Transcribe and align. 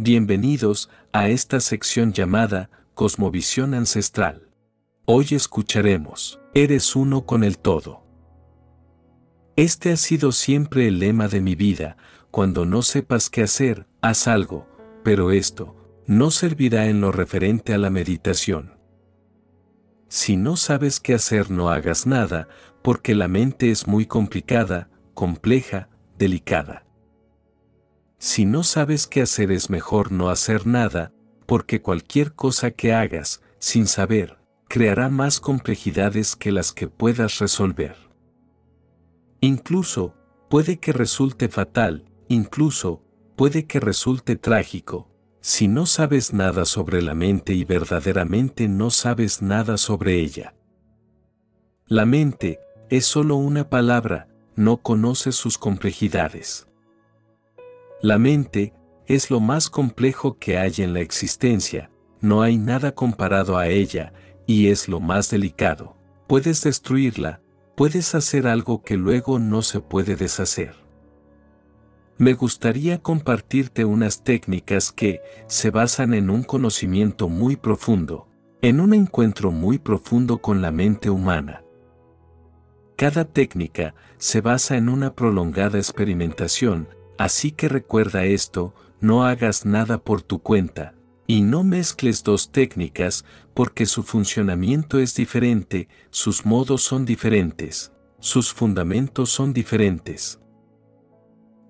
Bienvenidos 0.00 0.90
a 1.12 1.28
esta 1.28 1.58
sección 1.58 2.12
llamada 2.12 2.70
Cosmovisión 2.94 3.74
Ancestral. 3.74 4.48
Hoy 5.06 5.26
escucharemos, 5.32 6.38
Eres 6.54 6.94
uno 6.94 7.26
con 7.26 7.42
el 7.42 7.58
todo. 7.58 8.04
Este 9.56 9.90
ha 9.90 9.96
sido 9.96 10.30
siempre 10.30 10.86
el 10.86 11.00
lema 11.00 11.26
de 11.26 11.40
mi 11.40 11.56
vida, 11.56 11.96
cuando 12.30 12.64
no 12.64 12.82
sepas 12.82 13.28
qué 13.28 13.42
hacer, 13.42 13.88
haz 14.00 14.28
algo, 14.28 14.68
pero 15.02 15.32
esto 15.32 15.74
no 16.06 16.30
servirá 16.30 16.86
en 16.86 17.00
lo 17.00 17.10
referente 17.10 17.74
a 17.74 17.78
la 17.78 17.90
meditación. 17.90 18.78
Si 20.06 20.36
no 20.36 20.54
sabes 20.54 21.00
qué 21.00 21.14
hacer 21.14 21.50
no 21.50 21.70
hagas 21.70 22.06
nada, 22.06 22.46
porque 22.82 23.16
la 23.16 23.26
mente 23.26 23.72
es 23.72 23.88
muy 23.88 24.06
complicada, 24.06 24.90
compleja, 25.14 25.88
delicada. 26.16 26.87
Si 28.18 28.44
no 28.44 28.64
sabes 28.64 29.06
qué 29.06 29.22
hacer 29.22 29.52
es 29.52 29.70
mejor 29.70 30.10
no 30.10 30.28
hacer 30.28 30.66
nada, 30.66 31.12
porque 31.46 31.80
cualquier 31.80 32.34
cosa 32.34 32.72
que 32.72 32.92
hagas, 32.92 33.42
sin 33.58 33.86
saber, 33.86 34.38
creará 34.68 35.08
más 35.08 35.40
complejidades 35.40 36.36
que 36.36 36.52
las 36.52 36.72
que 36.72 36.88
puedas 36.88 37.38
resolver. 37.38 37.96
Incluso, 39.40 40.14
puede 40.50 40.78
que 40.78 40.92
resulte 40.92 41.48
fatal, 41.48 42.04
incluso, 42.28 43.02
puede 43.36 43.66
que 43.66 43.80
resulte 43.80 44.36
trágico, 44.36 45.08
si 45.40 45.68
no 45.68 45.86
sabes 45.86 46.32
nada 46.32 46.64
sobre 46.64 47.00
la 47.00 47.14
mente 47.14 47.54
y 47.54 47.64
verdaderamente 47.64 48.68
no 48.68 48.90
sabes 48.90 49.42
nada 49.42 49.78
sobre 49.78 50.20
ella. 50.20 50.54
La 51.86 52.04
mente 52.04 52.58
es 52.90 53.06
solo 53.06 53.36
una 53.36 53.70
palabra, 53.70 54.28
no 54.56 54.78
conoce 54.78 55.30
sus 55.32 55.56
complejidades. 55.56 56.67
La 58.00 58.16
mente 58.18 58.74
es 59.06 59.28
lo 59.28 59.40
más 59.40 59.68
complejo 59.68 60.38
que 60.38 60.56
hay 60.56 60.74
en 60.78 60.94
la 60.94 61.00
existencia, 61.00 61.90
no 62.20 62.42
hay 62.42 62.56
nada 62.56 62.92
comparado 62.92 63.58
a 63.58 63.66
ella, 63.66 64.12
y 64.46 64.68
es 64.68 64.88
lo 64.88 65.00
más 65.00 65.30
delicado. 65.30 65.96
Puedes 66.28 66.62
destruirla, 66.62 67.40
puedes 67.74 68.14
hacer 68.14 68.46
algo 68.46 68.82
que 68.82 68.96
luego 68.96 69.40
no 69.40 69.62
se 69.62 69.80
puede 69.80 70.14
deshacer. 70.14 70.76
Me 72.18 72.34
gustaría 72.34 73.02
compartirte 73.02 73.84
unas 73.84 74.22
técnicas 74.22 74.92
que 74.92 75.20
se 75.48 75.70
basan 75.70 76.14
en 76.14 76.30
un 76.30 76.44
conocimiento 76.44 77.28
muy 77.28 77.56
profundo, 77.56 78.28
en 78.62 78.80
un 78.80 78.94
encuentro 78.94 79.50
muy 79.50 79.78
profundo 79.78 80.38
con 80.38 80.62
la 80.62 80.70
mente 80.70 81.10
humana. 81.10 81.64
Cada 82.96 83.24
técnica 83.24 83.94
se 84.18 84.40
basa 84.40 84.76
en 84.76 84.88
una 84.88 85.14
prolongada 85.14 85.78
experimentación, 85.78 86.88
Así 87.18 87.50
que 87.50 87.68
recuerda 87.68 88.24
esto, 88.24 88.74
no 89.00 89.24
hagas 89.24 89.66
nada 89.66 89.98
por 89.98 90.22
tu 90.22 90.38
cuenta, 90.38 90.94
y 91.26 91.42
no 91.42 91.64
mezcles 91.64 92.22
dos 92.22 92.50
técnicas 92.52 93.24
porque 93.54 93.86
su 93.86 94.04
funcionamiento 94.04 94.98
es 94.98 95.14
diferente, 95.14 95.88
sus 96.10 96.46
modos 96.46 96.82
son 96.82 97.04
diferentes, 97.04 97.92
sus 98.20 98.52
fundamentos 98.54 99.30
son 99.30 99.52
diferentes. 99.52 100.40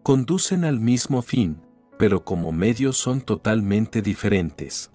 Conducen 0.03 0.65
al 0.65 0.79
mismo 0.79 1.23
fin, 1.23 1.63
pero 1.99 2.25
como 2.25 2.53
medios 2.53 2.99
son 2.99 3.23
totalmente 3.23 4.03
diferentes. 4.03 4.91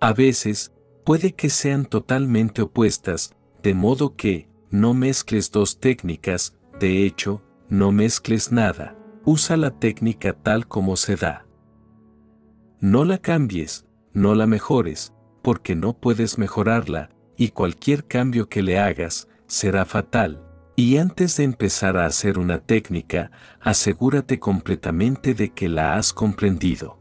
A 0.00 0.12
veces, 0.12 0.72
puede 1.04 1.32
que 1.32 1.50
sean 1.50 1.84
totalmente 1.84 2.62
opuestas, 2.62 3.34
de 3.62 3.74
modo 3.74 4.16
que, 4.16 4.48
no 4.70 4.94
mezcles 4.94 5.50
dos 5.50 5.78
técnicas, 5.78 6.56
de 6.80 7.06
hecho, 7.06 7.42
no 7.68 7.92
mezcles 7.92 8.50
nada. 8.50 8.95
Usa 9.28 9.56
la 9.56 9.72
técnica 9.72 10.34
tal 10.34 10.68
como 10.68 10.94
se 10.94 11.16
da. 11.16 11.46
No 12.78 13.04
la 13.04 13.18
cambies, 13.18 13.84
no 14.12 14.36
la 14.36 14.46
mejores, 14.46 15.14
porque 15.42 15.74
no 15.74 15.98
puedes 15.98 16.38
mejorarla, 16.38 17.10
y 17.36 17.48
cualquier 17.48 18.06
cambio 18.06 18.48
que 18.48 18.62
le 18.62 18.78
hagas 18.78 19.26
será 19.48 19.84
fatal. 19.84 20.44
Y 20.76 20.98
antes 20.98 21.36
de 21.38 21.42
empezar 21.42 21.96
a 21.96 22.06
hacer 22.06 22.38
una 22.38 22.60
técnica, 22.60 23.32
asegúrate 23.60 24.38
completamente 24.38 25.34
de 25.34 25.52
que 25.52 25.68
la 25.68 25.96
has 25.96 26.12
comprendido. 26.12 27.00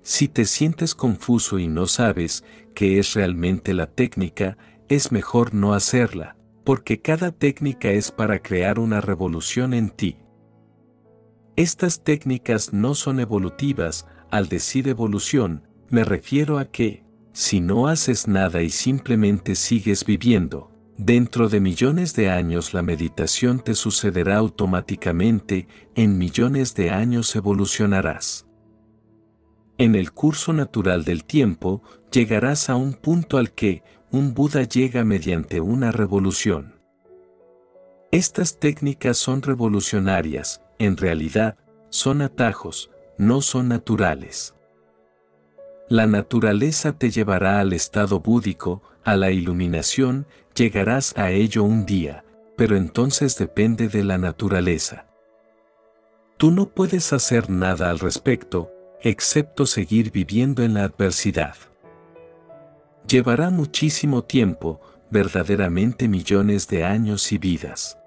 Si 0.00 0.28
te 0.28 0.46
sientes 0.46 0.94
confuso 0.94 1.58
y 1.58 1.68
no 1.68 1.86
sabes 1.88 2.42
qué 2.74 2.98
es 2.98 3.12
realmente 3.12 3.74
la 3.74 3.86
técnica, 3.86 4.56
es 4.88 5.12
mejor 5.12 5.52
no 5.52 5.74
hacerla, 5.74 6.38
porque 6.64 7.02
cada 7.02 7.32
técnica 7.32 7.90
es 7.90 8.10
para 8.10 8.38
crear 8.38 8.78
una 8.78 9.02
revolución 9.02 9.74
en 9.74 9.90
ti. 9.90 10.16
Estas 11.56 12.04
técnicas 12.04 12.74
no 12.74 12.94
son 12.94 13.18
evolutivas, 13.18 14.06
al 14.30 14.48
decir 14.48 14.88
evolución, 14.88 15.62
me 15.88 16.04
refiero 16.04 16.58
a 16.58 16.66
que, 16.66 17.02
si 17.32 17.60
no 17.60 17.88
haces 17.88 18.28
nada 18.28 18.60
y 18.62 18.68
simplemente 18.68 19.54
sigues 19.54 20.04
viviendo, 20.04 20.70
dentro 20.98 21.48
de 21.48 21.60
millones 21.60 22.14
de 22.14 22.28
años 22.28 22.74
la 22.74 22.82
meditación 22.82 23.60
te 23.60 23.74
sucederá 23.74 24.36
automáticamente, 24.36 25.66
en 25.94 26.18
millones 26.18 26.74
de 26.74 26.90
años 26.90 27.34
evolucionarás. 27.34 28.46
En 29.78 29.94
el 29.94 30.12
curso 30.12 30.52
natural 30.52 31.04
del 31.04 31.24
tiempo, 31.24 31.82
llegarás 32.12 32.68
a 32.68 32.76
un 32.76 32.92
punto 32.92 33.38
al 33.38 33.52
que 33.52 33.82
un 34.10 34.34
Buda 34.34 34.62
llega 34.64 35.04
mediante 35.04 35.62
una 35.62 35.90
revolución. 35.90 36.74
Estas 38.12 38.58
técnicas 38.58 39.16
son 39.16 39.40
revolucionarias, 39.40 40.60
en 40.78 40.96
realidad, 40.96 41.56
son 41.90 42.22
atajos, 42.22 42.90
no 43.18 43.40
son 43.40 43.68
naturales. 43.68 44.54
La 45.88 46.06
naturaleza 46.06 46.98
te 46.98 47.10
llevará 47.10 47.60
al 47.60 47.72
estado 47.72 48.20
búdico, 48.20 48.82
a 49.04 49.16
la 49.16 49.30
iluminación, 49.30 50.26
llegarás 50.54 51.16
a 51.16 51.30
ello 51.30 51.62
un 51.62 51.86
día, 51.86 52.24
pero 52.56 52.76
entonces 52.76 53.38
depende 53.38 53.88
de 53.88 54.02
la 54.02 54.18
naturaleza. 54.18 55.06
Tú 56.36 56.50
no 56.50 56.68
puedes 56.68 57.12
hacer 57.12 57.48
nada 57.48 57.88
al 57.88 57.98
respecto, 57.98 58.70
excepto 59.00 59.64
seguir 59.64 60.10
viviendo 60.10 60.62
en 60.62 60.74
la 60.74 60.84
adversidad. 60.84 61.54
Llevará 63.06 63.50
muchísimo 63.50 64.24
tiempo, 64.24 64.80
verdaderamente 65.10 66.08
millones 66.08 66.66
de 66.66 66.84
años 66.84 67.30
y 67.30 67.38
vidas. 67.38 67.98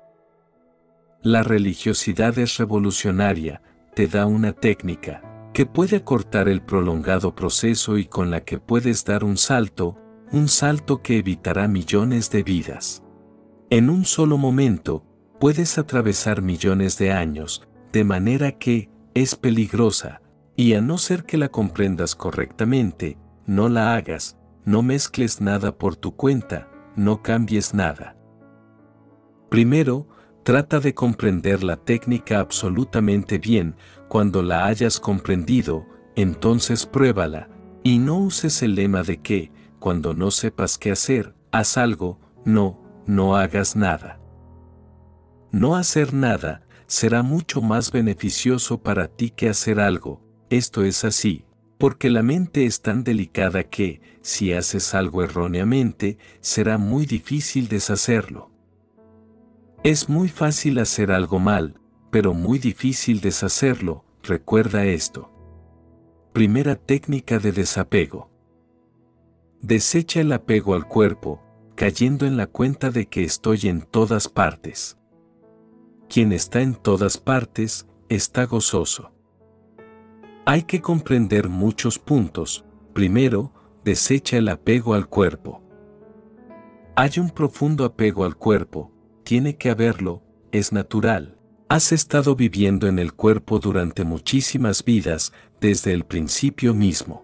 La 1.22 1.44
religiosidad 1.44 2.40
es 2.40 2.56
revolucionaria, 2.56 3.62
te 3.94 4.08
da 4.08 4.26
una 4.26 4.54
técnica 4.54 5.22
que 5.54 5.66
puede 5.66 5.98
acortar 5.98 6.48
el 6.48 6.62
prolongado 6.62 7.36
proceso 7.36 7.98
y 7.98 8.06
con 8.06 8.32
la 8.32 8.46
que 8.46 8.58
puedes 8.58 9.04
dar 9.04 9.26
un 9.26 9.36
salto, 9.36 9.98
un 10.32 10.48
salto 10.48 11.02
que 11.02 11.18
evitará 11.18 11.68
millones 11.68 12.32
de 12.32 12.44
vidas. 12.44 13.04
En 13.70 13.90
un 13.90 14.06
solo 14.06 14.38
momento, 14.38 15.04
puedes 15.42 15.78
atravesar 15.78 16.42
millones 16.42 16.98
de 16.98 17.12
años, 17.12 17.68
de 17.92 18.06
manera 18.06 18.54
que 18.54 18.90
es 19.14 19.36
peligrosa, 19.36 20.22
y 20.56 20.76
a 20.76 20.82
no 20.82 20.98
ser 20.98 21.26
que 21.26 21.38
la 21.38 21.50
comprendas 21.50 22.16
correctamente, 22.16 23.18
no 23.46 23.68
la 23.68 23.96
hagas, 23.96 24.38
no 24.64 24.84
mezcles 24.84 25.42
nada 25.42 25.78
por 25.78 25.98
tu 25.98 26.16
cuenta, 26.16 26.70
no 26.96 27.22
cambies 27.22 27.74
nada. 27.74 28.16
Primero, 29.50 30.08
Trata 30.50 30.80
de 30.80 30.96
comprender 30.96 31.64
la 31.64 31.78
técnica 31.78 32.40
absolutamente 32.40 33.38
bien, 33.38 33.76
cuando 34.08 34.42
la 34.42 34.66
hayas 34.66 35.00
comprendido, 35.00 35.86
entonces 36.16 36.88
pruébala, 36.88 37.50
y 37.84 38.00
no 38.00 38.18
uses 38.18 38.64
el 38.64 38.74
lema 38.74 39.04
de 39.04 39.22
que, 39.22 39.52
cuando 39.78 40.16
no 40.16 40.32
sepas 40.32 40.80
qué 40.80 40.90
hacer, 40.90 41.36
haz 41.52 41.78
algo, 41.78 42.20
no, 42.46 42.82
no 43.06 43.36
hagas 43.36 43.76
nada. 43.76 44.20
No 45.52 45.76
hacer 45.76 46.16
nada 46.16 46.64
será 46.88 47.22
mucho 47.22 47.62
más 47.62 47.92
beneficioso 47.92 48.82
para 48.82 49.08
ti 49.08 49.30
que 49.30 49.50
hacer 49.50 49.80
algo, 49.80 50.24
esto 50.50 50.84
es 50.84 51.06
así, 51.06 51.46
porque 51.78 52.10
la 52.10 52.24
mente 52.24 52.66
es 52.66 52.82
tan 52.82 53.04
delicada 53.04 53.66
que, 53.66 54.02
si 54.24 54.52
haces 54.54 54.96
algo 54.96 55.22
erróneamente, 55.22 56.18
será 56.42 56.80
muy 56.80 57.06
difícil 57.06 57.68
deshacerlo. 57.68 58.50
Es 59.84 60.10
muy 60.10 60.28
fácil 60.28 60.78
hacer 60.80 61.10
algo 61.10 61.40
mal, 61.40 61.80
pero 62.12 62.34
muy 62.34 62.60
difícil 62.60 63.22
deshacerlo, 63.22 64.04
recuerda 64.24 64.84
esto. 64.84 65.32
Primera 66.34 66.76
técnica 66.76 67.40
de 67.40 67.54
desapego. 67.54 68.30
Desecha 69.62 70.20
el 70.20 70.34
apego 70.34 70.76
al 70.76 70.86
cuerpo, 70.86 71.42
cayendo 71.76 72.26
en 72.26 72.36
la 72.36 72.48
cuenta 72.48 72.90
de 72.90 73.06
que 73.06 73.24
estoy 73.24 73.70
en 73.70 73.82
todas 73.82 74.28
partes. 74.28 74.98
Quien 76.10 76.34
está 76.34 76.62
en 76.62 76.76
todas 76.76 77.18
partes, 77.18 77.88
está 78.10 78.44
gozoso. 78.46 79.14
Hay 80.46 80.64
que 80.64 80.82
comprender 80.82 81.48
muchos 81.48 82.00
puntos. 82.00 82.66
Primero, 82.92 83.54
desecha 83.86 84.36
el 84.36 84.50
apego 84.50 84.94
al 84.94 85.08
cuerpo. 85.08 85.62
Hay 86.98 87.12
un 87.18 87.30
profundo 87.30 87.86
apego 87.86 88.26
al 88.26 88.36
cuerpo, 88.36 88.92
tiene 89.30 89.58
que 89.58 89.70
haberlo, 89.70 90.24
es 90.52 90.74
natural, 90.74 91.38
Has 91.68 91.92
estado 91.92 92.36
viviendo 92.36 92.88
en 92.88 92.98
el 92.98 93.14
cuerpo 93.14 93.60
durante 93.60 94.04
muchísimas 94.04 94.84
vidas, 94.84 95.34
desde 95.62 95.94
el 95.94 96.04
principio 96.04 96.74
mismo. 96.74 97.24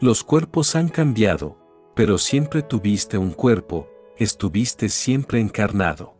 Los 0.00 0.24
cuerpos 0.24 0.74
han 0.74 0.88
cambiado, 0.88 1.56
pero 1.94 2.18
siempre 2.18 2.60
tuviste 2.62 3.18
un 3.18 3.30
cuerpo, 3.30 3.88
estuviste 4.18 4.88
siempre 4.88 5.38
encarnado. 5.38 6.16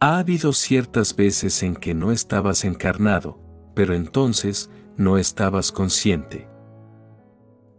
Ha 0.00 0.18
habido 0.18 0.52
ciertas 0.52 1.16
veces 1.16 1.62
en 1.62 1.76
que 1.76 1.94
no 1.94 2.12
estabas 2.12 2.62
encarnado, 2.66 3.40
pero 3.74 3.94
entonces 3.94 4.68
no 4.98 5.16
estabas 5.16 5.72
consciente. 5.72 6.46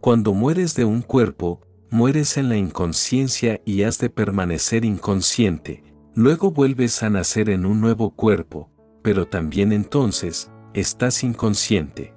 Cuando 0.00 0.34
mueres 0.34 0.74
de 0.74 0.84
un 0.84 1.02
cuerpo, 1.02 1.60
mueres 1.90 2.36
en 2.36 2.48
la 2.48 2.56
inconsciencia 2.56 3.60
y 3.64 3.82
has 3.82 3.98
de 3.98 4.10
permanecer 4.10 4.84
inconsciente, 4.84 5.84
luego 6.14 6.50
vuelves 6.50 7.02
a 7.02 7.10
nacer 7.10 7.48
en 7.48 7.66
un 7.66 7.80
nuevo 7.80 8.10
cuerpo, 8.10 8.70
pero 9.02 9.26
también 9.26 9.72
entonces, 9.72 10.50
estás 10.74 11.22
inconsciente. 11.22 12.14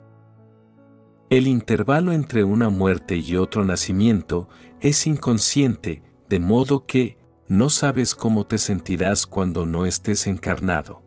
El 1.30 1.48
intervalo 1.48 2.12
entre 2.12 2.44
una 2.44 2.70
muerte 2.70 3.18
y 3.18 3.36
otro 3.36 3.64
nacimiento 3.64 4.50
es 4.82 5.06
inconsciente, 5.06 6.02
de 6.28 6.40
modo 6.40 6.86
que, 6.86 7.18
no 7.48 7.70
sabes 7.70 8.16
cómo 8.16 8.46
te 8.46 8.58
sentirás 8.58 9.26
cuando 9.26 9.66
no 9.66 9.86
estés 9.86 10.28
encarnado. 10.28 11.02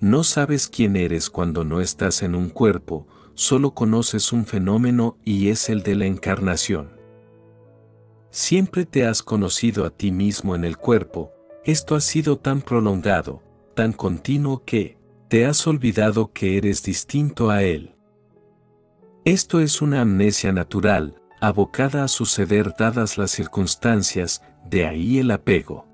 No 0.00 0.24
sabes 0.24 0.68
quién 0.68 0.96
eres 0.96 1.30
cuando 1.30 1.64
no 1.64 1.80
estás 1.80 2.22
en 2.22 2.34
un 2.34 2.50
cuerpo, 2.50 3.06
solo 3.34 3.74
conoces 3.74 4.32
un 4.32 4.44
fenómeno 4.44 5.16
y 5.24 5.48
es 5.48 5.68
el 5.70 5.82
de 5.82 5.94
la 5.94 6.06
encarnación. 6.06 6.93
Siempre 8.34 8.84
te 8.84 9.06
has 9.06 9.22
conocido 9.22 9.86
a 9.86 9.90
ti 9.90 10.10
mismo 10.10 10.56
en 10.56 10.64
el 10.64 10.76
cuerpo, 10.76 11.30
esto 11.64 11.94
ha 11.94 12.00
sido 12.00 12.36
tan 12.36 12.62
prolongado, 12.62 13.44
tan 13.76 13.92
continuo 13.92 14.64
que, 14.64 14.98
te 15.28 15.46
has 15.46 15.64
olvidado 15.68 16.32
que 16.32 16.56
eres 16.56 16.82
distinto 16.82 17.50
a 17.50 17.62
él. 17.62 17.94
Esto 19.24 19.60
es 19.60 19.80
una 19.80 20.00
amnesia 20.00 20.50
natural, 20.50 21.22
abocada 21.40 22.02
a 22.02 22.08
suceder 22.08 22.74
dadas 22.76 23.18
las 23.18 23.30
circunstancias, 23.30 24.42
de 24.68 24.84
ahí 24.84 25.20
el 25.20 25.30
apego. 25.30 25.86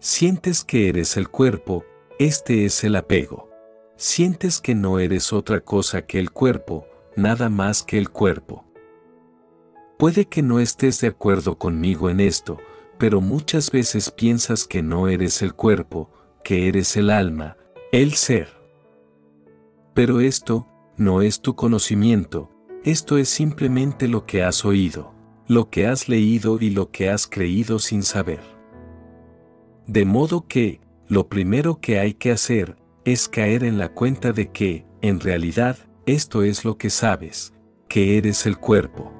Sientes 0.00 0.64
que 0.64 0.88
eres 0.88 1.16
el 1.16 1.28
cuerpo, 1.28 1.84
este 2.18 2.64
es 2.64 2.82
el 2.82 2.96
apego. 2.96 3.48
Sientes 3.94 4.60
que 4.60 4.74
no 4.74 4.98
eres 4.98 5.32
otra 5.32 5.60
cosa 5.60 6.06
que 6.06 6.18
el 6.18 6.32
cuerpo, 6.32 6.88
nada 7.14 7.50
más 7.50 7.84
que 7.84 7.98
el 7.98 8.10
cuerpo. 8.10 8.63
Puede 9.98 10.26
que 10.26 10.42
no 10.42 10.58
estés 10.58 11.00
de 11.00 11.08
acuerdo 11.08 11.56
conmigo 11.56 12.10
en 12.10 12.20
esto, 12.20 12.58
pero 12.98 13.20
muchas 13.20 13.70
veces 13.70 14.10
piensas 14.10 14.66
que 14.66 14.82
no 14.82 15.08
eres 15.08 15.40
el 15.42 15.54
cuerpo, 15.54 16.10
que 16.42 16.68
eres 16.68 16.96
el 16.96 17.10
alma, 17.10 17.56
el 17.92 18.14
ser. 18.14 18.48
Pero 19.94 20.20
esto, 20.20 20.66
no 20.96 21.22
es 21.22 21.40
tu 21.40 21.54
conocimiento, 21.54 22.50
esto 22.84 23.18
es 23.18 23.28
simplemente 23.28 24.08
lo 24.08 24.26
que 24.26 24.42
has 24.42 24.64
oído, 24.64 25.14
lo 25.46 25.70
que 25.70 25.86
has 25.86 26.08
leído 26.08 26.58
y 26.60 26.70
lo 26.70 26.90
que 26.90 27.08
has 27.08 27.28
creído 27.28 27.78
sin 27.78 28.02
saber. 28.02 28.42
De 29.86 30.04
modo 30.04 30.46
que, 30.48 30.80
lo 31.06 31.28
primero 31.28 31.80
que 31.80 32.00
hay 32.00 32.14
que 32.14 32.32
hacer, 32.32 32.76
es 33.04 33.28
caer 33.28 33.62
en 33.62 33.78
la 33.78 33.90
cuenta 33.92 34.32
de 34.32 34.50
que, 34.50 34.86
en 35.02 35.20
realidad, 35.20 35.78
esto 36.04 36.42
es 36.42 36.64
lo 36.64 36.78
que 36.78 36.90
sabes, 36.90 37.54
que 37.88 38.18
eres 38.18 38.44
el 38.44 38.58
cuerpo. 38.58 39.13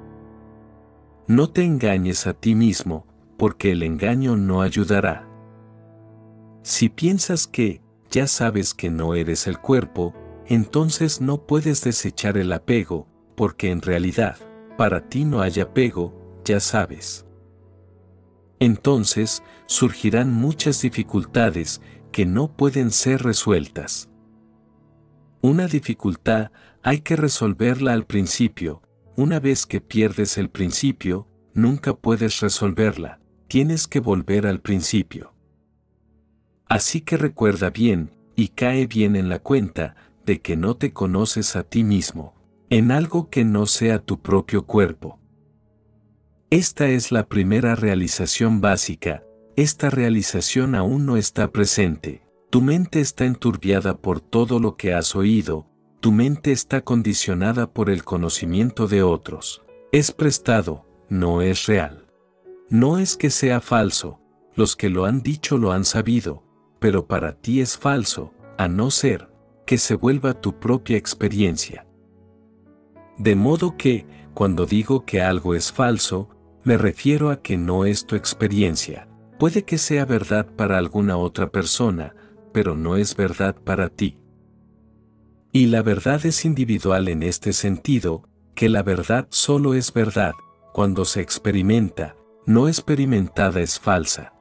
No 1.27 1.49
te 1.49 1.63
engañes 1.63 2.27
a 2.27 2.33
ti 2.33 2.53
mismo, 2.53 3.07
porque 3.37 3.71
el 3.71 3.81
engaño 3.81 4.37
no 4.37 4.61
ayudará. 4.61 5.27
Si 6.61 6.89
piensas 6.89 7.47
que, 7.47 7.81
ya 8.11 8.27
sabes 8.27 8.75
que 8.75 8.91
no 8.91 9.15
eres 9.15 9.47
el 9.47 9.59
cuerpo, 9.59 10.13
entonces 10.45 11.21
no 11.21 11.45
puedes 11.47 11.83
desechar 11.83 12.37
el 12.37 12.53
apego, 12.53 13.07
porque 13.35 13.71
en 13.71 13.81
realidad, 13.81 14.37
para 14.77 15.09
ti 15.09 15.25
no 15.25 15.41
hay 15.41 15.59
apego, 15.59 16.41
ya 16.45 16.59
sabes. 16.59 17.25
Entonces, 18.59 19.41
surgirán 19.65 20.31
muchas 20.31 20.81
dificultades 20.81 21.81
que 22.11 22.27
no 22.27 22.55
pueden 22.55 22.91
ser 22.91 23.23
resueltas. 23.23 24.09
Una 25.41 25.67
dificultad 25.67 26.51
hay 26.83 27.01
que 27.01 27.15
resolverla 27.15 27.93
al 27.93 28.05
principio, 28.05 28.81
una 29.15 29.39
vez 29.39 29.65
que 29.65 29.81
pierdes 29.81 30.37
el 30.37 30.49
principio, 30.49 31.27
nunca 31.53 31.93
puedes 31.93 32.39
resolverla, 32.41 33.19
tienes 33.47 33.87
que 33.87 33.99
volver 33.99 34.45
al 34.45 34.59
principio. 34.59 35.33
Así 36.67 37.01
que 37.01 37.17
recuerda 37.17 37.69
bien, 37.69 38.11
y 38.35 38.49
cae 38.49 38.87
bien 38.87 39.15
en 39.15 39.29
la 39.29 39.39
cuenta, 39.39 39.95
de 40.25 40.41
que 40.41 40.57
no 40.57 40.75
te 40.75 40.91
conoces 40.91 41.55
a 41.55 41.63
ti 41.63 41.83
mismo, 41.83 42.33
en 42.69 42.91
algo 42.91 43.29
que 43.29 43.45
no 43.45 43.67
sea 43.67 43.99
tu 43.99 44.21
propio 44.21 44.65
cuerpo. 44.65 45.19
Esta 46.49 46.87
es 46.87 47.11
la 47.11 47.27
primera 47.27 47.75
realización 47.75 48.59
básica, 48.61 49.23
esta 49.55 49.89
realización 49.89 50.75
aún 50.75 51.05
no 51.05 51.15
está 51.15 51.51
presente, 51.51 52.23
tu 52.49 52.61
mente 52.61 52.99
está 52.99 53.25
enturbiada 53.25 53.97
por 53.97 54.19
todo 54.19 54.59
lo 54.59 54.75
que 54.75 54.93
has 54.93 55.15
oído, 55.15 55.67
tu 56.05 56.11
mente 56.11 56.51
está 56.51 56.81
condicionada 56.81 57.73
por 57.73 57.89
el 57.89 58.03
conocimiento 58.03 58.87
de 58.87 59.01
otros, 59.01 59.63
es 59.91 60.11
prestado, 60.11 60.85
no 61.09 61.41
es 61.41 61.65
real. 61.65 62.05
No 62.69 62.99
es 62.99 63.17
que 63.17 63.31
sea 63.31 63.59
falso, 63.59 64.19
los 64.53 64.75
que 64.75 64.91
lo 64.91 65.05
han 65.05 65.23
dicho 65.23 65.57
lo 65.57 65.71
han 65.71 65.83
sabido, 65.83 66.43
pero 66.77 67.07
para 67.07 67.33
ti 67.33 67.59
es 67.59 67.75
falso, 67.75 68.31
a 68.59 68.67
no 68.67 68.91
ser 68.91 69.31
que 69.65 69.79
se 69.79 69.95
vuelva 69.95 70.39
tu 70.39 70.59
propia 70.59 70.95
experiencia. 70.95 71.87
De 73.17 73.35
modo 73.35 73.75
que, 73.75 74.05
cuando 74.35 74.67
digo 74.67 75.05
que 75.05 75.23
algo 75.23 75.55
es 75.55 75.71
falso, 75.71 76.29
me 76.63 76.77
refiero 76.77 77.31
a 77.31 77.41
que 77.41 77.57
no 77.57 77.83
es 77.83 78.05
tu 78.05 78.15
experiencia. 78.15 79.07
Puede 79.39 79.63
que 79.63 79.79
sea 79.79 80.05
verdad 80.05 80.45
para 80.55 80.77
alguna 80.77 81.17
otra 81.17 81.49
persona, 81.49 82.15
pero 82.53 82.75
no 82.75 82.95
es 82.95 83.15
verdad 83.15 83.55
para 83.55 83.89
ti. 83.89 84.19
Y 85.55 85.67
la 85.67 85.81
verdad 85.81 86.25
es 86.25 86.43
individual 86.43 87.07
en 87.07 87.23
este 87.23 87.53
sentido, 87.53 88.27
que 88.55 88.67
la 88.67 88.83
verdad 88.83 89.25
solo 89.29 89.73
es 89.73 89.93
verdad 89.93 90.33
cuando 90.73 91.05
se 91.05 91.21
experimenta, 91.21 92.17
no 92.45 92.67
experimentada 92.67 93.61
es 93.61 93.79
falsa. 93.79 94.33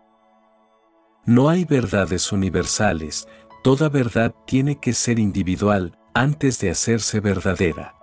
No 1.25 1.49
hay 1.49 1.67
verdades 1.67 2.33
universales, 2.33 3.29
toda 3.63 3.89
verdad 3.89 4.35
tiene 4.45 4.81
que 4.81 4.93
ser 4.93 5.21
individual 5.21 5.97
antes 6.15 6.59
de 6.59 6.71
hacerse 6.71 7.21
verdadera. 7.21 7.95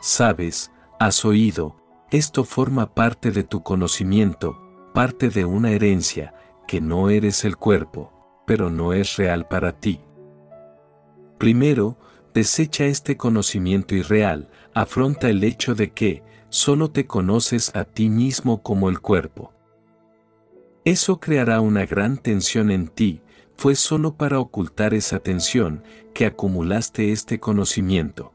Sabes, 0.00 0.72
has 0.98 1.24
oído, 1.24 1.76
esto 2.10 2.42
forma 2.42 2.96
parte 2.96 3.30
de 3.30 3.44
tu 3.44 3.62
conocimiento, 3.62 4.58
parte 4.92 5.28
de 5.28 5.44
una 5.44 5.70
herencia, 5.70 6.34
que 6.66 6.80
no 6.80 7.10
eres 7.10 7.44
el 7.44 7.56
cuerpo, 7.56 8.42
pero 8.44 8.70
no 8.70 8.92
es 8.92 9.14
real 9.14 9.46
para 9.46 9.78
ti. 9.78 10.00
Primero, 11.38 11.98
desecha 12.34 12.86
este 12.86 13.16
conocimiento 13.16 13.94
irreal, 13.94 14.48
afronta 14.74 15.28
el 15.28 15.44
hecho 15.44 15.74
de 15.74 15.92
que, 15.92 16.22
solo 16.48 16.90
te 16.90 17.06
conoces 17.06 17.74
a 17.74 17.84
ti 17.84 18.08
mismo 18.08 18.62
como 18.62 18.88
el 18.88 19.00
cuerpo. 19.00 19.52
Eso 20.84 21.18
creará 21.18 21.60
una 21.60 21.84
gran 21.84 22.16
tensión 22.16 22.70
en 22.70 22.88
ti, 22.88 23.20
fue 23.56 23.74
solo 23.74 24.16
para 24.16 24.38
ocultar 24.38 24.94
esa 24.94 25.18
tensión 25.18 25.82
que 26.14 26.26
acumulaste 26.26 27.10
este 27.10 27.40
conocimiento. 27.40 28.32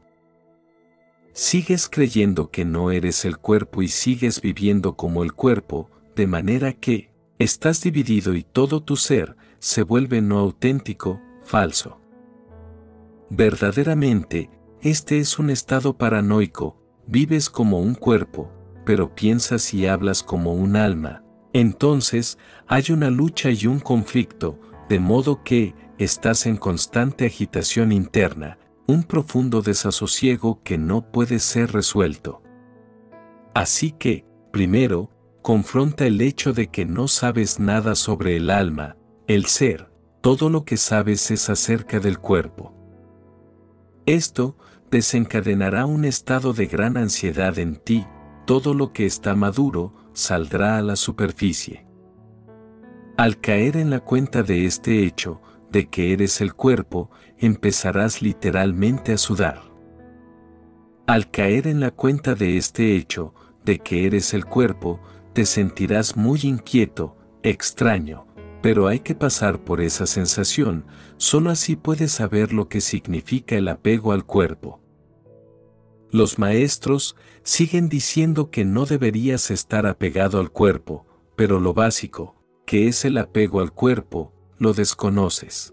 Sigues 1.32 1.88
creyendo 1.88 2.50
que 2.50 2.64
no 2.64 2.90
eres 2.90 3.24
el 3.24 3.38
cuerpo 3.38 3.82
y 3.82 3.88
sigues 3.88 4.42
viviendo 4.42 4.96
como 4.96 5.22
el 5.22 5.32
cuerpo, 5.32 5.88
de 6.14 6.26
manera 6.26 6.72
que, 6.74 7.10
estás 7.38 7.80
dividido 7.80 8.34
y 8.34 8.42
todo 8.42 8.82
tu 8.82 8.96
ser 8.96 9.36
se 9.58 9.82
vuelve 9.82 10.20
no 10.20 10.38
auténtico, 10.38 11.20
falso. 11.42 12.01
Verdaderamente, 13.34 14.50
este 14.82 15.18
es 15.18 15.38
un 15.38 15.48
estado 15.48 15.96
paranoico, 15.96 16.76
vives 17.06 17.48
como 17.48 17.80
un 17.80 17.94
cuerpo, 17.94 18.52
pero 18.84 19.14
piensas 19.14 19.72
y 19.72 19.86
hablas 19.86 20.22
como 20.22 20.52
un 20.52 20.76
alma. 20.76 21.24
Entonces, 21.54 22.36
hay 22.66 22.90
una 22.90 23.08
lucha 23.08 23.48
y 23.48 23.66
un 23.66 23.80
conflicto, 23.80 24.60
de 24.90 24.98
modo 24.98 25.42
que, 25.44 25.74
estás 25.96 26.44
en 26.44 26.58
constante 26.58 27.24
agitación 27.24 27.90
interna, 27.90 28.58
un 28.86 29.02
profundo 29.02 29.62
desasosiego 29.62 30.62
que 30.62 30.76
no 30.76 31.10
puede 31.10 31.38
ser 31.38 31.72
resuelto. 31.72 32.42
Así 33.54 33.92
que, 33.92 34.26
primero, 34.52 35.10
confronta 35.40 36.06
el 36.06 36.20
hecho 36.20 36.52
de 36.52 36.66
que 36.66 36.84
no 36.84 37.08
sabes 37.08 37.58
nada 37.58 37.94
sobre 37.94 38.36
el 38.36 38.50
alma, 38.50 38.98
el 39.26 39.46
ser, 39.46 39.90
todo 40.20 40.50
lo 40.50 40.66
que 40.66 40.76
sabes 40.76 41.30
es 41.30 41.48
acerca 41.48 41.98
del 41.98 42.18
cuerpo. 42.18 42.81
Esto 44.06 44.56
desencadenará 44.90 45.86
un 45.86 46.04
estado 46.04 46.52
de 46.52 46.66
gran 46.66 46.96
ansiedad 46.96 47.58
en 47.58 47.76
ti, 47.76 48.06
todo 48.46 48.74
lo 48.74 48.92
que 48.92 49.06
está 49.06 49.36
maduro 49.36 49.94
saldrá 50.12 50.76
a 50.76 50.82
la 50.82 50.96
superficie. 50.96 51.86
Al 53.16 53.40
caer 53.40 53.76
en 53.76 53.90
la 53.90 54.00
cuenta 54.00 54.42
de 54.42 54.66
este 54.66 55.04
hecho, 55.04 55.40
de 55.70 55.88
que 55.88 56.12
eres 56.12 56.40
el 56.40 56.54
cuerpo, 56.54 57.10
empezarás 57.38 58.22
literalmente 58.22 59.12
a 59.12 59.18
sudar. 59.18 59.62
Al 61.06 61.30
caer 61.30 61.68
en 61.68 61.80
la 61.80 61.92
cuenta 61.92 62.34
de 62.34 62.56
este 62.56 62.96
hecho, 62.96 63.34
de 63.64 63.78
que 63.78 64.06
eres 64.06 64.34
el 64.34 64.44
cuerpo, 64.44 65.00
te 65.32 65.46
sentirás 65.46 66.16
muy 66.16 66.40
inquieto, 66.42 67.16
extraño, 67.42 68.26
pero 68.62 68.88
hay 68.88 69.00
que 69.00 69.14
pasar 69.14 69.64
por 69.64 69.80
esa 69.80 70.06
sensación, 70.06 70.84
solo 71.22 71.50
así 71.50 71.76
puedes 71.76 72.10
saber 72.10 72.52
lo 72.52 72.68
que 72.68 72.80
significa 72.80 73.54
el 73.54 73.68
apego 73.68 74.10
al 74.10 74.26
cuerpo. 74.26 74.80
Los 76.10 76.40
maestros 76.40 77.14
siguen 77.44 77.88
diciendo 77.88 78.50
que 78.50 78.64
no 78.64 78.86
deberías 78.86 79.52
estar 79.52 79.86
apegado 79.86 80.40
al 80.40 80.50
cuerpo, 80.50 81.06
pero 81.36 81.60
lo 81.60 81.74
básico, 81.74 82.34
que 82.66 82.88
es 82.88 83.04
el 83.04 83.18
apego 83.18 83.60
al 83.60 83.72
cuerpo, 83.72 84.32
lo 84.58 84.72
desconoces. 84.72 85.72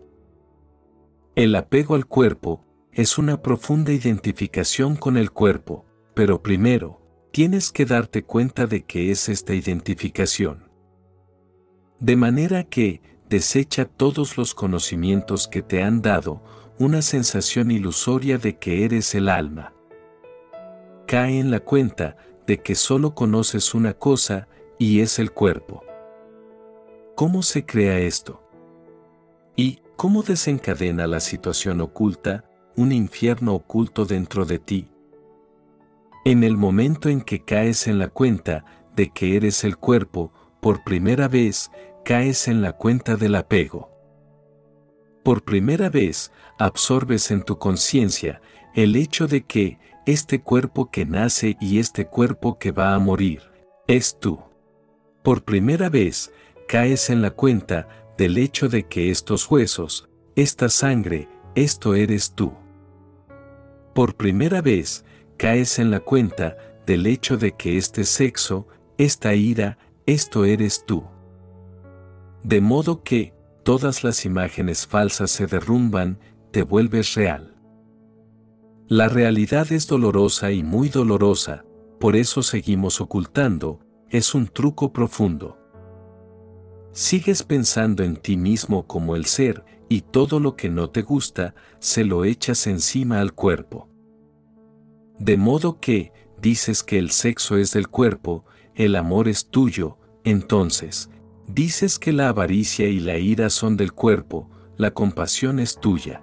El 1.34 1.56
apego 1.56 1.96
al 1.96 2.06
cuerpo 2.06 2.64
es 2.92 3.18
una 3.18 3.42
profunda 3.42 3.92
identificación 3.92 4.96
con 4.96 5.18
el 5.18 5.32
cuerpo, 5.32 5.84
pero 6.14 6.44
primero, 6.44 7.02
tienes 7.32 7.72
que 7.72 7.86
darte 7.86 8.24
cuenta 8.24 8.68
de 8.68 8.84
que 8.84 9.10
es 9.10 9.28
esta 9.30 9.56
identificación. 9.56 10.70
De 12.00 12.16
manera 12.16 12.66
que, 12.66 13.02
desecha 13.30 13.86
todos 13.86 14.38
los 14.38 14.56
conocimientos 14.56 15.48
que 15.48 15.62
te 15.62 15.84
han 15.84 16.02
dado 16.02 16.42
una 16.80 17.02
sensación 17.02 17.72
ilusoria 17.72 18.38
de 18.38 18.58
que 18.58 18.86
eres 18.86 19.14
el 19.14 19.30
alma. 19.30 19.74
Cae 21.06 21.40
en 21.40 21.52
la 21.52 21.60
cuenta 21.60 22.18
de 22.48 22.62
que 22.62 22.74
solo 22.74 23.14
conoces 23.14 23.76
una 23.76 23.94
cosa 23.94 24.48
y 24.80 25.02
es 25.02 25.20
el 25.20 25.32
cuerpo. 25.32 25.84
¿Cómo 27.16 27.44
se 27.44 27.66
crea 27.66 28.00
esto? 28.00 28.42
¿Y 29.56 29.82
cómo 29.96 30.24
desencadena 30.24 31.06
la 31.06 31.20
situación 31.20 31.82
oculta, 31.82 32.46
un 32.78 32.92
infierno 32.92 33.54
oculto 33.54 34.06
dentro 34.06 34.46
de 34.46 34.58
ti? 34.58 34.90
En 36.26 36.44
el 36.44 36.58
momento 36.58 37.10
en 37.10 37.22
que 37.22 37.44
caes 37.44 37.88
en 37.88 38.00
la 38.00 38.08
cuenta 38.08 38.66
de 38.96 39.10
que 39.10 39.36
eres 39.36 39.64
el 39.64 39.78
cuerpo, 39.78 40.32
por 40.62 40.84
primera 40.84 41.28
vez, 41.28 41.72
caes 42.10 42.48
en 42.48 42.64
la 42.64 42.74
cuenta 42.74 43.18
del 43.18 43.36
apego. 43.36 43.92
Por 45.24 45.44
primera 45.44 45.92
vez, 45.92 46.32
absorbes 46.58 47.30
en 47.30 47.44
tu 47.44 47.60
conciencia 47.60 48.42
el 48.74 48.96
hecho 48.96 49.28
de 49.28 49.46
que 49.46 49.78
este 50.08 50.42
cuerpo 50.42 50.90
que 50.90 51.06
nace 51.06 51.56
y 51.62 51.78
este 51.78 52.08
cuerpo 52.08 52.58
que 52.58 52.72
va 52.72 52.96
a 52.96 52.98
morir, 52.98 53.44
es 53.88 54.20
tú. 54.20 54.40
Por 55.22 55.44
primera 55.44 55.88
vez, 55.90 56.32
caes 56.68 57.12
en 57.12 57.22
la 57.22 57.30
cuenta 57.30 57.88
del 58.18 58.40
hecho 58.40 58.70
de 58.70 58.88
que 58.88 59.12
estos 59.12 59.46
huesos, 59.52 60.10
esta 60.36 60.68
sangre, 60.68 61.30
esto 61.54 61.94
eres 61.94 62.34
tú. 62.34 62.54
Por 63.94 64.16
primera 64.16 64.64
vez, 64.64 65.06
caes 65.38 65.78
en 65.78 65.92
la 65.92 66.00
cuenta 66.00 66.58
del 66.88 67.06
hecho 67.06 67.38
de 67.38 67.52
que 67.52 67.78
este 67.78 68.04
sexo, 68.04 68.68
esta 68.98 69.36
ira, 69.36 69.78
esto 70.08 70.44
eres 70.44 70.84
tú. 70.88 71.04
De 72.44 72.62
modo 72.62 73.04
que, 73.04 73.34
todas 73.64 74.04
las 74.04 74.26
imágenes 74.26 74.88
falsas 74.88 75.32
se 75.32 75.48
derrumban, 75.48 76.20
te 76.52 76.64
vuelves 76.64 77.14
real. 77.14 77.56
La 78.88 79.08
realidad 79.08 79.72
es 79.72 79.88
dolorosa 79.88 80.52
y 80.52 80.64
muy 80.64 80.90
dolorosa, 80.90 81.64
por 82.00 82.16
eso 82.16 82.42
seguimos 82.42 83.02
ocultando, 83.02 83.82
es 84.10 84.34
un 84.34 84.48
truco 84.48 84.92
profundo. 84.94 85.58
Sigues 86.92 87.44
pensando 87.44 88.04
en 88.04 88.16
ti 88.16 88.36
mismo 88.36 88.88
como 88.88 89.16
el 89.16 89.26
ser, 89.26 89.64
y 89.90 90.02
todo 90.02 90.40
lo 90.40 90.56
que 90.56 90.70
no 90.70 90.90
te 90.90 91.02
gusta, 91.02 91.56
se 91.80 92.04
lo 92.04 92.24
echas 92.24 92.68
encima 92.68 93.20
al 93.20 93.34
cuerpo. 93.34 93.90
De 95.20 95.36
modo 95.38 95.80
que, 95.80 96.12
dices 96.42 96.84
que 96.84 96.98
el 96.98 97.12
sexo 97.12 97.58
es 97.58 97.74
del 97.74 97.90
cuerpo, 97.90 98.46
el 98.76 98.96
amor 98.96 99.28
es 99.28 99.50
tuyo, 99.50 99.98
entonces, 100.24 101.09
Dices 101.54 101.98
que 101.98 102.14
la 102.14 102.30
avaricia 102.30 102.88
y 102.88 103.00
la 103.00 103.18
ira 103.18 103.50
son 103.50 103.76
del 103.76 103.92
cuerpo, 103.92 104.50
la 104.78 104.92
compasión 104.92 105.60
es 105.60 105.80
tuya. 105.80 106.22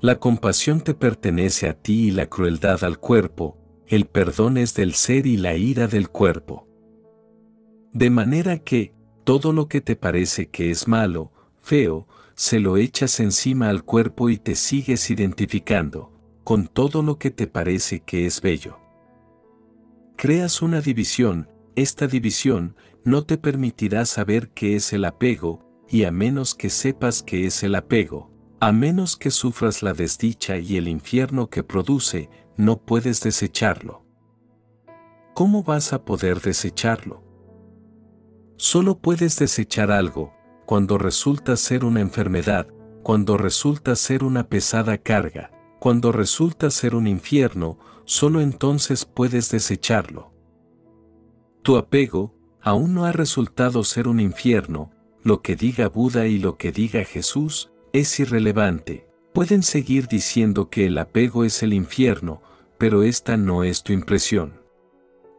La 0.00 0.18
compasión 0.18 0.80
te 0.80 0.94
pertenece 0.94 1.68
a 1.68 1.74
ti 1.74 2.08
y 2.08 2.10
la 2.10 2.26
crueldad 2.26 2.82
al 2.82 2.98
cuerpo, 2.98 3.56
el 3.86 4.06
perdón 4.06 4.58
es 4.58 4.74
del 4.74 4.94
ser 4.94 5.26
y 5.26 5.36
la 5.36 5.54
ira 5.54 5.86
del 5.86 6.08
cuerpo. 6.08 6.66
De 7.92 8.10
manera 8.10 8.58
que, 8.58 8.94
todo 9.22 9.52
lo 9.52 9.68
que 9.68 9.80
te 9.80 9.94
parece 9.94 10.48
que 10.48 10.72
es 10.72 10.88
malo, 10.88 11.32
feo, 11.62 12.08
se 12.34 12.58
lo 12.58 12.76
echas 12.76 13.20
encima 13.20 13.68
al 13.68 13.84
cuerpo 13.84 14.28
y 14.28 14.38
te 14.38 14.56
sigues 14.56 15.08
identificando, 15.08 16.12
con 16.42 16.66
todo 16.66 17.02
lo 17.02 17.18
que 17.18 17.30
te 17.30 17.46
parece 17.46 18.00
que 18.00 18.26
es 18.26 18.42
bello. 18.42 18.78
Creas 20.16 20.62
una 20.62 20.80
división, 20.80 21.48
esta 21.76 22.06
división 22.06 22.76
no 23.04 23.24
te 23.24 23.38
permitirá 23.38 24.06
saber 24.06 24.50
qué 24.50 24.76
es 24.76 24.92
el 24.92 25.04
apego, 25.04 25.60
y 25.88 26.04
a 26.04 26.10
menos 26.10 26.54
que 26.54 26.70
sepas 26.70 27.22
qué 27.22 27.46
es 27.46 27.62
el 27.62 27.74
apego, 27.74 28.30
a 28.60 28.72
menos 28.72 29.16
que 29.16 29.30
sufras 29.30 29.82
la 29.82 29.92
desdicha 29.92 30.56
y 30.56 30.76
el 30.76 30.88
infierno 30.88 31.50
que 31.50 31.62
produce, 31.62 32.30
no 32.56 32.78
puedes 32.78 33.20
desecharlo. 33.20 34.04
¿Cómo 35.34 35.62
vas 35.62 35.92
a 35.92 36.04
poder 36.04 36.40
desecharlo? 36.40 37.22
Solo 38.56 38.98
puedes 38.98 39.38
desechar 39.38 39.90
algo 39.90 40.32
cuando 40.64 40.96
resulta 40.96 41.56
ser 41.56 41.84
una 41.84 42.00
enfermedad, 42.00 42.68
cuando 43.02 43.36
resulta 43.36 43.96
ser 43.96 44.24
una 44.24 44.48
pesada 44.48 44.96
carga, 44.96 45.50
cuando 45.78 46.12
resulta 46.12 46.70
ser 46.70 46.94
un 46.94 47.06
infierno, 47.06 47.78
solo 48.04 48.40
entonces 48.40 49.04
puedes 49.04 49.50
desecharlo. 49.50 50.32
Tu 51.62 51.76
apego, 51.76 52.33
aún 52.64 52.94
no 52.94 53.04
ha 53.04 53.12
resultado 53.12 53.84
ser 53.84 54.08
un 54.08 54.18
infierno, 54.18 54.90
lo 55.22 55.42
que 55.42 55.54
diga 55.54 55.88
Buda 55.88 56.26
y 56.26 56.38
lo 56.38 56.56
que 56.56 56.72
diga 56.72 57.04
Jesús 57.04 57.70
es 57.92 58.18
irrelevante. 58.18 59.06
Pueden 59.34 59.62
seguir 59.62 60.08
diciendo 60.08 60.70
que 60.70 60.86
el 60.86 60.96
apego 60.96 61.44
es 61.44 61.62
el 61.62 61.74
infierno, 61.74 62.40
pero 62.78 63.02
esta 63.02 63.36
no 63.36 63.64
es 63.64 63.82
tu 63.82 63.92
impresión. 63.92 64.62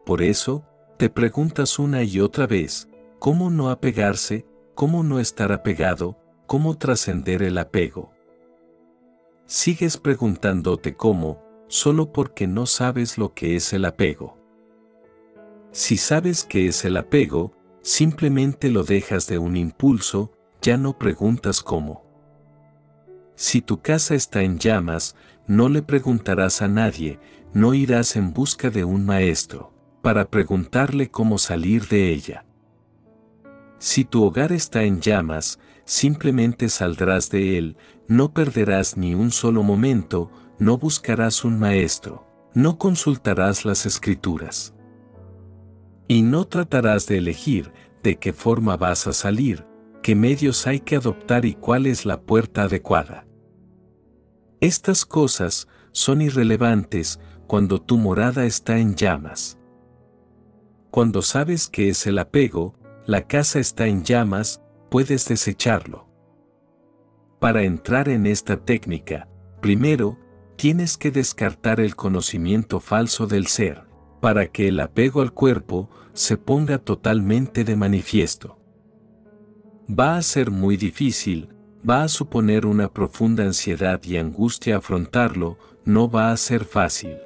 Por 0.04 0.22
eso, 0.22 0.64
te 0.98 1.10
preguntas 1.10 1.80
una 1.80 2.04
y 2.04 2.20
otra 2.20 2.46
vez, 2.46 2.88
¿cómo 3.18 3.50
no 3.50 3.70
apegarse? 3.70 4.46
¿Cómo 4.76 5.02
no 5.02 5.18
estar 5.18 5.50
apegado? 5.50 6.16
¿Cómo 6.46 6.78
trascender 6.78 7.42
el 7.42 7.58
apego? 7.58 8.12
Sigues 9.46 9.96
preguntándote 9.96 10.94
cómo, 10.94 11.42
solo 11.66 12.12
porque 12.12 12.46
no 12.46 12.66
sabes 12.66 13.18
lo 13.18 13.34
que 13.34 13.56
es 13.56 13.72
el 13.72 13.84
apego. 13.84 14.45
Si 15.76 15.98
sabes 15.98 16.44
qué 16.44 16.68
es 16.68 16.86
el 16.86 16.96
apego, 16.96 17.52
simplemente 17.82 18.70
lo 18.70 18.82
dejas 18.82 19.26
de 19.26 19.36
un 19.36 19.58
impulso, 19.58 20.32
ya 20.62 20.78
no 20.78 20.96
preguntas 20.96 21.62
cómo. 21.62 22.02
Si 23.34 23.60
tu 23.60 23.82
casa 23.82 24.14
está 24.14 24.40
en 24.42 24.58
llamas, 24.58 25.16
no 25.46 25.68
le 25.68 25.82
preguntarás 25.82 26.62
a 26.62 26.68
nadie, 26.68 27.20
no 27.52 27.74
irás 27.74 28.16
en 28.16 28.32
busca 28.32 28.70
de 28.70 28.84
un 28.84 29.04
maestro, 29.04 29.74
para 30.00 30.30
preguntarle 30.30 31.10
cómo 31.10 31.36
salir 31.36 31.86
de 31.88 32.10
ella. 32.10 32.46
Si 33.78 34.06
tu 34.06 34.24
hogar 34.24 34.52
está 34.52 34.84
en 34.84 35.02
llamas, 35.02 35.58
simplemente 35.84 36.70
saldrás 36.70 37.28
de 37.28 37.58
él, 37.58 37.76
no 38.08 38.32
perderás 38.32 38.96
ni 38.96 39.14
un 39.14 39.30
solo 39.30 39.62
momento, 39.62 40.30
no 40.58 40.78
buscarás 40.78 41.44
un 41.44 41.58
maestro, 41.58 42.26
no 42.54 42.78
consultarás 42.78 43.66
las 43.66 43.84
escrituras. 43.84 44.72
Y 46.08 46.22
no 46.22 46.44
tratarás 46.44 47.06
de 47.06 47.18
elegir 47.18 47.72
de 48.02 48.16
qué 48.16 48.32
forma 48.32 48.76
vas 48.76 49.06
a 49.06 49.12
salir, 49.12 49.66
qué 50.02 50.14
medios 50.14 50.66
hay 50.66 50.80
que 50.80 50.96
adoptar 50.96 51.44
y 51.44 51.54
cuál 51.54 51.86
es 51.86 52.06
la 52.06 52.20
puerta 52.20 52.62
adecuada. 52.62 53.26
Estas 54.60 55.04
cosas 55.04 55.66
son 55.90 56.22
irrelevantes 56.22 57.18
cuando 57.46 57.80
tu 57.80 57.98
morada 57.98 58.44
está 58.44 58.78
en 58.78 58.94
llamas. 58.94 59.58
Cuando 60.90 61.22
sabes 61.22 61.68
que 61.68 61.88
es 61.88 62.06
el 62.06 62.18
apego, 62.18 62.74
la 63.06 63.26
casa 63.26 63.58
está 63.58 63.86
en 63.86 64.04
llamas, 64.04 64.62
puedes 64.90 65.26
desecharlo. 65.26 66.08
Para 67.40 67.64
entrar 67.64 68.08
en 68.08 68.26
esta 68.26 68.56
técnica, 68.56 69.28
primero, 69.60 70.18
tienes 70.56 70.96
que 70.96 71.10
descartar 71.10 71.80
el 71.80 71.96
conocimiento 71.96 72.80
falso 72.80 73.26
del 73.26 73.46
ser 73.46 73.85
para 74.20 74.46
que 74.46 74.68
el 74.68 74.80
apego 74.80 75.20
al 75.20 75.32
cuerpo 75.32 75.88
se 76.12 76.36
ponga 76.36 76.78
totalmente 76.78 77.64
de 77.64 77.76
manifiesto. 77.76 78.58
Va 79.88 80.16
a 80.16 80.22
ser 80.22 80.50
muy 80.50 80.76
difícil, 80.76 81.50
va 81.88 82.02
a 82.02 82.08
suponer 82.08 82.66
una 82.66 82.92
profunda 82.92 83.44
ansiedad 83.44 84.02
y 84.02 84.16
angustia 84.16 84.78
afrontarlo, 84.78 85.58
no 85.84 86.10
va 86.10 86.32
a 86.32 86.36
ser 86.36 86.64
fácil. 86.64 87.16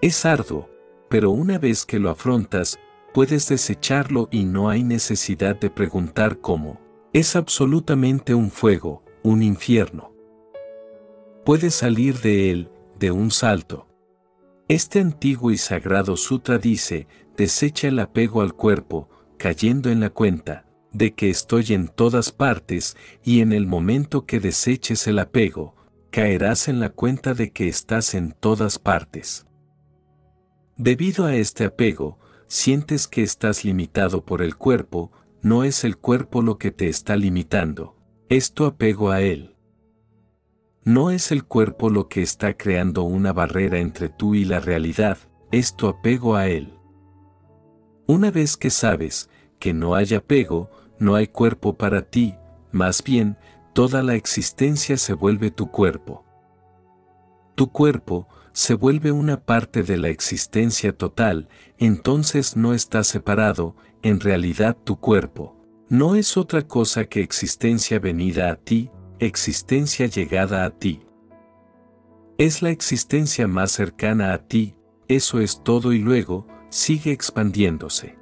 Es 0.00 0.24
arduo, 0.24 0.68
pero 1.08 1.30
una 1.30 1.58
vez 1.58 1.84
que 1.84 1.98
lo 1.98 2.10
afrontas, 2.10 2.78
puedes 3.12 3.48
desecharlo 3.48 4.28
y 4.30 4.44
no 4.44 4.68
hay 4.68 4.84
necesidad 4.84 5.56
de 5.56 5.70
preguntar 5.70 6.38
cómo. 6.38 6.80
Es 7.12 7.36
absolutamente 7.36 8.34
un 8.34 8.50
fuego, 8.50 9.02
un 9.22 9.42
infierno. 9.42 10.12
Puedes 11.44 11.74
salir 11.74 12.20
de 12.20 12.50
él, 12.50 12.70
de 12.98 13.10
un 13.10 13.30
salto. 13.30 13.86
Este 14.68 15.00
antiguo 15.00 15.50
y 15.50 15.58
sagrado 15.58 16.16
sutra 16.16 16.56
dice, 16.56 17.06
desecha 17.36 17.88
el 17.88 17.98
apego 17.98 18.40
al 18.40 18.54
cuerpo, 18.54 19.10
cayendo 19.36 19.90
en 19.90 20.00
la 20.00 20.08
cuenta, 20.08 20.64
de 20.90 21.12
que 21.12 21.28
estoy 21.28 21.74
en 21.74 21.88
todas 21.88 22.32
partes, 22.32 22.96
y 23.22 23.40
en 23.40 23.52
el 23.52 23.66
momento 23.66 24.24
que 24.24 24.40
deseches 24.40 25.06
el 25.06 25.18
apego, 25.18 25.74
caerás 26.10 26.68
en 26.68 26.80
la 26.80 26.88
cuenta 26.88 27.34
de 27.34 27.52
que 27.52 27.68
estás 27.68 28.14
en 28.14 28.32
todas 28.32 28.78
partes. 28.78 29.46
Debido 30.78 31.26
a 31.26 31.36
este 31.36 31.64
apego, 31.64 32.18
sientes 32.46 33.06
que 33.06 33.22
estás 33.22 33.64
limitado 33.64 34.24
por 34.24 34.40
el 34.40 34.56
cuerpo, 34.56 35.12
no 35.42 35.64
es 35.64 35.84
el 35.84 35.98
cuerpo 35.98 36.40
lo 36.40 36.56
que 36.56 36.70
te 36.70 36.88
está 36.88 37.16
limitando, 37.16 37.98
es 38.30 38.54
tu 38.54 38.64
apego 38.64 39.10
a 39.10 39.20
él. 39.20 39.53
No 40.84 41.10
es 41.10 41.32
el 41.32 41.44
cuerpo 41.44 41.88
lo 41.88 42.08
que 42.08 42.20
está 42.20 42.58
creando 42.58 43.04
una 43.04 43.32
barrera 43.32 43.78
entre 43.78 44.10
tú 44.10 44.34
y 44.34 44.44
la 44.44 44.60
realidad, 44.60 45.16
es 45.50 45.76
tu 45.76 45.88
apego 45.88 46.36
a 46.36 46.48
él. 46.48 46.74
Una 48.06 48.30
vez 48.30 48.58
que 48.58 48.68
sabes 48.68 49.30
que 49.58 49.72
no 49.72 49.94
hay 49.94 50.12
apego, 50.12 50.70
no 50.98 51.14
hay 51.14 51.28
cuerpo 51.28 51.78
para 51.78 52.02
ti, 52.02 52.34
más 52.70 53.02
bien, 53.02 53.38
toda 53.72 54.02
la 54.02 54.14
existencia 54.14 54.98
se 54.98 55.14
vuelve 55.14 55.50
tu 55.50 55.70
cuerpo. 55.70 56.22
Tu 57.54 57.72
cuerpo 57.72 58.28
se 58.52 58.74
vuelve 58.74 59.10
una 59.10 59.40
parte 59.40 59.84
de 59.84 59.96
la 59.96 60.08
existencia 60.08 60.94
total, 60.94 61.48
entonces 61.78 62.58
no 62.58 62.74
está 62.74 63.04
separado, 63.04 63.74
en 64.02 64.20
realidad 64.20 64.76
tu 64.84 65.00
cuerpo. 65.00 65.56
No 65.88 66.14
es 66.14 66.36
otra 66.36 66.60
cosa 66.60 67.06
que 67.06 67.22
existencia 67.22 67.98
venida 67.98 68.50
a 68.50 68.56
ti, 68.56 68.90
existencia 69.24 70.06
llegada 70.06 70.64
a 70.64 70.70
ti. 70.70 71.02
Es 72.38 72.62
la 72.62 72.70
existencia 72.70 73.46
más 73.46 73.70
cercana 73.70 74.32
a 74.32 74.38
ti, 74.38 74.76
eso 75.06 75.40
es 75.40 75.62
todo 75.62 75.92
y 75.92 75.98
luego, 75.98 76.46
sigue 76.68 77.12
expandiéndose. 77.12 78.18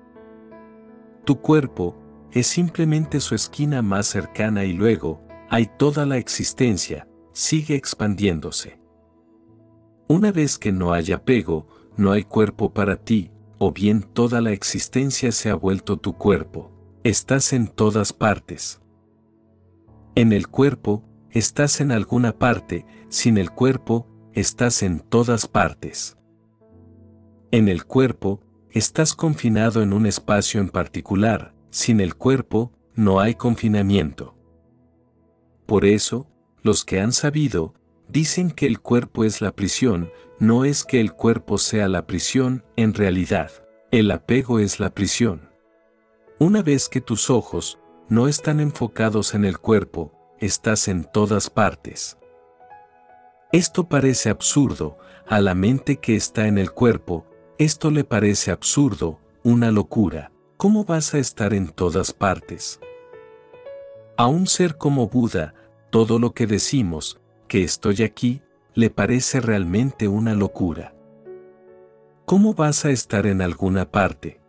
Tu 1.25 1.40
cuerpo, 1.40 1.97
es 2.32 2.47
simplemente 2.47 3.21
su 3.21 3.35
esquina 3.35 3.82
más 3.82 4.06
cercana 4.06 4.64
y 4.64 4.73
luego, 4.73 5.23
hay 5.49 5.71
toda 5.78 6.04
la 6.04 6.18
existencia, 6.18 7.09
sigue 7.32 7.75
expandiéndose. 7.75 8.78
Una 10.09 10.32
vez 10.32 10.59
que 10.59 10.73
no 10.73 10.92
hay 10.92 11.12
apego, 11.12 11.66
no 11.97 12.12
hay 12.12 12.25
cuerpo 12.25 12.75
para 12.75 12.97
ti, 12.97 13.30
o 13.59 13.73
bien 13.73 14.02
toda 14.02 14.42
la 14.42 14.52
existencia 14.52 15.32
se 15.32 15.49
ha 15.49 15.54
vuelto 15.54 15.97
tu 15.97 16.18
cuerpo, 16.18 16.71
estás 17.04 17.54
en 17.54 17.68
todas 17.68 18.12
partes. 18.12 18.81
En 20.14 20.35
el 20.35 20.49
cuerpo, 20.49 21.02
estás 21.31 21.81
en 21.81 21.90
alguna 21.90 22.38
parte, 22.38 22.85
sin 23.09 23.38
el 23.38 23.50
cuerpo, 23.50 24.07
estás 24.35 24.83
en 24.83 25.00
todas 25.00 25.47
partes. 25.47 26.19
En 27.50 27.66
el 27.66 27.87
cuerpo, 27.87 28.42
estás 28.71 29.14
confinado 29.14 29.83
en 29.83 29.95
un 29.95 30.04
espacio 30.04 30.61
en 30.61 30.69
particular, 30.69 31.54
sin 31.71 31.99
el 31.99 32.14
cuerpo, 32.14 32.73
no 32.95 33.21
hay 33.21 33.37
confinamiento. 33.37 34.37
Por 35.64 35.87
eso, 35.87 36.28
los 36.61 36.85
que 36.85 37.00
han 37.00 37.12
sabido, 37.12 37.73
dicen 38.07 38.50
que 38.50 38.66
el 38.66 38.81
cuerpo 38.81 39.25
es 39.25 39.40
la 39.40 39.52
prisión, 39.52 40.11
no 40.38 40.66
es 40.66 40.85
que 40.85 41.00
el 41.00 41.14
cuerpo 41.14 41.57
sea 41.57 41.88
la 41.88 42.07
prisión, 42.07 42.64
en 42.76 42.92
realidad, 42.92 43.50
el 43.90 44.11
apego 44.11 44.59
es 44.59 44.78
la 44.78 44.92
prisión. 44.92 45.49
Una 46.38 46.62
vez 46.62 46.90
que 46.90 47.00
tus 47.00 47.31
ojos 47.31 47.78
no 48.09 48.28
están 48.28 48.61
enfocados 48.61 49.35
en 49.35 49.44
el 49.44 49.59
cuerpo, 49.59 50.12
estás 50.38 50.88
en 50.88 51.04
todas 51.04 51.50
partes. 51.50 52.18
Esto 53.52 53.88
parece 53.88 54.30
absurdo, 54.30 54.99
a 55.26 55.40
la 55.40 55.54
mente 55.54 55.97
que 55.97 56.16
está 56.16 56.47
en 56.47 56.59
el 56.59 56.73
cuerpo, 56.73 57.26
esto 57.59 57.90
le 57.90 58.05
parece 58.05 58.50
absurdo, 58.50 59.18
una 59.44 59.70
locura. 59.70 60.33
¿cómo 60.62 60.85
vas 60.85 61.12
a 61.12 61.18
estar 61.18 61.55
en 61.55 61.70
todas 61.70 62.12
partes? 62.12 62.79
A 64.16 64.29
un 64.29 64.46
ser 64.46 64.79
como 64.79 65.09
Buda, 65.09 65.55
todo 65.90 66.20
lo 66.20 66.35
que 66.35 66.46
decimos, 66.46 67.20
que 67.48 67.64
estoy 67.64 68.05
aquí, 68.05 68.42
le 68.72 68.88
parece 68.88 69.40
realmente 69.40 70.07
una 70.07 70.35
locura. 70.35 70.94
¿Cómo 72.26 72.55
vas 72.55 72.85
a 72.85 72.90
estar 72.90 73.26
en 73.26 73.42
alguna 73.42 73.90
parte? 73.90 74.40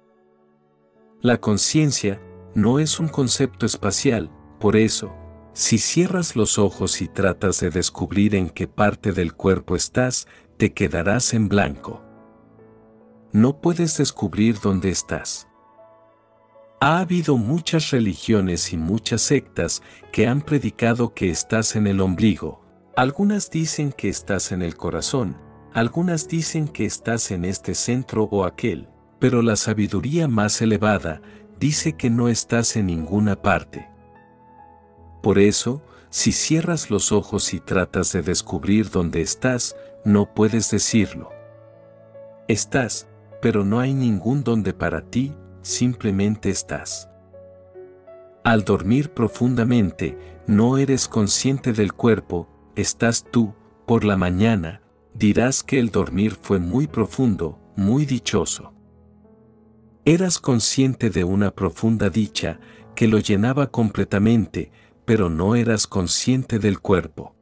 La 1.20 1.40
conciencia 1.40 2.22
no 2.56 2.80
es 2.80 3.00
un 3.00 3.08
concepto 3.08 3.66
espacial, 3.66 4.30
por 4.60 4.76
eso, 4.76 5.14
si 5.54 5.78
cierras 5.78 6.36
los 6.36 6.58
ojos 6.58 7.02
y 7.02 7.08
tratas 7.08 7.60
de 7.60 7.70
descubrir 7.70 8.36
en 8.36 8.50
qué 8.50 8.68
parte 8.68 9.12
del 9.12 9.34
cuerpo 9.34 9.76
estás, 9.76 10.28
te 10.58 10.74
quedarás 10.74 11.34
en 11.34 11.50
blanco. 11.50 12.04
No 13.32 13.62
puedes 13.62 13.98
descubrir 13.98 14.60
dónde 14.62 14.90
estás. 14.90 15.48
Ha 16.80 17.00
habido 17.00 17.38
muchas 17.38 17.92
religiones 17.92 18.74
y 18.74 18.78
muchas 18.78 19.22
sectas 19.22 19.82
que 20.12 20.28
han 20.28 20.42
predicado 20.42 21.14
que 21.14 21.30
estás 21.30 21.76
en 21.76 21.88
el 21.88 22.02
ombligo. 22.02 22.62
Algunas 22.96 23.50
dicen 23.50 23.92
que 23.92 24.10
estás 24.10 24.52
en 24.52 24.62
el 24.62 24.76
corazón, 24.76 25.38
algunas 25.74 26.28
dicen 26.28 26.68
que 26.68 26.86
estás 26.86 27.32
en 27.32 27.46
este 27.46 27.74
centro 27.74 28.26
o 28.26 28.46
aquel, 28.46 28.90
pero 29.20 29.42
la 29.42 29.56
sabiduría 29.56 30.28
más 30.28 30.62
elevada 30.62 31.22
dice 31.64 31.94
que 31.94 32.10
no 32.10 32.28
estás 32.28 32.76
en 32.76 32.88
ninguna 32.88 33.42
parte. 33.42 33.88
Por 35.22 35.40
eso, 35.40 35.82
si 36.10 36.34
cierras 36.34 36.90
los 36.90 37.14
ojos 37.14 37.54
y 37.54 37.62
tratas 37.62 38.12
de 38.12 38.22
descubrir 38.22 38.90
dónde 38.90 39.22
estás, 39.22 39.78
no 40.04 40.34
puedes 40.34 40.70
decirlo. 40.72 41.32
Estás, 42.50 43.08
pero 43.42 43.64
no 43.64 43.80
hay 43.80 43.94
ningún 43.94 44.44
donde 44.44 44.74
para 44.74 45.10
ti, 45.10 45.34
simplemente 45.62 46.50
estás. 46.50 47.08
Al 48.44 48.66
dormir 48.66 49.14
profundamente, 49.14 50.18
no 50.46 50.78
eres 50.78 51.08
consciente 51.08 51.72
del 51.72 51.94
cuerpo, 51.94 52.50
estás 52.76 53.24
tú, 53.32 53.54
por 53.86 54.04
la 54.04 54.18
mañana, 54.18 54.82
dirás 55.14 55.64
que 55.64 55.80
el 55.80 55.92
dormir 55.92 56.38
fue 56.42 56.60
muy 56.60 56.88
profundo, 56.88 57.58
muy 57.78 58.06
dichoso. 58.06 58.73
Eras 60.06 60.38
consciente 60.38 61.10
de 61.10 61.24
una 61.24 61.52
profunda 61.52 62.10
dicha 62.10 62.60
que 62.94 63.08
lo 63.08 63.20
llenaba 63.20 63.68
completamente, 63.72 64.70
pero 65.06 65.30
no 65.30 65.56
eras 65.56 65.88
consciente 65.88 66.60
del 66.60 66.82
cuerpo. 66.82 67.36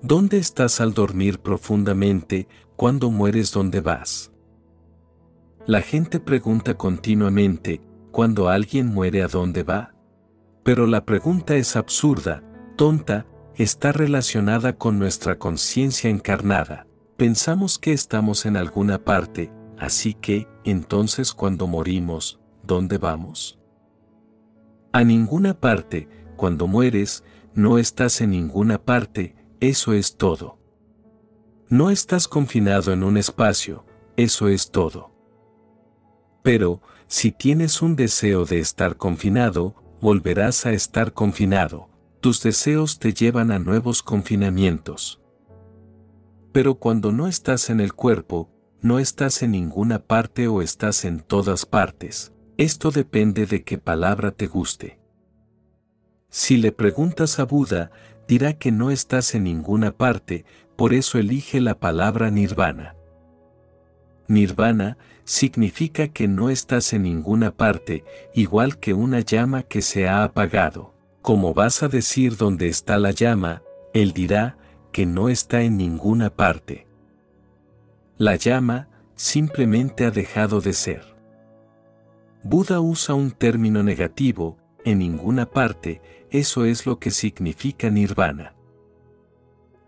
¿Dónde 0.00 0.38
estás 0.38 0.80
al 0.80 0.94
dormir 0.94 1.40
profundamente 1.40 2.48
cuando 2.76 3.10
mueres 3.10 3.52
dónde 3.52 3.82
vas? 3.82 4.32
La 5.66 5.82
gente 5.82 6.18
pregunta 6.18 6.78
continuamente, 6.78 7.82
cuando 8.10 8.48
alguien 8.48 8.86
muere 8.86 9.22
a 9.22 9.28
dónde 9.28 9.64
va? 9.64 9.94
Pero 10.62 10.86
la 10.86 11.04
pregunta 11.04 11.56
es 11.56 11.76
absurda, 11.76 12.42
tonta, 12.76 13.26
está 13.54 13.92
relacionada 13.92 14.78
con 14.78 14.98
nuestra 14.98 15.38
conciencia 15.38 16.08
encarnada. 16.08 16.86
Pensamos 17.18 17.78
que 17.78 17.92
estamos 17.92 18.46
en 18.46 18.56
alguna 18.56 19.04
parte, 19.04 19.52
así 19.84 20.14
que, 20.14 20.48
entonces 20.64 21.32
cuando 21.32 21.66
morimos, 21.66 22.40
¿dónde 22.62 22.98
vamos? 22.98 23.58
A 24.92 25.04
ninguna 25.04 25.60
parte, 25.60 26.08
cuando 26.36 26.66
mueres, 26.66 27.24
no 27.54 27.78
estás 27.78 28.20
en 28.20 28.30
ninguna 28.30 28.82
parte, 28.82 29.36
eso 29.60 29.92
es 29.92 30.16
todo. 30.16 30.58
No 31.68 31.90
estás 31.90 32.28
confinado 32.28 32.92
en 32.92 33.02
un 33.02 33.16
espacio, 33.16 33.84
eso 34.16 34.48
es 34.48 34.70
todo. 34.70 35.12
Pero, 36.42 36.80
si 37.06 37.32
tienes 37.32 37.82
un 37.82 37.96
deseo 37.96 38.44
de 38.44 38.60
estar 38.60 38.96
confinado, 38.96 39.74
volverás 40.00 40.66
a 40.66 40.72
estar 40.72 41.12
confinado. 41.12 41.88
Tus 42.20 42.42
deseos 42.42 42.98
te 42.98 43.12
llevan 43.12 43.50
a 43.50 43.58
nuevos 43.58 44.02
confinamientos. 44.02 45.20
Pero 46.52 46.76
cuando 46.76 47.12
no 47.12 47.26
estás 47.26 47.68
en 47.70 47.80
el 47.80 47.94
cuerpo, 47.94 48.53
no 48.84 48.98
estás 48.98 49.42
en 49.42 49.52
ninguna 49.52 49.98
parte 49.98 50.46
o 50.46 50.60
estás 50.60 51.06
en 51.06 51.20
todas 51.20 51.64
partes. 51.64 52.34
Esto 52.58 52.90
depende 52.90 53.46
de 53.46 53.64
qué 53.64 53.78
palabra 53.78 54.30
te 54.30 54.46
guste. 54.46 54.98
Si 56.28 56.58
le 56.58 56.70
preguntas 56.70 57.38
a 57.38 57.44
Buda, 57.44 57.90
dirá 58.28 58.52
que 58.58 58.72
no 58.72 58.90
estás 58.90 59.34
en 59.34 59.44
ninguna 59.44 59.92
parte, 59.92 60.44
por 60.76 60.92
eso 60.92 61.18
elige 61.18 61.62
la 61.62 61.80
palabra 61.80 62.30
nirvana. 62.30 62.94
Nirvana 64.28 64.98
significa 65.24 66.08
que 66.08 66.28
no 66.28 66.50
estás 66.50 66.92
en 66.92 67.04
ninguna 67.04 67.52
parte, 67.52 68.04
igual 68.34 68.78
que 68.78 68.92
una 68.92 69.20
llama 69.20 69.62
que 69.62 69.80
se 69.80 70.08
ha 70.08 70.24
apagado. 70.24 70.92
Como 71.22 71.54
vas 71.54 71.82
a 71.82 71.88
decir 71.88 72.36
dónde 72.36 72.68
está 72.68 72.98
la 72.98 73.12
llama, 73.12 73.62
él 73.94 74.12
dirá 74.12 74.58
que 74.92 75.06
no 75.06 75.30
está 75.30 75.62
en 75.62 75.78
ninguna 75.78 76.28
parte. 76.28 76.86
La 78.16 78.36
llama 78.36 78.88
simplemente 79.16 80.04
ha 80.04 80.10
dejado 80.12 80.60
de 80.60 80.72
ser. 80.72 81.02
Buda 82.44 82.80
usa 82.80 83.14
un 83.14 83.32
término 83.32 83.82
negativo, 83.82 84.56
en 84.84 84.98
ninguna 84.98 85.50
parte, 85.50 86.00
eso 86.30 86.64
es 86.64 86.86
lo 86.86 86.98
que 86.98 87.10
significa 87.10 87.90
nirvana. 87.90 88.54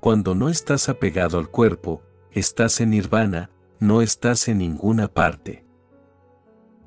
Cuando 0.00 0.34
no 0.34 0.48
estás 0.48 0.88
apegado 0.88 1.38
al 1.38 1.48
cuerpo, 1.50 2.02
estás 2.32 2.80
en 2.80 2.90
nirvana, 2.90 3.50
no 3.78 4.02
estás 4.02 4.48
en 4.48 4.58
ninguna 4.58 5.06
parte. 5.06 5.64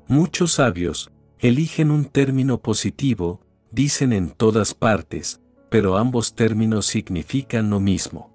Muchos 0.08 0.52
sabios 0.52 1.10
eligen 1.38 1.90
un 1.90 2.04
término 2.04 2.58
positivo, 2.58 3.40
dicen 3.70 4.12
en 4.12 4.30
todas 4.30 4.74
partes, 4.74 5.40
pero 5.70 5.96
ambos 5.96 6.34
términos 6.34 6.84
significan 6.84 7.70
lo 7.70 7.80
mismo. 7.80 8.29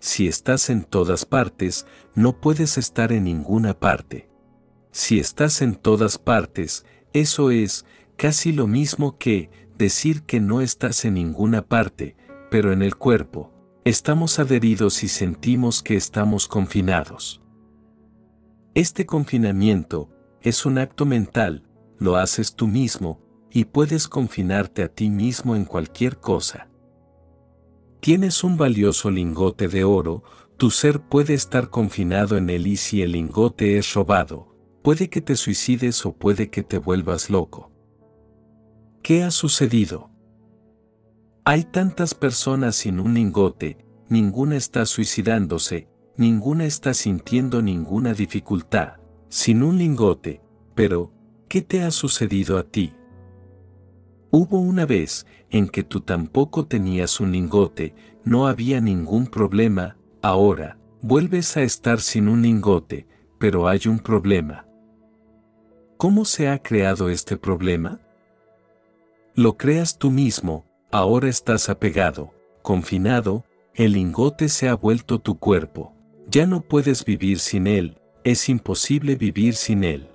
Si 0.00 0.28
estás 0.28 0.70
en 0.70 0.84
todas 0.84 1.24
partes, 1.24 1.86
no 2.14 2.40
puedes 2.40 2.78
estar 2.78 3.12
en 3.12 3.24
ninguna 3.24 3.78
parte. 3.78 4.30
Si 4.92 5.18
estás 5.18 5.60
en 5.60 5.74
todas 5.74 6.18
partes, 6.18 6.86
eso 7.12 7.50
es 7.50 7.84
casi 8.16 8.52
lo 8.52 8.66
mismo 8.66 9.18
que 9.18 9.50
decir 9.76 10.22
que 10.22 10.40
no 10.40 10.60
estás 10.60 11.04
en 11.04 11.14
ninguna 11.14 11.62
parte, 11.62 12.16
pero 12.50 12.72
en 12.72 12.82
el 12.82 12.96
cuerpo, 12.96 13.52
estamos 13.84 14.38
adheridos 14.38 15.02
y 15.02 15.08
sentimos 15.08 15.82
que 15.82 15.96
estamos 15.96 16.46
confinados. 16.48 17.40
Este 18.74 19.06
confinamiento 19.06 20.10
es 20.42 20.64
un 20.64 20.78
acto 20.78 21.06
mental, 21.06 21.64
lo 21.98 22.16
haces 22.16 22.54
tú 22.54 22.68
mismo, 22.68 23.20
y 23.50 23.64
puedes 23.64 24.06
confinarte 24.06 24.82
a 24.82 24.88
ti 24.88 25.10
mismo 25.10 25.56
en 25.56 25.64
cualquier 25.64 26.18
cosa. 26.18 26.67
Tienes 28.00 28.44
un 28.44 28.56
valioso 28.56 29.10
lingote 29.10 29.68
de 29.68 29.84
oro, 29.84 30.22
tu 30.56 30.70
ser 30.70 31.00
puede 31.00 31.34
estar 31.34 31.68
confinado 31.68 32.36
en 32.36 32.48
él 32.48 32.66
y 32.66 32.76
si 32.76 33.02
el 33.02 33.12
lingote 33.12 33.76
es 33.76 33.94
robado, 33.94 34.54
puede 34.82 35.10
que 35.10 35.20
te 35.20 35.36
suicides 35.36 36.06
o 36.06 36.12
puede 36.12 36.48
que 36.48 36.62
te 36.62 36.78
vuelvas 36.78 37.28
loco. 37.28 37.72
¿Qué 39.02 39.24
ha 39.24 39.30
sucedido? 39.30 40.10
Hay 41.44 41.64
tantas 41.64 42.14
personas 42.14 42.76
sin 42.76 43.00
un 43.00 43.14
lingote, 43.14 43.84
ninguna 44.08 44.56
está 44.56 44.86
suicidándose, 44.86 45.88
ninguna 46.16 46.66
está 46.66 46.94
sintiendo 46.94 47.62
ninguna 47.62 48.14
dificultad, 48.14 48.94
sin 49.28 49.62
un 49.62 49.78
lingote, 49.78 50.40
pero, 50.74 51.12
¿qué 51.48 51.62
te 51.62 51.82
ha 51.82 51.90
sucedido 51.90 52.58
a 52.58 52.64
ti? 52.64 52.94
Hubo 54.30 54.58
una 54.60 54.84
vez 54.84 55.26
en 55.50 55.68
que 55.68 55.82
tú 55.82 56.00
tampoco 56.00 56.66
tenías 56.66 57.18
un 57.18 57.32
lingote, 57.32 57.94
no 58.24 58.46
había 58.46 58.80
ningún 58.80 59.26
problema, 59.26 59.96
ahora, 60.20 60.78
vuelves 61.00 61.56
a 61.56 61.62
estar 61.62 62.00
sin 62.00 62.28
un 62.28 62.42
lingote, 62.42 63.06
pero 63.38 63.68
hay 63.68 63.80
un 63.86 63.98
problema. 63.98 64.66
¿Cómo 65.96 66.26
se 66.26 66.48
ha 66.48 66.62
creado 66.62 67.08
este 67.08 67.38
problema? 67.38 68.00
Lo 69.34 69.56
creas 69.56 69.96
tú 69.96 70.10
mismo, 70.10 70.66
ahora 70.90 71.28
estás 71.28 71.70
apegado, 71.70 72.34
confinado, 72.62 73.44
el 73.74 73.92
lingote 73.92 74.50
se 74.50 74.68
ha 74.68 74.74
vuelto 74.74 75.20
tu 75.20 75.38
cuerpo, 75.38 75.94
ya 76.28 76.46
no 76.46 76.60
puedes 76.60 77.04
vivir 77.04 77.38
sin 77.38 77.66
él, 77.66 77.98
es 78.24 78.50
imposible 78.50 79.16
vivir 79.16 79.54
sin 79.54 79.84
él 79.84 80.08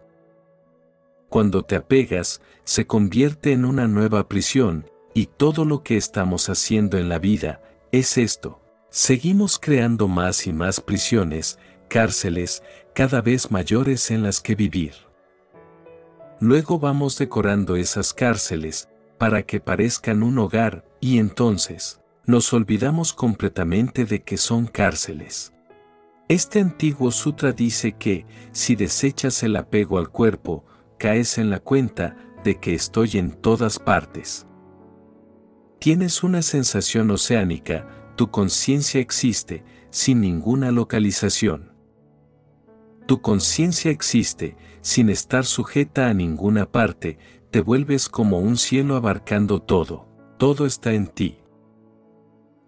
cuando 1.34 1.63
te 1.63 1.76
apegas, 1.76 2.41
se 2.63 2.88
convierte 2.88 3.52
en 3.52 3.65
una 3.65 3.88
nueva 3.88 4.28
prisión, 4.28 4.89
y 5.13 5.28
todo 5.28 5.65
lo 5.65 5.84
que 5.84 5.97
estamos 5.97 6.49
haciendo 6.49 6.97
en 6.97 7.10
la 7.10 7.19
vida 7.19 7.62
es 7.91 8.17
esto. 8.17 8.60
Seguimos 8.89 9.60
creando 9.60 10.08
más 10.08 10.47
y 10.47 10.54
más 10.54 10.80
prisiones, 10.80 11.60
cárceles, 11.89 12.63
cada 12.93 13.21
vez 13.21 13.52
mayores 13.52 14.12
en 14.12 14.23
las 14.23 14.41
que 14.41 14.56
vivir. 14.56 14.93
Luego 16.39 16.80
vamos 16.80 17.17
decorando 17.17 17.76
esas 17.76 18.13
cárceles, 18.13 18.89
para 19.17 19.43
que 19.43 19.60
parezcan 19.60 20.23
un 20.23 20.38
hogar, 20.39 20.86
y 20.99 21.19
entonces, 21.19 22.02
nos 22.26 22.54
olvidamos 22.54 23.13
completamente 23.13 24.06
de 24.06 24.23
que 24.23 24.38
son 24.38 24.67
cárceles. 24.67 25.54
Este 26.30 26.62
antiguo 26.62 27.12
sutra 27.12 27.52
dice 27.52 27.93
que, 27.93 28.26
si 28.52 28.76
desechas 28.76 29.43
el 29.43 29.56
apego 29.56 29.97
al 29.99 30.10
cuerpo, 30.10 30.65
caes 30.97 31.38
en 31.38 31.49
la 31.49 31.60
cuenta 31.60 32.15
de 32.43 32.60
que 32.60 32.73
estoy 32.73 33.12
en 33.17 33.32
todas 33.32 33.79
partes. 33.79 34.45
Tienes 35.79 36.23
una 36.23 36.41
sensación 36.41 37.12
oceánica, 37.12 37.88
tu 38.15 38.32
conciencia 38.32 39.01
existe, 39.01 39.63
sin 39.89 40.21
ninguna 40.21 40.71
localización. 40.71 41.73
Tu 43.06 43.21
conciencia 43.21 43.91
existe, 43.91 44.56
sin 44.82 45.10
estar 45.10 45.45
sujeta 45.45 46.08
a 46.08 46.13
ninguna 46.13 46.71
parte, 46.71 47.17
te 47.51 47.62
vuelves 47.62 48.10
como 48.10 48.39
un 48.39 48.58
cielo 48.58 48.95
abarcando 48.95 49.62
todo, 49.62 50.08
todo 50.38 50.65
está 50.65 50.93
en 50.93 51.08
ti. 51.08 51.39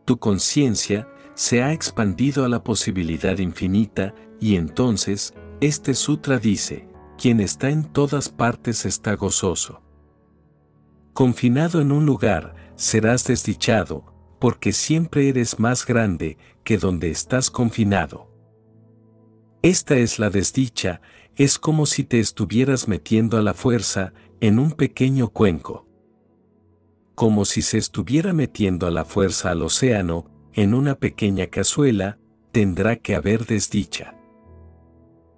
Tu 0.06 0.18
conciencia 0.18 1.08
se 1.36 1.64
ha 1.64 1.74
expandido 1.74 2.46
a 2.46 2.50
la 2.50 2.64
posibilidad 2.64 3.38
infinita, 3.38 4.14
y 4.40 4.56
entonces, 4.56 5.34
este 5.62 5.94
sutra 5.94 6.38
dice, 6.38 6.88
quien 7.18 7.40
está 7.40 7.70
en 7.70 7.84
todas 7.84 8.30
partes 8.30 8.86
está 8.86 9.16
gozoso. 9.16 9.82
Confinado 11.14 11.82
en 11.82 11.92
un 11.92 12.06
lugar, 12.06 12.56
serás 12.76 13.26
desdichado, 13.26 14.06
porque 14.40 14.74
siempre 14.74 15.30
eres 15.30 15.60
más 15.60 15.86
grande 15.86 16.38
que 16.64 16.78
donde 16.78 17.10
estás 17.10 17.50
confinado. 17.50 18.32
Esta 19.62 19.96
es 19.96 20.20
la 20.20 20.30
desdicha, 20.30 21.02
es 21.36 21.58
como 21.58 21.86
si 21.86 22.04
te 22.04 22.20
estuvieras 22.20 22.88
metiendo 22.88 23.38
a 23.38 23.42
la 23.42 23.54
fuerza 23.54 24.14
en 24.42 24.60
un 24.60 24.72
pequeño 24.72 25.30
cuenco. 25.30 25.88
Como 27.16 27.46
si 27.46 27.62
se 27.62 27.78
estuviera 27.78 28.34
metiendo 28.34 28.88
a 28.88 28.92
la 28.92 29.06
fuerza 29.06 29.52
al 29.52 29.62
océano 29.62 30.30
en 30.54 30.74
una 30.74 30.96
pequeña 30.96 31.48
cazuela, 31.48 32.20
tendrá 32.52 32.98
que 32.98 33.16
haber 33.16 33.46
desdicha. 33.46 34.15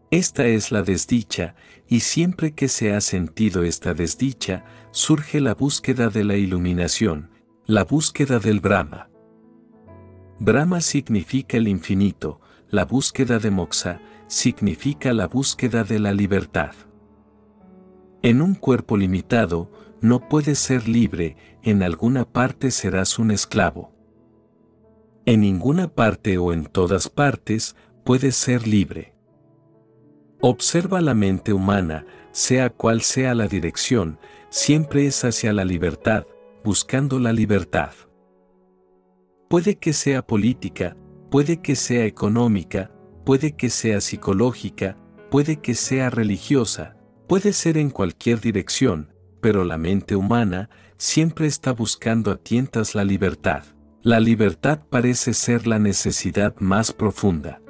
Esta 0.09 0.45
es 0.45 0.71
la 0.71 0.83
desdicha, 0.83 1.55
y 1.85 1.99
siempre 1.99 2.53
que 2.53 2.69
se 2.69 2.93
ha 2.93 3.01
sentido 3.01 3.63
esta 3.63 3.93
desdicha, 3.93 4.63
surge 4.91 5.41
la 5.41 5.53
búsqueda 5.53 6.07
de 6.07 6.23
la 6.23 6.37
iluminación, 6.37 7.29
la 7.65 7.83
búsqueda 7.83 8.39
del 8.39 8.61
Brahma. 8.61 9.09
Brahma 10.39 10.79
significa 10.79 11.57
el 11.57 11.67
infinito, 11.67 12.39
la 12.69 12.85
búsqueda 12.85 13.39
de 13.39 13.51
Moksha 13.51 13.99
significa 14.27 15.11
la 15.11 15.27
búsqueda 15.27 15.83
de 15.83 15.99
la 15.99 16.13
libertad. 16.13 16.71
En 18.21 18.41
un 18.41 18.55
cuerpo 18.55 18.95
limitado, 18.95 19.71
no 19.99 20.29
puedes 20.29 20.59
ser 20.59 20.87
libre, 20.87 21.35
en 21.63 21.83
alguna 21.83 22.23
parte 22.23 22.71
serás 22.71 23.19
un 23.19 23.31
esclavo. 23.31 23.91
En 25.25 25.41
ninguna 25.41 25.89
parte 25.89 26.37
o 26.37 26.53
en 26.53 26.65
todas 26.65 27.09
partes 27.09 27.75
puedes 28.05 28.37
ser 28.37 28.67
libre. 28.67 29.16
Observa 30.41 31.01
la 31.01 31.15
mente 31.15 31.51
humana, 31.51 32.05
sea 32.31 32.69
cual 32.69 33.01
sea 33.01 33.33
la 33.33 33.47
dirección, 33.47 34.19
siempre 34.49 35.07
es 35.07 35.23
hacia 35.25 35.51
la 35.51 35.65
libertad, 35.65 36.25
buscando 36.63 37.19
la 37.19 37.33
libertad. 37.33 37.91
Puede 39.49 39.77
que 39.77 39.93
sea 39.93 40.25
política, 40.27 40.95
puede 41.31 41.61
que 41.61 41.75
sea 41.75 42.05
económica, 42.05 42.91
puede 43.25 43.53
que 43.53 43.69
sea 43.69 43.99
psicológica, 43.99 44.97
puede 45.31 45.57
que 45.57 45.73
sea 45.73 46.09
religiosa, 46.11 46.97
puede 47.27 47.51
ser 47.51 47.77
en 47.77 47.89
cualquier 47.89 48.39
dirección, 48.39 49.13
pero 49.41 49.65
la 49.65 49.77
mente 49.77 50.15
humana 50.15 50.69
siempre 50.97 51.47
está 51.47 51.73
buscando 51.73 52.31
a 52.31 52.37
tientas 52.37 52.93
la 52.93 53.03
libertad. 53.03 53.63
La 54.03 54.19
libertad 54.19 54.81
parece 54.89 55.33
ser 55.33 55.65
la 55.65 55.79
necesidad 55.79 56.55
más 56.59 56.91
profunda. 56.91 57.61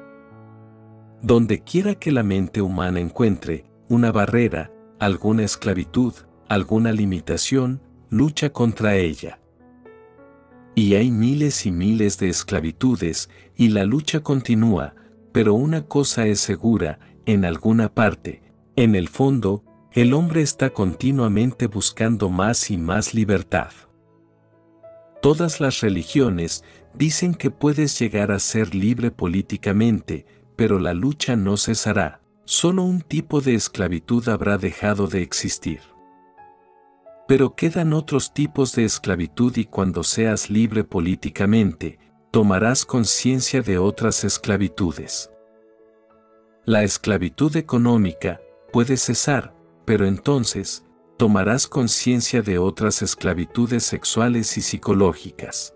Donde 1.21 1.63
quiera 1.63 1.95
que 1.95 2.11
la 2.11 2.23
mente 2.23 2.61
humana 2.61 2.99
encuentre 2.99 3.65
una 3.89 4.11
barrera, 4.11 4.71
alguna 4.99 5.43
esclavitud, 5.43 6.13
alguna 6.47 6.91
limitación, 6.91 7.81
lucha 8.09 8.51
contra 8.51 8.95
ella. 8.95 9.39
Y 10.75 10.93
hay 10.95 11.09
miles 11.09 11.65
y 11.65 11.71
miles 11.71 12.19
de 12.19 12.29
esclavitudes, 12.29 13.29
y 13.55 13.69
la 13.69 13.83
lucha 13.83 14.19
continúa, 14.19 14.93
pero 15.31 15.55
una 15.55 15.85
cosa 15.85 16.27
es 16.27 16.39
segura, 16.39 16.99
en 17.25 17.45
alguna 17.45 17.93
parte, 17.93 18.41
en 18.75 18.95
el 18.95 19.09
fondo, 19.09 19.63
el 19.91 20.13
hombre 20.13 20.43
está 20.43 20.69
continuamente 20.69 21.65
buscando 21.65 22.29
más 22.29 22.69
y 22.69 22.77
más 22.77 23.15
libertad. 23.15 23.71
Todas 25.21 25.59
las 25.59 25.81
religiones 25.81 26.63
dicen 26.93 27.33
que 27.33 27.49
puedes 27.49 27.97
llegar 27.99 28.31
a 28.31 28.37
ser 28.37 28.75
libre 28.75 29.09
políticamente, 29.09 30.27
pero 30.57 30.79
la 30.79 30.93
lucha 30.93 31.37
no 31.37 31.55
cesará, 31.55 32.19
solo 32.43 32.83
un 32.83 33.01
tipo 33.01 33.39
de 33.39 33.55
esclavitud 33.55 34.27
habrá 34.27 34.57
dejado 34.57 35.07
de 35.07 35.21
existir. 35.21 35.79
Pero 37.27 37.55
quedan 37.55 37.93
otros 37.93 38.33
tipos 38.33 38.73
de 38.73 38.83
esclavitud 38.83 39.55
y 39.55 39.65
cuando 39.65 40.03
seas 40.03 40.49
libre 40.49 40.83
políticamente, 40.83 41.99
tomarás 42.31 42.85
conciencia 42.85 43.61
de 43.61 43.77
otras 43.77 44.23
esclavitudes. 44.23 45.29
La 46.65 46.83
esclavitud 46.83 47.55
económica 47.55 48.41
puede 48.73 48.97
cesar, 48.97 49.55
pero 49.85 50.05
entonces, 50.05 50.83
tomarás 51.17 51.67
conciencia 51.67 52.41
de 52.41 52.57
otras 52.57 53.01
esclavitudes 53.01 53.83
sexuales 53.83 54.57
y 54.57 54.61
psicológicas. 54.61 55.73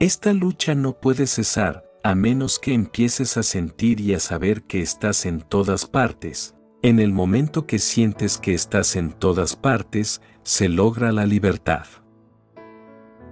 Esta 0.00 0.32
lucha 0.32 0.74
no 0.74 0.98
puede 0.98 1.26
cesar, 1.26 1.87
a 2.02 2.14
menos 2.14 2.58
que 2.58 2.72
empieces 2.72 3.36
a 3.36 3.42
sentir 3.42 4.00
y 4.00 4.14
a 4.14 4.20
saber 4.20 4.62
que 4.62 4.80
estás 4.80 5.26
en 5.26 5.40
todas 5.40 5.86
partes. 5.86 6.54
En 6.82 7.00
el 7.00 7.12
momento 7.12 7.66
que 7.66 7.78
sientes 7.78 8.38
que 8.38 8.54
estás 8.54 8.96
en 8.96 9.12
todas 9.12 9.56
partes, 9.56 10.22
se 10.42 10.68
logra 10.68 11.12
la 11.12 11.26
libertad. 11.26 11.86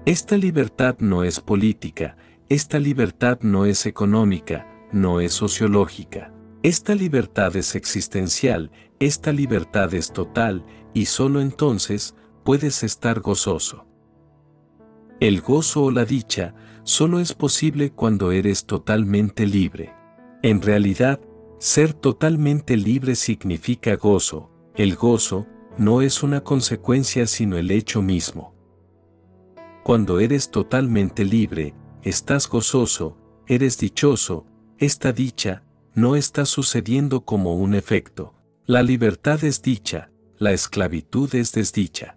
Esta 0.05 0.37
libertad 0.37 0.97
no 0.99 1.25
es 1.25 1.41
política, 1.41 2.17
esta 2.49 2.79
libertad 2.79 3.39
no 3.41 3.65
es 3.65 3.87
económica, 3.87 4.67
no 4.93 5.21
es 5.21 5.33
sociológica. 5.33 6.33
Esta 6.63 6.95
libertad 6.95 7.55
es 7.57 7.75
existencial, 7.75 8.71
esta 8.99 9.33
libertad 9.33 9.95
es 9.95 10.13
total, 10.13 10.65
y 10.95 11.07
solo 11.07 11.41
entonces 11.41 12.15
puedes 12.45 12.83
estar 12.83 13.21
gozoso. 13.21 13.87
El 15.21 15.41
gozo 15.41 15.85
o 15.85 15.91
la 15.91 16.05
dicha 16.05 16.55
solo 16.87 17.19
es 17.19 17.35
posible 17.35 17.91
cuando 17.91 18.31
eres 18.31 18.65
totalmente 18.65 19.45
libre. 19.45 19.93
En 20.43 20.63
realidad, 20.63 21.21
ser 21.59 21.93
totalmente 21.93 22.77
libre 22.77 23.17
significa 23.17 23.97
gozo. 23.97 24.53
El 24.77 24.95
gozo 24.95 25.49
no 25.79 26.01
es 26.01 26.23
una 26.23 26.43
consecuencia 26.43 27.27
sino 27.27 27.57
el 27.57 27.73
hecho 27.73 28.03
mismo. 28.03 28.55
Cuando 29.83 30.21
eres 30.21 30.51
totalmente 30.53 31.25
libre, 31.25 31.75
estás 32.03 32.49
gozoso, 32.49 33.19
eres 33.49 33.79
dichoso, 33.79 34.47
esta 34.79 35.13
dicha 35.13 35.65
no 35.95 36.15
está 36.15 36.45
sucediendo 36.45 37.25
como 37.25 37.57
un 37.57 37.75
efecto. 37.75 38.35
La 38.65 38.85
libertad 38.85 39.43
es 39.43 39.61
dicha, 39.61 40.13
la 40.39 40.53
esclavitud 40.53 41.35
es 41.35 41.51
desdicha. 41.51 42.17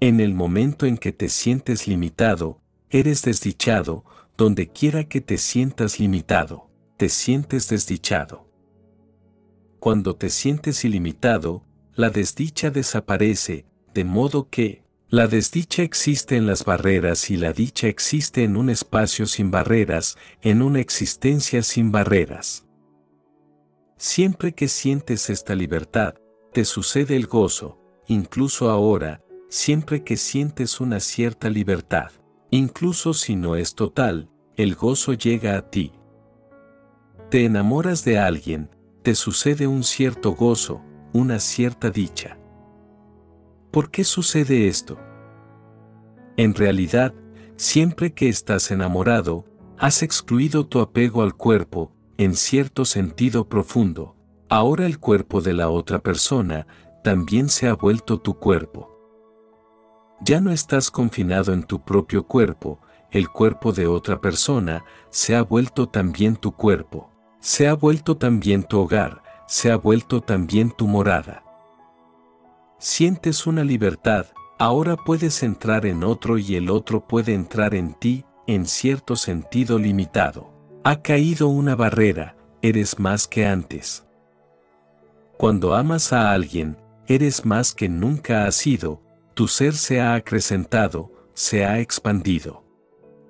En 0.00 0.20
el 0.20 0.32
momento 0.32 0.86
en 0.86 0.96
que 0.96 1.12
te 1.12 1.28
sientes 1.28 1.86
limitado, 1.86 2.62
eres 2.90 3.22
desdichado, 3.22 4.04
donde 4.36 4.68
quiera 4.68 5.04
que 5.04 5.20
te 5.20 5.38
sientas 5.38 5.98
limitado, 5.98 6.70
te 6.96 7.08
sientes 7.08 7.68
desdichado. 7.68 8.46
Cuando 9.80 10.16
te 10.16 10.30
sientes 10.30 10.84
ilimitado, 10.84 11.64
la 11.94 12.10
desdicha 12.10 12.70
desaparece, 12.70 13.66
de 13.94 14.04
modo 14.04 14.48
que, 14.50 14.84
la 15.08 15.28
desdicha 15.28 15.82
existe 15.82 16.36
en 16.36 16.46
las 16.46 16.64
barreras 16.64 17.30
y 17.30 17.36
la 17.36 17.52
dicha 17.52 17.86
existe 17.86 18.42
en 18.42 18.56
un 18.56 18.70
espacio 18.70 19.26
sin 19.26 19.50
barreras, 19.50 20.16
en 20.42 20.62
una 20.62 20.80
existencia 20.80 21.62
sin 21.62 21.92
barreras. 21.92 22.66
Siempre 23.96 24.52
que 24.52 24.68
sientes 24.68 25.30
esta 25.30 25.54
libertad, 25.54 26.14
te 26.52 26.64
sucede 26.64 27.16
el 27.16 27.26
gozo, 27.26 27.78
incluso 28.08 28.68
ahora, 28.68 29.22
siempre 29.48 30.02
que 30.02 30.16
sientes 30.16 30.80
una 30.80 31.00
cierta 31.00 31.48
libertad, 31.48 32.10
incluso 32.50 33.14
si 33.14 33.36
no 33.36 33.56
es 33.56 33.74
total, 33.74 34.30
el 34.56 34.74
gozo 34.74 35.12
llega 35.12 35.56
a 35.56 35.70
ti. 35.70 35.92
Te 37.30 37.44
enamoras 37.44 38.04
de 38.04 38.18
alguien, 38.18 38.70
te 39.02 39.14
sucede 39.14 39.66
un 39.66 39.82
cierto 39.82 40.32
gozo, 40.32 40.82
una 41.12 41.38
cierta 41.38 41.90
dicha. 41.90 42.38
¿Por 43.70 43.90
qué 43.90 44.04
sucede 44.04 44.68
esto? 44.68 44.98
En 46.36 46.54
realidad, 46.54 47.14
siempre 47.56 48.12
que 48.14 48.28
estás 48.28 48.70
enamorado, 48.70 49.44
has 49.78 50.02
excluido 50.02 50.66
tu 50.66 50.80
apego 50.80 51.22
al 51.22 51.34
cuerpo, 51.34 51.92
en 52.18 52.34
cierto 52.34 52.84
sentido 52.84 53.48
profundo. 53.48 54.16
Ahora 54.48 54.86
el 54.86 54.98
cuerpo 54.98 55.40
de 55.40 55.52
la 55.52 55.68
otra 55.68 55.98
persona 55.98 56.66
también 57.02 57.48
se 57.48 57.68
ha 57.68 57.74
vuelto 57.74 58.18
tu 58.20 58.38
cuerpo. 58.38 58.95
Ya 60.20 60.40
no 60.40 60.50
estás 60.50 60.90
confinado 60.90 61.52
en 61.52 61.62
tu 61.62 61.80
propio 61.82 62.26
cuerpo, 62.26 62.80
el 63.10 63.28
cuerpo 63.28 63.72
de 63.72 63.86
otra 63.86 64.20
persona 64.20 64.84
se 65.10 65.36
ha 65.36 65.42
vuelto 65.42 65.88
también 65.88 66.36
tu 66.36 66.52
cuerpo, 66.52 67.10
se 67.40 67.68
ha 67.68 67.74
vuelto 67.74 68.16
también 68.16 68.62
tu 68.62 68.80
hogar, 68.80 69.22
se 69.46 69.70
ha 69.70 69.76
vuelto 69.76 70.20
también 70.20 70.70
tu 70.70 70.86
morada. 70.86 71.44
Sientes 72.78 73.46
una 73.46 73.62
libertad, 73.62 74.26
ahora 74.58 74.96
puedes 74.96 75.42
entrar 75.42 75.86
en 75.86 76.02
otro 76.02 76.38
y 76.38 76.56
el 76.56 76.70
otro 76.70 77.06
puede 77.06 77.34
entrar 77.34 77.74
en 77.74 77.94
ti, 77.94 78.24
en 78.46 78.66
cierto 78.66 79.16
sentido 79.16 79.78
limitado. 79.78 80.52
Ha 80.82 81.02
caído 81.02 81.48
una 81.48 81.74
barrera, 81.74 82.36
eres 82.62 82.98
más 82.98 83.26
que 83.26 83.46
antes. 83.46 84.06
Cuando 85.36 85.74
amas 85.74 86.12
a 86.12 86.32
alguien, 86.32 86.78
eres 87.06 87.44
más 87.44 87.74
que 87.74 87.88
nunca 87.88 88.46
has 88.46 88.54
sido, 88.54 89.02
tu 89.36 89.48
ser 89.48 89.74
se 89.74 90.00
ha 90.00 90.14
acrecentado, 90.14 91.12
se 91.34 91.66
ha 91.66 91.78
expandido. 91.80 92.64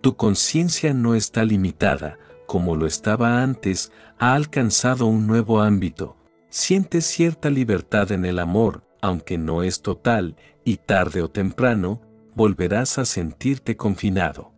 Tu 0.03 0.15
conciencia 0.15 0.95
no 0.95 1.17
está 1.17 1.43
limitada, 1.43 2.17
como 2.47 2.77
lo 2.77 2.87
estaba 2.87 3.43
antes, 3.43 3.91
ha 4.17 4.35
alcanzado 4.35 5.07
un 5.07 5.27
nuevo 5.27 5.61
ámbito. 5.61 6.17
Sientes 6.49 7.07
cierta 7.07 7.51
libertad 7.51 8.13
en 8.13 8.25
el 8.25 8.39
amor, 8.39 8.85
aunque 9.03 9.37
no 9.37 9.65
es 9.65 9.83
total, 9.83 10.37
y 10.65 10.77
tarde 10.77 11.23
o 11.23 11.29
temprano, 11.29 12.01
volverás 12.37 12.99
a 12.99 13.05
sentirte 13.05 13.77
confinado. 13.77 14.53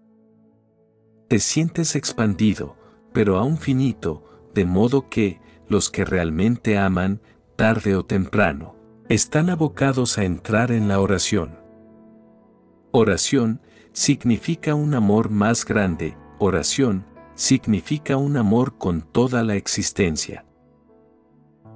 Te 1.28 1.38
sientes 1.38 1.96
expandido, 1.96 2.76
pero 3.14 3.38
aún 3.38 3.56
finito, 3.56 4.50
de 4.52 4.66
modo 4.66 5.08
que, 5.08 5.40
los 5.66 5.88
que 5.88 6.04
realmente 6.04 6.76
aman, 6.76 7.22
tarde 7.56 7.96
o 7.96 8.04
temprano, 8.04 8.77
están 9.08 9.48
abocados 9.48 10.18
a 10.18 10.24
entrar 10.24 10.70
en 10.70 10.86
la 10.86 11.00
oración. 11.00 11.58
Oración 12.90 13.62
significa 13.92 14.74
un 14.74 14.94
amor 14.94 15.30
más 15.30 15.64
grande, 15.64 16.14
oración 16.38 17.06
significa 17.34 18.18
un 18.18 18.36
amor 18.36 18.76
con 18.76 19.00
toda 19.00 19.42
la 19.44 19.54
existencia. 19.54 20.44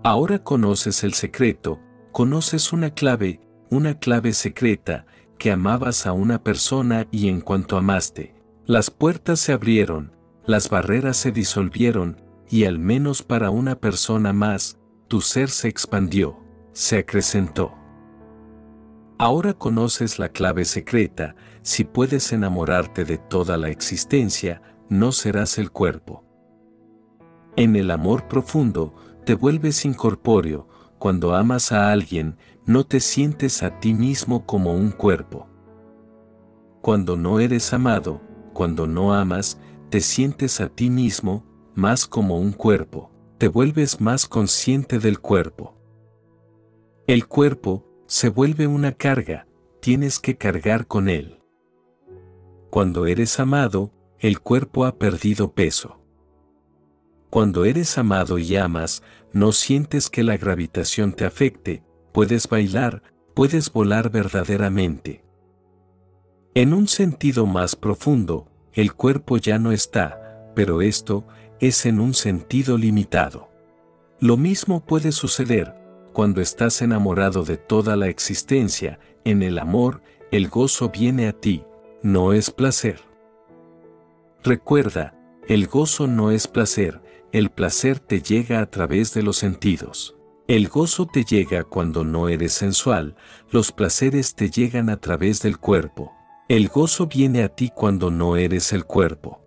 Ahora 0.04 0.40
conoces 0.40 1.04
el 1.04 1.14
secreto, 1.14 1.80
conoces 2.10 2.70
una 2.72 2.90
clave, 2.90 3.40
una 3.70 3.98
clave 3.98 4.34
secreta, 4.34 5.06
que 5.38 5.50
amabas 5.50 6.06
a 6.06 6.12
una 6.12 6.42
persona 6.42 7.06
y 7.10 7.28
en 7.28 7.40
cuanto 7.40 7.78
amaste, 7.78 8.34
las 8.66 8.90
puertas 8.90 9.40
se 9.40 9.52
abrieron, 9.52 10.12
las 10.44 10.68
barreras 10.68 11.16
se 11.16 11.32
disolvieron, 11.32 12.20
y 12.50 12.64
al 12.64 12.78
menos 12.78 13.22
para 13.22 13.48
una 13.48 13.76
persona 13.76 14.34
más, 14.34 14.78
tu 15.08 15.22
ser 15.22 15.48
se 15.48 15.68
expandió 15.68 16.41
se 16.72 16.98
acrecentó. 16.98 17.74
Ahora 19.18 19.54
conoces 19.54 20.18
la 20.18 20.30
clave 20.30 20.64
secreta, 20.64 21.36
si 21.62 21.84
puedes 21.84 22.32
enamorarte 22.32 23.04
de 23.04 23.18
toda 23.18 23.56
la 23.56 23.68
existencia, 23.68 24.62
no 24.88 25.12
serás 25.12 25.58
el 25.58 25.70
cuerpo. 25.70 26.24
En 27.56 27.76
el 27.76 27.90
amor 27.90 28.26
profundo, 28.26 28.94
te 29.24 29.34
vuelves 29.34 29.84
incorpóreo, 29.84 30.68
cuando 30.98 31.34
amas 31.34 31.72
a 31.72 31.92
alguien, 31.92 32.36
no 32.66 32.84
te 32.84 33.00
sientes 33.00 33.62
a 33.62 33.80
ti 33.80 33.94
mismo 33.94 34.46
como 34.46 34.74
un 34.74 34.90
cuerpo. 34.90 35.48
Cuando 36.80 37.16
no 37.16 37.38
eres 37.38 37.72
amado, 37.72 38.20
cuando 38.52 38.86
no 38.86 39.14
amas, 39.14 39.58
te 39.90 40.00
sientes 40.00 40.60
a 40.60 40.68
ti 40.68 40.90
mismo, 40.90 41.44
más 41.74 42.06
como 42.06 42.38
un 42.38 42.52
cuerpo, 42.52 43.10
te 43.38 43.48
vuelves 43.48 44.00
más 44.00 44.26
consciente 44.26 44.98
del 44.98 45.20
cuerpo. 45.20 45.81
El 47.08 47.26
cuerpo 47.26 47.84
se 48.06 48.28
vuelve 48.28 48.68
una 48.68 48.92
carga, 48.92 49.48
tienes 49.80 50.20
que 50.20 50.36
cargar 50.36 50.86
con 50.86 51.08
él. 51.08 51.40
Cuando 52.70 53.06
eres 53.06 53.40
amado, 53.40 53.90
el 54.20 54.38
cuerpo 54.38 54.84
ha 54.84 54.98
perdido 54.98 55.52
peso. 55.52 55.98
Cuando 57.28 57.64
eres 57.64 57.98
amado 57.98 58.38
y 58.38 58.54
amas, 58.54 59.02
no 59.32 59.50
sientes 59.50 60.10
que 60.10 60.22
la 60.22 60.36
gravitación 60.36 61.12
te 61.12 61.24
afecte, 61.24 61.82
puedes 62.12 62.48
bailar, 62.48 63.02
puedes 63.34 63.72
volar 63.72 64.10
verdaderamente. 64.10 65.24
En 66.54 66.72
un 66.72 66.86
sentido 66.86 67.46
más 67.46 67.74
profundo, 67.74 68.46
el 68.74 68.94
cuerpo 68.94 69.38
ya 69.38 69.58
no 69.58 69.72
está, 69.72 70.52
pero 70.54 70.82
esto 70.82 71.26
es 71.58 71.84
en 71.84 71.98
un 71.98 72.14
sentido 72.14 72.78
limitado. 72.78 73.48
Lo 74.20 74.36
mismo 74.36 74.84
puede 74.84 75.10
suceder, 75.10 75.81
cuando 76.12 76.40
estás 76.40 76.82
enamorado 76.82 77.44
de 77.44 77.56
toda 77.56 77.96
la 77.96 78.08
existencia, 78.08 78.98
en 79.24 79.42
el 79.42 79.58
amor, 79.58 80.02
el 80.30 80.48
gozo 80.48 80.90
viene 80.90 81.28
a 81.28 81.32
ti, 81.32 81.64
no 82.02 82.32
es 82.32 82.50
placer. 82.50 83.00
Recuerda, 84.42 85.14
el 85.48 85.66
gozo 85.66 86.06
no 86.06 86.30
es 86.30 86.48
placer, 86.48 87.00
el 87.32 87.50
placer 87.50 87.98
te 87.98 88.20
llega 88.20 88.60
a 88.60 88.66
través 88.66 89.14
de 89.14 89.22
los 89.22 89.36
sentidos. 89.36 90.16
El 90.48 90.68
gozo 90.68 91.06
te 91.06 91.24
llega 91.24 91.64
cuando 91.64 92.04
no 92.04 92.28
eres 92.28 92.52
sensual, 92.52 93.16
los 93.50 93.72
placeres 93.72 94.34
te 94.34 94.50
llegan 94.50 94.90
a 94.90 94.98
través 94.98 95.40
del 95.40 95.58
cuerpo. 95.58 96.12
El 96.48 96.68
gozo 96.68 97.06
viene 97.06 97.42
a 97.42 97.48
ti 97.48 97.70
cuando 97.74 98.10
no 98.10 98.36
eres 98.36 98.72
el 98.72 98.84
cuerpo. 98.84 99.40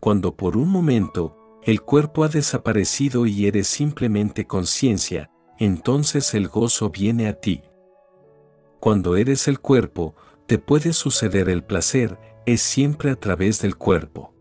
Cuando 0.00 0.36
por 0.36 0.56
un 0.56 0.68
momento, 0.68 1.39
el 1.62 1.82
cuerpo 1.82 2.24
ha 2.24 2.28
desaparecido 2.28 3.26
y 3.26 3.46
eres 3.46 3.66
simplemente 3.66 4.46
conciencia, 4.46 5.30
entonces 5.58 6.34
el 6.34 6.48
gozo 6.48 6.90
viene 6.90 7.28
a 7.28 7.34
ti. 7.34 7.62
Cuando 8.80 9.16
eres 9.16 9.46
el 9.46 9.60
cuerpo, 9.60 10.14
te 10.46 10.58
puede 10.58 10.94
suceder 10.94 11.50
el 11.50 11.62
placer, 11.62 12.18
es 12.46 12.62
siempre 12.62 13.10
a 13.10 13.16
través 13.16 13.60
del 13.60 13.76
cuerpo. 13.76 14.34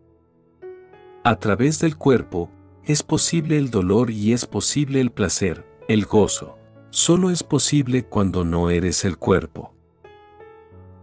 A 1.26 1.38
través 1.38 1.80
del 1.80 1.98
cuerpo, 1.98 2.50
es 2.86 3.04
posible 3.04 3.58
el 3.58 3.70
dolor 3.70 4.10
y 4.10 4.32
es 4.32 4.46
posible 4.46 5.02
el 5.02 5.12
placer, 5.12 5.66
el 5.90 6.06
gozo. 6.06 6.58
Solo 6.90 7.30
es 7.30 7.44
posible 7.44 8.04
cuando 8.04 8.46
no 8.46 8.70
eres 8.70 9.04
el 9.04 9.18
cuerpo. 9.18 9.76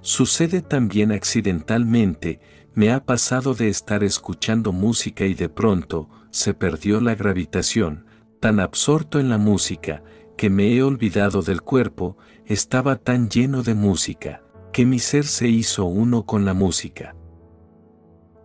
Sucede 0.00 0.62
también 0.62 1.12
accidentalmente, 1.12 2.40
me 2.76 2.92
ha 2.92 3.02
pasado 3.02 3.54
de 3.54 3.70
estar 3.70 4.04
escuchando 4.04 4.70
música 4.70 5.24
y 5.24 5.32
de 5.32 5.48
pronto, 5.48 6.10
se 6.28 6.52
perdió 6.52 7.00
la 7.00 7.14
gravitación, 7.14 8.04
tan 8.38 8.60
absorto 8.60 9.18
en 9.18 9.30
la 9.30 9.38
música, 9.38 10.04
que 10.36 10.50
me 10.50 10.74
he 10.74 10.82
olvidado 10.82 11.40
del 11.40 11.62
cuerpo, 11.62 12.18
estaba 12.44 12.96
tan 12.96 13.30
lleno 13.30 13.62
de 13.62 13.72
música, 13.72 14.42
que 14.74 14.84
mi 14.84 14.98
ser 14.98 15.24
se 15.24 15.48
hizo 15.48 15.86
uno 15.86 16.26
con 16.26 16.44
la 16.44 16.52
música. 16.52 17.16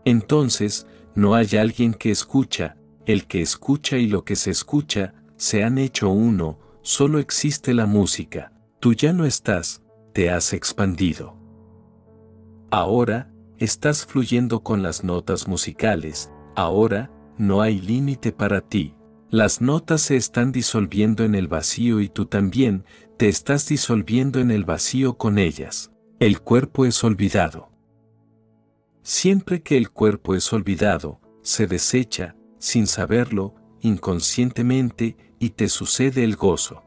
Entonces, 0.05 0.87
no 1.13 1.35
hay 1.35 1.57
alguien 1.57 1.93
que 1.93 2.09
escucha, 2.09 2.77
el 3.05 3.27
que 3.27 3.41
escucha 3.41 3.97
y 3.97 4.07
lo 4.07 4.23
que 4.23 4.37
se 4.37 4.51
escucha, 4.51 5.13
se 5.35 5.65
han 5.65 5.77
hecho 5.77 6.09
uno, 6.09 6.57
solo 6.83 7.19
existe 7.19 7.73
la 7.73 7.85
música, 7.85 8.53
tú 8.79 8.93
ya 8.93 9.11
no 9.11 9.25
estás, 9.25 9.81
te 10.13 10.29
has 10.29 10.53
expandido. 10.53 11.35
Ahora, 12.71 13.30
estás 13.61 14.07
fluyendo 14.07 14.63
con 14.63 14.81
las 14.81 15.03
notas 15.03 15.47
musicales, 15.47 16.31
ahora, 16.55 17.11
no 17.37 17.61
hay 17.61 17.79
límite 17.79 18.31
para 18.31 18.61
ti. 18.61 18.95
Las 19.29 19.61
notas 19.61 20.01
se 20.01 20.15
están 20.15 20.51
disolviendo 20.51 21.23
en 21.23 21.35
el 21.35 21.47
vacío 21.47 22.01
y 22.01 22.09
tú 22.09 22.25
también, 22.25 22.85
te 23.17 23.29
estás 23.29 23.67
disolviendo 23.67 24.39
en 24.39 24.49
el 24.49 24.65
vacío 24.65 25.15
con 25.15 25.37
ellas. 25.37 25.91
El 26.19 26.41
cuerpo 26.41 26.87
es 26.87 27.03
olvidado. 27.03 27.69
Siempre 29.03 29.61
que 29.61 29.77
el 29.77 29.91
cuerpo 29.91 30.33
es 30.33 30.51
olvidado, 30.51 31.21
se 31.43 31.67
desecha, 31.67 32.35
sin 32.57 32.87
saberlo, 32.87 33.53
inconscientemente, 33.79 35.17
y 35.37 35.51
te 35.51 35.69
sucede 35.69 36.23
el 36.23 36.35
gozo. 36.35 36.81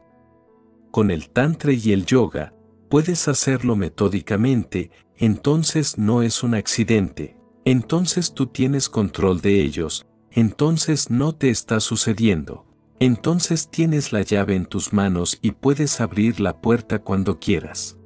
Con 0.91 1.09
el 1.09 1.29
tantra 1.29 1.71
y 1.71 1.93
el 1.93 2.05
yoga, 2.05 2.53
puedes 2.89 3.29
hacerlo 3.29 3.77
metódicamente, 3.77 4.91
entonces 5.17 5.97
no 5.97 6.21
es 6.21 6.43
un 6.43 6.55
accidente, 6.55 7.37
entonces 7.63 8.33
tú 8.33 8.47
tienes 8.47 8.89
control 8.89 9.41
de 9.41 9.61
ellos, 9.61 10.05
entonces 10.31 11.09
no 11.09 11.33
te 11.33 11.49
está 11.49 11.79
sucediendo, 11.79 12.65
entonces 12.99 13.69
tienes 13.69 14.11
la 14.11 14.21
llave 14.21 14.55
en 14.55 14.65
tus 14.65 14.93
manos 14.93 15.39
y 15.41 15.51
puedes 15.51 16.01
abrir 16.01 16.39
la 16.39 16.61
puerta 16.61 16.99
cuando 16.99 17.39
quieras. 17.39 17.97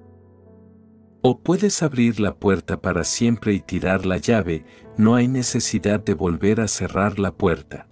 O 1.21 1.41
puedes 1.41 1.83
abrir 1.83 2.19
la 2.19 2.35
puerta 2.35 2.79
para 2.79 3.03
siempre 3.03 3.53
y 3.53 3.59
tirar 3.59 4.05
la 4.05 4.17
llave, 4.17 4.65
no 4.97 5.15
hay 5.15 5.27
necesidad 5.27 5.99
de 5.99 6.13
volver 6.13 6.61
a 6.61 6.67
cerrar 6.67 7.19
la 7.19 7.35
puerta. 7.35 7.89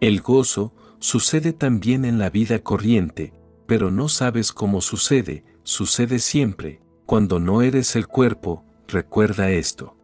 El 0.00 0.20
gozo 0.20 0.74
sucede 1.00 1.52
también 1.52 2.04
en 2.04 2.18
la 2.18 2.30
vida 2.30 2.60
corriente, 2.60 3.32
pero 3.66 3.90
no 3.90 4.08
sabes 4.08 4.52
cómo 4.52 4.80
sucede, 4.80 5.44
sucede 5.64 6.20
siempre, 6.20 6.80
cuando 7.08 7.40
no 7.40 7.62
eres 7.62 7.96
el 7.96 8.06
cuerpo, 8.06 8.66
recuerda 8.86 9.50
esto. 9.50 9.96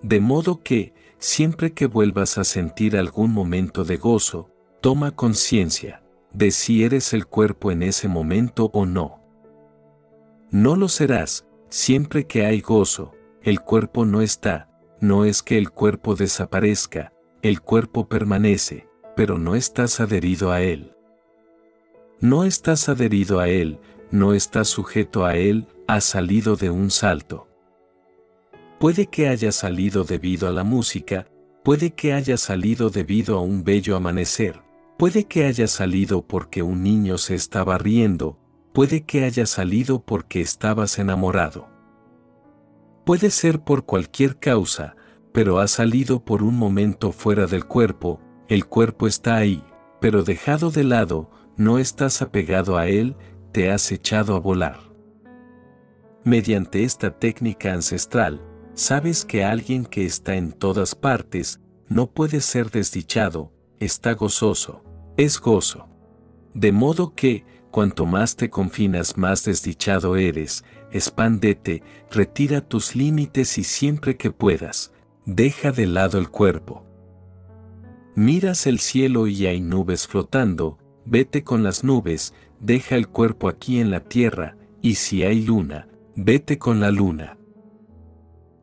De 0.00 0.18
modo 0.18 0.62
que, 0.62 0.94
siempre 1.18 1.74
que 1.74 1.84
vuelvas 1.84 2.38
a 2.38 2.44
sentir 2.44 2.96
algún 2.96 3.34
momento 3.34 3.84
de 3.84 3.98
gozo, 3.98 4.50
toma 4.80 5.10
conciencia 5.10 6.02
de 6.32 6.52
si 6.52 6.84
eres 6.84 7.12
el 7.12 7.26
cuerpo 7.26 7.70
en 7.70 7.82
ese 7.82 8.08
momento 8.08 8.70
o 8.72 8.86
no. 8.86 9.20
No 10.50 10.74
lo 10.74 10.88
serás, 10.88 11.46
siempre 11.68 12.26
que 12.26 12.46
hay 12.46 12.62
gozo, 12.62 13.12
el 13.42 13.60
cuerpo 13.60 14.06
no 14.06 14.22
está, 14.22 14.70
no 15.02 15.26
es 15.26 15.42
que 15.42 15.58
el 15.58 15.68
cuerpo 15.68 16.14
desaparezca, 16.14 17.12
el 17.42 17.60
cuerpo 17.60 18.08
permanece, 18.08 18.88
pero 19.16 19.36
no 19.36 19.54
estás 19.54 20.00
adherido 20.00 20.50
a 20.50 20.62
él. 20.62 20.94
No 22.20 22.44
estás 22.44 22.88
adherido 22.88 23.38
a 23.38 23.50
él, 23.50 23.78
no 24.14 24.32
estás 24.32 24.68
sujeto 24.68 25.24
a 25.24 25.34
él, 25.34 25.66
ha 25.88 26.00
salido 26.00 26.54
de 26.54 26.70
un 26.70 26.92
salto. 26.92 27.48
Puede 28.78 29.06
que 29.06 29.26
haya 29.26 29.50
salido 29.50 30.04
debido 30.04 30.46
a 30.46 30.52
la 30.52 30.62
música, 30.62 31.26
puede 31.64 31.90
que 31.90 32.12
haya 32.12 32.36
salido 32.36 32.90
debido 32.90 33.36
a 33.36 33.40
un 33.40 33.64
bello 33.64 33.96
amanecer, 33.96 34.62
puede 34.98 35.24
que 35.24 35.46
haya 35.46 35.66
salido 35.66 36.22
porque 36.22 36.62
un 36.62 36.84
niño 36.84 37.18
se 37.18 37.34
estaba 37.34 37.76
riendo, 37.76 38.38
puede 38.72 39.04
que 39.04 39.24
haya 39.24 39.46
salido 39.46 40.04
porque 40.04 40.40
estabas 40.40 41.00
enamorado. 41.00 41.68
Puede 43.04 43.30
ser 43.30 43.64
por 43.64 43.84
cualquier 43.84 44.38
causa, 44.38 44.94
pero 45.32 45.58
ha 45.58 45.66
salido 45.66 46.24
por 46.24 46.44
un 46.44 46.56
momento 46.56 47.10
fuera 47.10 47.46
del 47.48 47.64
cuerpo, 47.64 48.20
el 48.46 48.66
cuerpo 48.66 49.08
está 49.08 49.34
ahí, 49.34 49.64
pero 50.00 50.22
dejado 50.22 50.70
de 50.70 50.84
lado, 50.84 51.32
no 51.56 51.78
estás 51.78 52.22
apegado 52.22 52.76
a 52.78 52.86
él, 52.86 53.16
te 53.54 53.70
has 53.70 53.92
echado 53.92 54.34
a 54.34 54.40
volar. 54.40 54.80
Mediante 56.24 56.82
esta 56.82 57.16
técnica 57.16 57.72
ancestral, 57.72 58.42
sabes 58.74 59.24
que 59.24 59.44
alguien 59.44 59.86
que 59.86 60.04
está 60.04 60.34
en 60.34 60.50
todas 60.50 60.96
partes, 60.96 61.60
no 61.88 62.10
puede 62.10 62.40
ser 62.40 62.72
desdichado, 62.72 63.52
está 63.78 64.14
gozoso, 64.14 64.82
es 65.16 65.40
gozo. 65.40 65.88
De 66.52 66.72
modo 66.72 67.14
que, 67.14 67.44
cuanto 67.70 68.06
más 68.06 68.34
te 68.34 68.50
confinas 68.50 69.16
más 69.16 69.44
desdichado 69.44 70.16
eres, 70.16 70.64
expándete, 70.90 71.84
retira 72.10 72.60
tus 72.60 72.96
límites 72.96 73.56
y 73.56 73.62
siempre 73.62 74.16
que 74.16 74.32
puedas, 74.32 74.92
deja 75.26 75.70
de 75.70 75.86
lado 75.86 76.18
el 76.18 76.28
cuerpo. 76.28 76.84
Miras 78.16 78.66
el 78.66 78.80
cielo 78.80 79.28
y 79.28 79.46
hay 79.46 79.60
nubes 79.60 80.08
flotando, 80.08 80.78
vete 81.04 81.44
con 81.44 81.62
las 81.62 81.84
nubes, 81.84 82.34
deja 82.64 82.96
el 82.96 83.08
cuerpo 83.08 83.48
aquí 83.48 83.78
en 83.78 83.90
la 83.90 84.00
tierra, 84.00 84.56
y 84.80 84.96
si 84.96 85.22
hay 85.22 85.44
luna, 85.44 85.88
Vete 86.16 86.60
con 86.60 86.78
la 86.78 86.92
luna. 86.92 87.36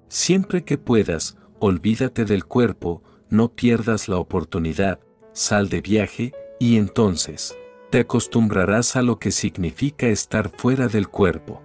Siempre 0.07 0.63
que 0.63 0.77
puedas, 0.77 1.37
olvídate 1.59 2.23
del 2.23 2.45
cuerpo, 2.45 3.03
no 3.29 3.49
pierdas 3.49 4.07
la 4.07 4.19
oportunidad, 4.19 5.01
sal 5.33 5.67
de 5.67 5.81
viaje, 5.81 6.33
y 6.61 6.77
entonces, 6.77 7.53
te 7.89 7.99
acostumbrarás 7.99 8.95
a 8.95 9.01
lo 9.01 9.19
que 9.19 9.31
significa 9.31 10.07
estar 10.07 10.49
fuera 10.49 10.87
del 10.87 11.09
cuerpo. 11.09 11.61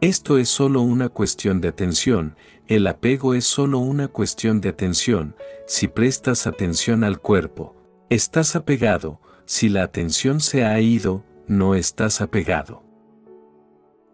Esto 0.00 0.38
es 0.38 0.48
solo 0.48 0.80
una 0.80 1.10
cuestión 1.10 1.60
de 1.60 1.68
atención, 1.68 2.34
el 2.66 2.86
apego 2.86 3.34
es 3.34 3.44
solo 3.44 3.78
una 3.78 4.08
cuestión 4.08 4.62
de 4.62 4.70
atención, 4.70 5.36
si 5.66 5.86
prestas 5.86 6.46
atención 6.46 7.04
al 7.04 7.20
cuerpo, 7.20 7.76
estás 8.08 8.56
apegado, 8.56 9.20
si 9.46 9.68
la 9.68 9.84
atención 9.84 10.40
se 10.40 10.64
ha 10.64 10.78
ido, 10.80 11.24
no 11.46 11.74
estás 11.74 12.20
apegado. 12.20 12.82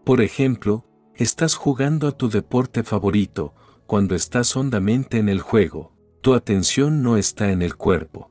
Por 0.04 0.20
ejemplo, 0.20 0.84
estás 1.14 1.54
jugando 1.54 2.06
a 2.06 2.12
tu 2.12 2.28
deporte 2.28 2.82
favorito, 2.82 3.54
cuando 3.86 4.14
estás 4.14 4.56
hondamente 4.56 5.18
en 5.18 5.28
el 5.28 5.40
juego, 5.40 5.92
tu 6.20 6.34
atención 6.34 7.02
no 7.02 7.16
está 7.16 7.50
en 7.50 7.62
el 7.62 7.76
cuerpo. 7.76 8.30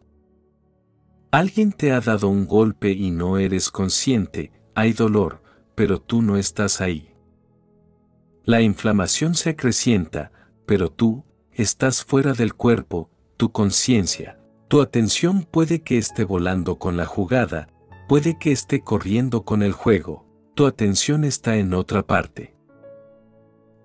Alguien 1.32 1.72
te 1.72 1.92
ha 1.92 2.02
dado 2.02 2.28
un 2.30 2.46
golpe 2.46 2.92
y 2.92 3.12
no 3.12 3.38
eres 3.38 3.72
consciente, 3.72 4.52
hay 4.76 4.94
dolor, 4.94 5.42
pero 5.76 6.00
tú 6.00 6.22
no 6.22 6.38
estás 6.38 6.82
ahí. 6.82 7.14
La 8.44 8.62
inflamación 8.62 9.36
se 9.36 9.52
acrecienta, 9.52 10.32
pero 10.66 10.92
tú, 10.92 11.24
estás 11.52 12.04
fuera 12.04 12.34
del 12.34 12.54
cuerpo, 12.54 13.10
tu 13.38 13.52
conciencia, 13.52 14.41
tu 14.72 14.80
atención 14.80 15.44
puede 15.44 15.82
que 15.82 15.98
esté 15.98 16.24
volando 16.24 16.80
con 16.80 16.96
la 16.96 17.06
jugada, 17.06 17.68
puede 18.08 18.40
que 18.40 18.54
esté 18.54 18.80
corriendo 18.80 19.44
con 19.44 19.64
el 19.64 19.74
juego, 19.74 20.26
tu 20.56 20.66
atención 20.66 21.26
está 21.26 21.58
en 21.58 21.74
otra 21.74 22.04
parte. 22.04 22.56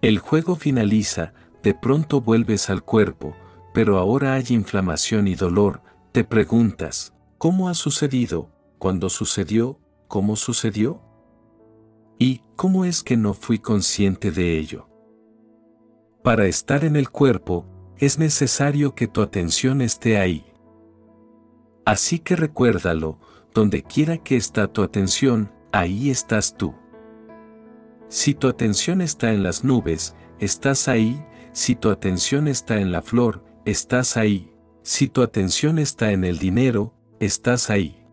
El 0.00 0.20
juego 0.20 0.54
finaliza, 0.54 1.34
de 1.64 1.74
pronto 1.74 2.20
vuelves 2.20 2.70
al 2.70 2.84
cuerpo, 2.84 3.34
pero 3.74 3.98
ahora 3.98 4.34
hay 4.34 4.44
inflamación 4.50 5.26
y 5.26 5.34
dolor, 5.34 5.82
te 6.12 6.22
preguntas, 6.22 7.12
¿cómo 7.36 7.68
ha 7.68 7.74
sucedido? 7.74 8.52
¿Cuándo 8.78 9.08
sucedió? 9.08 9.80
¿Cómo 10.06 10.36
sucedió? 10.36 11.02
¿Y 12.16 12.42
cómo 12.54 12.84
es 12.84 13.02
que 13.02 13.16
no 13.16 13.34
fui 13.34 13.58
consciente 13.58 14.30
de 14.30 14.56
ello? 14.56 14.88
Para 16.22 16.46
estar 16.46 16.84
en 16.84 16.94
el 16.94 17.10
cuerpo, 17.10 17.66
es 17.98 18.20
necesario 18.20 18.94
que 18.94 19.08
tu 19.08 19.20
atención 19.20 19.80
esté 19.80 20.18
ahí. 20.18 20.46
Así 21.86 22.18
que 22.18 22.34
recuérdalo, 22.34 23.20
donde 23.54 23.84
quiera 23.84 24.18
que 24.18 24.36
está 24.36 24.66
tu 24.66 24.82
atención, 24.82 25.52
ahí 25.72 26.10
estás 26.10 26.56
tú. 26.56 26.74
Si 28.08 28.34
tu 28.34 28.48
atención 28.48 29.00
está 29.00 29.32
en 29.32 29.44
las 29.44 29.62
nubes, 29.62 30.16
estás 30.40 30.88
ahí, 30.88 31.24
si 31.52 31.76
tu 31.76 31.90
atención 31.90 32.48
está 32.48 32.80
en 32.80 32.90
la 32.90 33.02
flor, 33.02 33.44
estás 33.64 34.16
ahí, 34.16 34.52
si 34.82 35.08
tu 35.08 35.22
atención 35.22 35.78
está 35.78 36.10
en 36.10 36.24
el 36.24 36.38
dinero, 36.38 36.92
estás 37.20 37.70
ahí. 37.70 38.04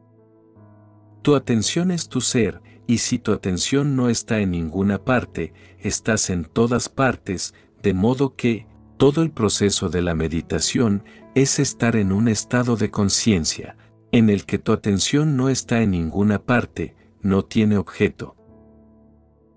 Tu 1.24 1.36
atención 1.36 1.90
es 1.90 2.10
tu 2.10 2.22
ser, 2.22 2.62
y 2.86 3.00
si 3.00 3.18
tu 3.18 3.32
atención 3.32 3.96
no 3.96 4.08
está 4.08 4.40
en 4.40 4.52
ninguna 4.52 5.04
parte, 5.04 5.52
estás 5.80 6.30
en 6.30 6.46
todas 6.46 6.90
partes, 6.90 7.56
de 7.82 7.96
modo 7.96 8.36
que, 8.36 8.68
todo 8.98 9.24
el 9.24 9.32
proceso 9.32 9.90
de 9.90 10.02
la 10.02 10.14
meditación 10.14 11.04
es 11.36 11.60
estar 11.60 11.96
en 11.96 12.12
un 12.12 12.28
estado 12.28 12.76
de 12.76 12.92
conciencia, 12.92 13.76
en 14.12 14.30
el 14.30 14.46
que 14.46 14.60
tu 14.60 14.72
atención 14.72 15.36
no 15.36 15.50
está 15.50 15.82
en 15.82 15.92
ninguna 15.92 16.44
parte, 16.44 16.96
no 17.22 17.44
tiene 17.44 17.78
objeto. 17.78 18.36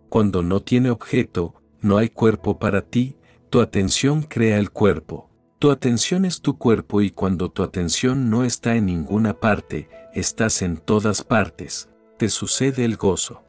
Cuando 0.08 0.42
no 0.42 0.62
tiene 0.62 0.90
objeto, 0.90 1.54
no 1.80 1.98
hay 1.98 2.08
cuerpo 2.08 2.58
para 2.58 2.82
ti, 2.82 3.16
tu 3.50 3.60
atención 3.60 4.22
crea 4.22 4.58
el 4.58 4.70
cuerpo. 4.70 5.30
Tu 5.58 5.70
atención 5.70 6.24
es 6.24 6.40
tu 6.40 6.58
cuerpo 6.58 7.02
y 7.02 7.10
cuando 7.10 7.50
tu 7.50 7.62
atención 7.62 8.30
no 8.30 8.44
está 8.44 8.76
en 8.76 8.86
ninguna 8.86 9.34
parte, 9.34 9.88
estás 10.14 10.62
en 10.62 10.78
todas 10.78 11.22
partes, 11.22 11.88
te 12.18 12.28
sucede 12.28 12.84
el 12.84 12.96
gozo. 12.96 13.42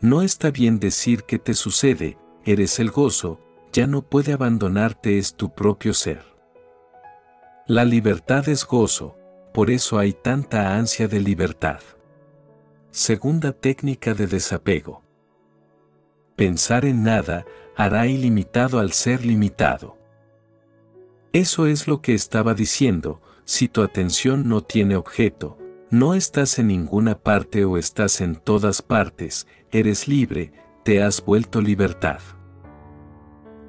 No 0.00 0.22
está 0.22 0.50
bien 0.50 0.80
decir 0.80 1.22
que 1.24 1.38
te 1.38 1.54
sucede, 1.54 2.18
eres 2.44 2.78
el 2.80 2.90
gozo, 2.90 3.40
ya 3.72 3.86
no 3.86 4.02
puede 4.02 4.32
abandonarte 4.32 5.18
es 5.18 5.34
tu 5.34 5.54
propio 5.54 5.94
ser. 5.94 6.31
La 7.68 7.84
libertad 7.84 8.48
es 8.48 8.66
gozo, 8.66 9.16
por 9.54 9.70
eso 9.70 10.00
hay 10.00 10.12
tanta 10.12 10.74
ansia 10.74 11.06
de 11.06 11.20
libertad. 11.20 11.78
Segunda 12.90 13.52
técnica 13.52 14.14
de 14.14 14.26
desapego. 14.26 15.04
Pensar 16.34 16.84
en 16.84 17.04
nada 17.04 17.46
hará 17.76 18.08
ilimitado 18.08 18.80
al 18.80 18.90
ser 18.90 19.24
limitado. 19.24 19.96
Eso 21.32 21.68
es 21.68 21.86
lo 21.86 22.02
que 22.02 22.14
estaba 22.14 22.54
diciendo, 22.54 23.22
si 23.44 23.68
tu 23.68 23.82
atención 23.82 24.48
no 24.48 24.62
tiene 24.62 24.96
objeto, 24.96 25.56
no 25.88 26.14
estás 26.14 26.58
en 26.58 26.66
ninguna 26.66 27.16
parte 27.16 27.64
o 27.64 27.78
estás 27.78 28.20
en 28.20 28.34
todas 28.34 28.82
partes, 28.82 29.46
eres 29.70 30.08
libre, 30.08 30.52
te 30.82 31.00
has 31.00 31.24
vuelto 31.24 31.60
libertad. 31.60 32.18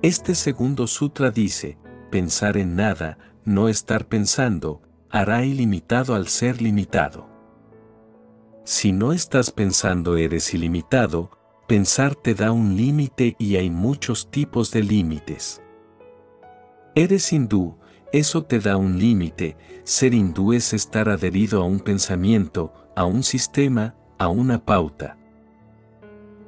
Este 0.02 0.34
segundo 0.34 0.88
sutra 0.88 1.30
dice, 1.30 1.78
pensar 2.10 2.58
en 2.58 2.76
nada, 2.76 3.20
no 3.46 3.70
estar 3.70 4.08
pensando, 4.08 4.82
hará 5.10 5.46
ilimitado 5.46 6.16
al 6.16 6.28
ser 6.28 6.62
limitado. 6.62 7.28
Si 8.64 8.91
no 8.91 9.12
estás 9.12 9.52
pensando 9.52 10.16
eres 10.18 10.54
ilimitado, 10.54 11.32
pensar 11.68 12.16
te 12.16 12.34
da 12.34 12.52
un 12.52 12.78
límite 12.78 13.36
y 13.38 13.58
hay 13.58 13.70
muchos 13.70 14.32
tipos 14.32 14.72
de 14.72 14.84
límites. 14.84 15.62
Eres 16.96 17.34
hindú, 17.34 17.78
eso 18.12 18.44
te 18.44 18.60
da 18.60 18.78
un 18.78 19.00
límite, 19.00 19.58
ser 19.84 20.14
hindú 20.14 20.54
es 20.54 20.74
estar 20.74 21.10
adherido 21.10 21.62
a 21.62 21.66
un 21.66 21.80
pensamiento, 21.80 22.74
a 22.96 23.06
un 23.06 23.24
sistema, 23.24 23.96
a 24.18 24.28
una 24.30 24.64
pauta. 24.64 25.18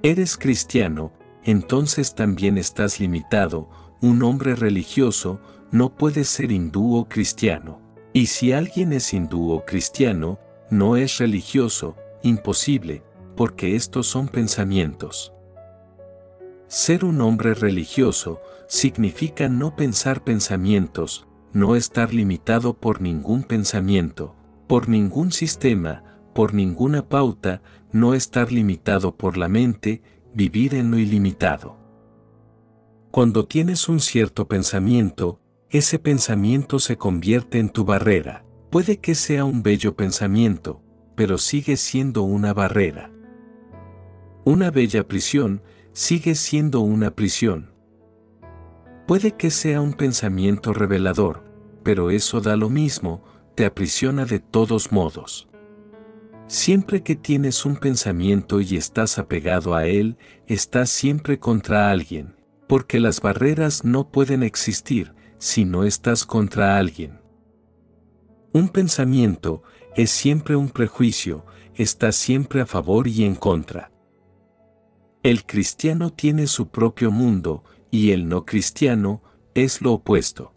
Eres 0.03 0.37
cristiano, 0.37 1.11
entonces 1.43 2.15
también 2.15 2.57
estás 2.57 2.99
limitado, 2.99 3.69
un 4.01 4.23
hombre 4.23 4.55
religioso 4.55 5.41
no 5.71 5.95
puede 5.95 6.23
ser 6.23 6.51
hindú 6.51 6.95
o 6.97 7.07
cristiano. 7.07 7.81
Y 8.13 8.27
si 8.27 8.53
alguien 8.53 8.93
es 8.93 9.13
hindú 9.13 9.51
o 9.51 9.65
cristiano, 9.65 10.39
no 10.69 10.95
es 10.95 11.17
religioso, 11.17 11.95
imposible, 12.23 13.03
porque 13.35 13.75
estos 13.75 14.07
son 14.07 14.27
pensamientos. 14.27 15.33
Ser 16.67 17.05
un 17.05 17.21
hombre 17.21 17.53
religioso 17.53 18.41
significa 18.67 19.49
no 19.49 19.75
pensar 19.75 20.23
pensamientos, 20.23 21.27
no 21.53 21.75
estar 21.75 22.13
limitado 22.13 22.73
por 22.73 23.01
ningún 23.01 23.43
pensamiento, 23.43 24.35
por 24.67 24.89
ningún 24.89 25.31
sistema, 25.31 26.03
por 26.33 26.53
ninguna 26.53 27.07
pauta, 27.07 27.61
no 27.91 28.13
estar 28.13 28.51
limitado 28.51 29.15
por 29.15 29.37
la 29.37 29.47
mente, 29.47 30.01
vivir 30.33 30.75
en 30.75 30.91
lo 30.91 30.97
ilimitado. 30.97 31.77
Cuando 33.11 33.45
tienes 33.45 33.87
un 33.87 34.01
cierto 34.01 34.47
pensamiento, 34.49 35.39
ese 35.77 35.99
pensamiento 35.99 36.79
se 36.79 36.97
convierte 36.97 37.59
en 37.59 37.69
tu 37.69 37.83
barrera. 37.83 38.45
Puede 38.69 38.97
que 38.97 39.13
sea 39.13 39.43
un 39.43 39.61
bello 39.61 39.95
pensamiento, 39.95 40.81
pero 41.15 41.37
sigue 41.37 41.75
siendo 41.75 42.23
una 42.23 42.53
barrera. 42.53 43.11
Una 44.45 44.71
bella 44.71 45.05
prisión 45.05 45.61
sigue 45.91 46.35
siendo 46.35 46.79
una 46.79 47.11
prisión. 47.11 47.73
Puede 49.05 49.33
que 49.33 49.51
sea 49.51 49.81
un 49.81 49.93
pensamiento 49.93 50.73
revelador, 50.73 51.43
pero 51.83 52.09
eso 52.09 52.39
da 52.39 52.55
lo 52.55 52.69
mismo, 52.69 53.23
te 53.53 53.65
aprisiona 53.65 54.25
de 54.25 54.39
todos 54.39 54.93
modos. 54.93 55.49
Siempre 56.47 57.03
que 57.03 57.15
tienes 57.15 57.65
un 57.65 57.75
pensamiento 57.75 58.61
y 58.61 58.77
estás 58.77 59.19
apegado 59.19 59.75
a 59.75 59.87
él, 59.87 60.17
estás 60.47 60.89
siempre 60.89 61.37
contra 61.37 61.89
alguien, 61.89 62.35
porque 62.67 63.01
las 63.01 63.19
barreras 63.19 63.83
no 63.83 64.09
pueden 64.09 64.41
existir 64.41 65.13
si 65.37 65.65
no 65.65 65.83
estás 65.83 66.25
contra 66.25 66.77
alguien. 66.77 67.19
Un 68.53 68.69
pensamiento 68.69 69.63
es 69.95 70.11
siempre 70.11 70.55
un 70.55 70.69
prejuicio, 70.69 71.45
está 71.75 72.11
siempre 72.11 72.61
a 72.61 72.65
favor 72.65 73.07
y 73.07 73.23
en 73.25 73.35
contra. 73.35 73.91
El 75.23 75.45
cristiano 75.45 76.13
tiene 76.13 76.47
su 76.47 76.69
propio 76.69 77.11
mundo 77.11 77.63
y 77.91 78.11
el 78.11 78.27
no 78.27 78.45
cristiano 78.45 79.23
es 79.53 79.81
lo 79.81 79.93
opuesto. 79.93 80.53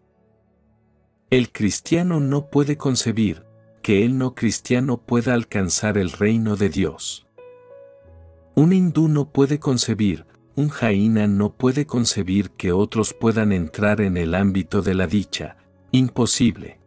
El 1.30 1.50
cristiano 1.52 2.20
no 2.20 2.50
puede 2.50 2.76
concebir, 2.76 3.44
que 3.82 4.04
el 4.04 4.18
no 4.18 4.34
cristiano 4.34 4.98
pueda 4.98 5.34
alcanzar 5.34 5.98
el 5.98 6.10
reino 6.10 6.56
de 6.56 6.68
Dios. 6.68 7.26
Un 8.54 8.72
hindú 8.72 9.08
no 9.08 9.30
puede 9.30 9.58
concebir, 9.58 10.26
un 10.58 10.70
jaina 10.70 11.28
no 11.28 11.52
puede 11.52 11.86
concebir 11.86 12.50
que 12.50 12.72
otros 12.72 13.14
puedan 13.14 13.52
entrar 13.52 14.00
en 14.00 14.16
el 14.16 14.34
ámbito 14.34 14.82
de 14.82 14.94
la 14.94 15.06
dicha, 15.06 15.56
imposible. 15.92 16.80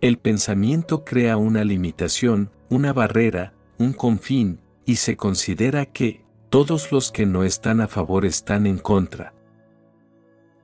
El 0.00 0.18
pensamiento 0.18 1.04
crea 1.04 1.38
una 1.38 1.64
limitación, 1.64 2.52
una 2.68 2.92
barrera, 2.92 3.52
un 3.78 3.92
confín, 3.92 4.60
y 4.84 4.94
se 4.94 5.16
considera 5.16 5.86
que, 5.86 6.24
todos 6.48 6.92
los 6.92 7.10
que 7.10 7.26
no 7.26 7.42
están 7.42 7.80
a 7.80 7.88
favor 7.88 8.24
están 8.24 8.68
en 8.68 8.78
contra. 8.78 9.34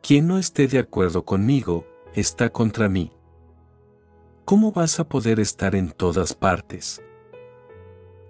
Quien 0.03 0.29
no 0.29 0.39
esté 0.39 0.69
de 0.69 0.79
acuerdo 0.79 1.25
conmigo, 1.25 1.85
está 2.15 2.51
contra 2.51 2.89
mí. 2.89 3.11
¿cómo 4.45 4.71
vas 4.71 5.01
a 5.01 5.09
poder 5.09 5.41
estar 5.41 5.75
en 5.75 5.91
todas 5.91 6.33
partes? 6.33 7.03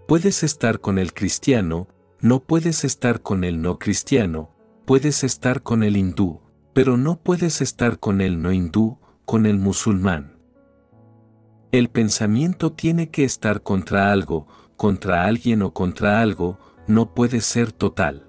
Puedes 0.08 0.42
estar 0.42 0.80
con 0.80 0.98
el 0.98 1.12
cristiano, 1.12 1.88
no 2.22 2.38
puedes 2.44 2.84
estar 2.84 3.20
con 3.20 3.42
el 3.42 3.60
no 3.60 3.80
cristiano, 3.80 4.54
puedes 4.84 5.24
estar 5.24 5.62
con 5.62 5.82
el 5.82 5.96
hindú, 5.96 6.40
pero 6.72 6.96
no 6.96 7.20
puedes 7.20 7.60
estar 7.60 7.98
con 7.98 8.20
el 8.20 8.40
no 8.40 8.52
hindú, 8.52 8.98
con 9.24 9.44
el 9.44 9.58
musulmán. 9.58 10.38
El 11.72 11.88
pensamiento 11.88 12.72
tiene 12.72 13.10
que 13.10 13.24
estar 13.24 13.62
contra 13.62 14.12
algo, 14.12 14.46
contra 14.76 15.24
alguien 15.24 15.62
o 15.62 15.74
contra 15.74 16.20
algo, 16.20 16.60
no 16.86 17.12
puede 17.12 17.40
ser 17.40 17.72
total. 17.72 18.28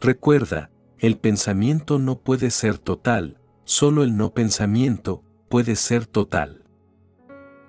Recuerda, 0.00 0.70
el 0.98 1.18
pensamiento 1.18 1.98
no 1.98 2.20
puede 2.20 2.50
ser 2.52 2.78
total, 2.78 3.40
solo 3.64 4.04
el 4.04 4.16
no 4.16 4.34
pensamiento, 4.34 5.24
puede 5.48 5.74
ser 5.74 6.06
total. 6.06 6.62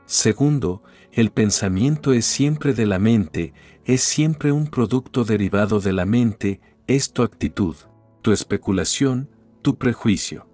Segundo, 0.05 0.83
el 1.11 1.31
pensamiento 1.31 2.13
es 2.13 2.25
siempre 2.25 2.73
de 2.73 2.85
la 2.85 2.99
mente, 2.99 3.53
es 3.85 4.01
siempre 4.01 4.51
un 4.51 4.67
producto 4.67 5.23
derivado 5.23 5.79
de 5.79 5.93
la 5.93 6.05
mente, 6.05 6.61
es 6.87 7.13
tu 7.13 7.23
actitud, 7.23 7.75
tu 8.21 8.31
especulación, 8.31 9.29
tu 9.61 9.77
prejuicio. 9.77 10.47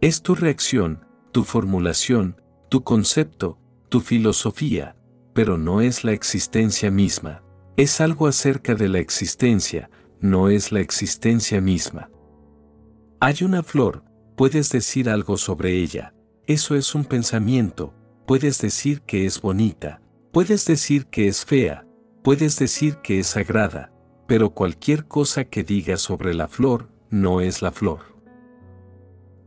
Es 0.00 0.22
tu 0.22 0.34
reacción, 0.34 1.06
tu 1.32 1.44
formulación, 1.44 2.40
tu 2.68 2.82
concepto, 2.82 3.58
tu 3.88 4.00
filosofía, 4.00 4.96
pero 5.32 5.58
no 5.58 5.80
es 5.80 6.04
la 6.04 6.12
existencia 6.12 6.90
misma. 6.90 7.42
Es 7.76 8.00
algo 8.00 8.26
acerca 8.26 8.74
de 8.74 8.88
la 8.88 8.98
existencia, 8.98 9.90
no 10.20 10.48
es 10.48 10.72
la 10.72 10.80
existencia 10.80 11.60
misma. 11.60 12.10
Hay 13.20 13.44
una 13.44 13.62
flor, 13.62 14.04
Puedes 14.36 14.70
decir 14.70 15.10
algo 15.10 15.36
sobre 15.36 15.72
ella. 15.76 16.14
Eso 16.46 16.74
es 16.74 16.94
un 16.94 17.04
pensamiento. 17.04 17.94
Puedes 18.26 18.58
decir 18.60 19.02
que 19.02 19.26
es 19.26 19.40
bonita. 19.40 20.00
Puedes 20.32 20.66
decir 20.66 21.06
que 21.06 21.28
es 21.28 21.44
fea. 21.44 21.86
Puedes 22.22 22.58
decir 22.58 22.96
que 22.98 23.18
es 23.18 23.28
sagrada. 23.28 23.92
Pero 24.26 24.50
cualquier 24.50 25.06
cosa 25.06 25.44
que 25.44 25.64
digas 25.64 26.00
sobre 26.00 26.32
la 26.32 26.48
flor 26.48 26.88
no 27.10 27.40
es 27.40 27.60
la 27.60 27.72
flor. 27.72 28.00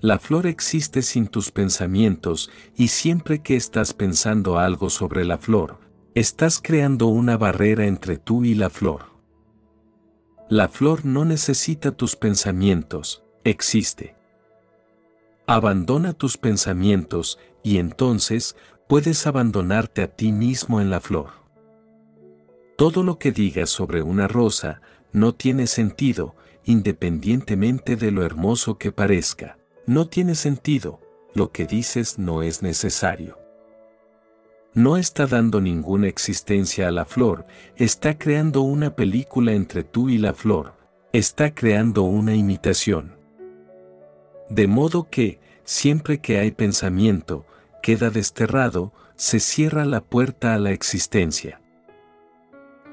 La 0.01 0.19
flor 0.19 0.45
existe 0.45 1.01
sin 1.01 1.27
tus 1.27 1.51
pensamientos 1.51 2.51
y 2.75 2.89
siempre 2.89 3.41
que 3.41 3.55
estás 3.55 3.93
pensando 3.93 4.59
algo 4.59 4.91
sobre 4.91 5.25
la 5.25 5.39
flor, 5.39 5.79
estás 6.13 6.61
creando 6.61 7.07
una 7.07 7.37
barrera 7.37 7.87
entre 7.87 8.17
tú 8.17 8.43
y 8.45 8.53
la 8.53 8.69
flor. 8.69 9.05
La 10.49 10.67
flor 10.67 11.05
no 11.05 11.25
necesita 11.25 11.91
tus 11.91 12.15
pensamientos, 12.15 13.23
existe. 13.43 14.15
Abandona 15.47 16.13
tus 16.13 16.37
pensamientos 16.37 17.39
y 17.63 17.79
entonces 17.79 18.55
puedes 18.87 19.25
abandonarte 19.25 20.03
a 20.03 20.07
ti 20.07 20.31
mismo 20.31 20.81
en 20.81 20.91
la 20.91 20.99
flor. 20.99 21.44
Todo 22.75 23.03
lo 23.03 23.17
que 23.19 23.31
digas 23.31 23.69
sobre 23.69 24.01
una 24.01 24.27
rosa 24.27 24.81
no 25.13 25.33
tiene 25.33 25.65
sentido, 25.65 26.35
independientemente 26.65 27.95
de 27.95 28.11
lo 28.11 28.25
hermoso 28.25 28.77
que 28.77 28.91
parezca. 28.91 29.57
No 29.85 30.07
tiene 30.07 30.35
sentido, 30.35 30.99
lo 31.33 31.51
que 31.51 31.65
dices 31.65 32.19
no 32.19 32.43
es 32.43 32.63
necesario. 32.63 33.37
No 34.73 34.97
está 34.97 35.25
dando 35.25 35.61
ninguna 35.61 36.07
existencia 36.07 36.89
a 36.89 36.91
la 36.91 37.05
flor, 37.05 37.45
está 37.77 38.17
creando 38.17 38.61
una 38.61 38.93
película 38.93 39.53
entre 39.53 39.85
tú 39.85 40.09
y 40.09 40.17
la 40.17 40.33
flor, 40.33 40.73
está 41.13 41.55
creando 41.55 42.03
una 42.03 42.35
imitación. 42.35 43.15
De 44.49 44.67
modo 44.67 45.07
que, 45.09 45.39
siempre 45.63 46.19
que 46.19 46.39
hay 46.39 46.51
pensamiento, 46.51 47.45
queda 47.81 48.09
desterrado, 48.09 48.91
se 49.15 49.39
cierra 49.39 49.85
la 49.85 50.01
puerta 50.01 50.53
a 50.53 50.59
la 50.59 50.71
existencia. 50.71 51.61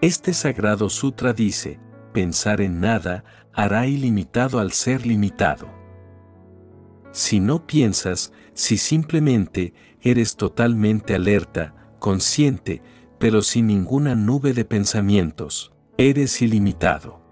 Este 0.03 0.34
sagrado 0.34 0.90
sutra 0.90 1.32
dice, 1.32 1.78
pensar 2.12 2.61
en 2.61 2.80
nada 2.80 3.22
hará 3.53 3.86
ilimitado 3.86 4.59
al 4.59 4.72
ser 4.72 5.07
limitado. 5.07 5.68
Si 7.12 7.38
no 7.38 7.68
piensas, 7.68 8.32
si 8.53 8.78
simplemente 8.78 9.74
eres 10.00 10.34
totalmente 10.34 11.14
alerta, 11.14 11.94
consciente, 12.00 12.82
pero 13.20 13.42
sin 13.42 13.68
ninguna 13.68 14.16
nube 14.16 14.55
de 14.55 14.64
pensamientos, 14.64 15.72
eres 15.96 16.42
ilimitado. 16.42 17.22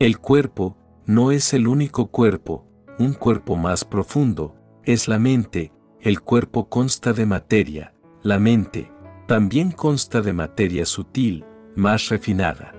El 0.00 0.18
cuerpo 0.18 0.76
no 1.04 1.30
es 1.30 1.54
el 1.54 1.68
único 1.68 2.08
cuerpo, 2.08 2.66
un 2.98 3.12
cuerpo 3.12 3.54
más 3.54 3.84
profundo, 3.84 4.56
es 4.82 5.06
la 5.06 5.20
mente, 5.20 5.70
el 6.00 6.22
cuerpo 6.22 6.68
consta 6.68 7.12
de 7.12 7.24
materia, 7.24 7.94
la 8.24 8.40
mente 8.40 8.90
también 9.26 9.72
consta 9.72 10.20
de 10.22 10.32
materia 10.32 10.86
sutil, 10.86 11.44
más 11.74 12.08
refinada. 12.08 12.72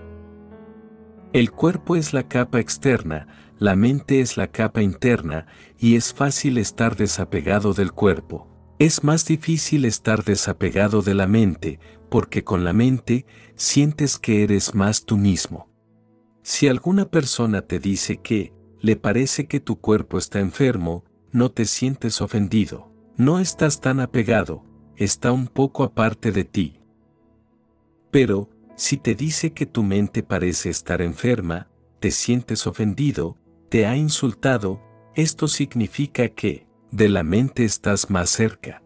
El 1.33 1.51
cuerpo 1.51 1.95
es 1.95 2.13
la 2.13 2.27
capa 2.27 2.59
externa, 2.59 3.27
la 3.59 3.75
mente 3.75 4.21
es 4.21 4.37
la 4.37 4.47
capa 4.47 4.81
interna, 4.81 5.45
y 5.77 5.95
es 5.95 6.13
fácil 6.13 6.57
estar 6.57 6.95
desapegado 6.95 7.73
del 7.73 7.91
cuerpo. 7.91 8.47
Es 8.79 9.03
más 9.03 9.25
difícil 9.25 9.85
estar 9.85 10.23
desapegado 10.23 11.01
de 11.01 11.15
la 11.15 11.27
mente, 11.27 11.79
porque 12.09 12.43
con 12.43 12.63
la 12.63 12.73
mente 12.73 13.25
sientes 13.55 14.17
que 14.17 14.43
eres 14.43 14.73
más 14.73 15.03
tú 15.05 15.17
mismo. 15.17 15.69
Si 16.43 16.67
alguna 16.67 17.09
persona 17.09 17.63
te 17.63 17.79
dice 17.79 18.17
que, 18.21 18.53
le 18.79 18.95
parece 18.95 19.47
que 19.47 19.59
tu 19.59 19.79
cuerpo 19.81 20.17
está 20.17 20.39
enfermo, 20.39 21.03
no 21.31 21.51
te 21.51 21.65
sientes 21.65 22.21
ofendido. 22.21 22.93
No 23.17 23.39
estás 23.39 23.81
tan 23.81 23.99
apegado, 23.99 24.63
está 24.97 25.31
un 25.31 25.47
poco 25.47 25.83
aparte 25.83 26.31
de 26.31 26.43
ti. 26.43 26.79
Pero, 28.11 28.49
si 28.75 28.97
te 28.97 29.15
dice 29.15 29.53
que 29.53 29.65
tu 29.65 29.83
mente 29.83 30.23
parece 30.23 30.69
estar 30.69 31.01
enferma, 31.01 31.69
te 31.99 32.11
sientes 32.11 32.67
ofendido, 32.67 33.37
te 33.69 33.85
ha 33.85 33.95
insultado, 33.95 34.81
esto 35.15 35.47
significa 35.47 36.29
que, 36.29 36.67
de 36.91 37.09
la 37.09 37.23
mente 37.23 37.63
estás 37.63 38.09
más 38.09 38.29
cerca. 38.29 38.81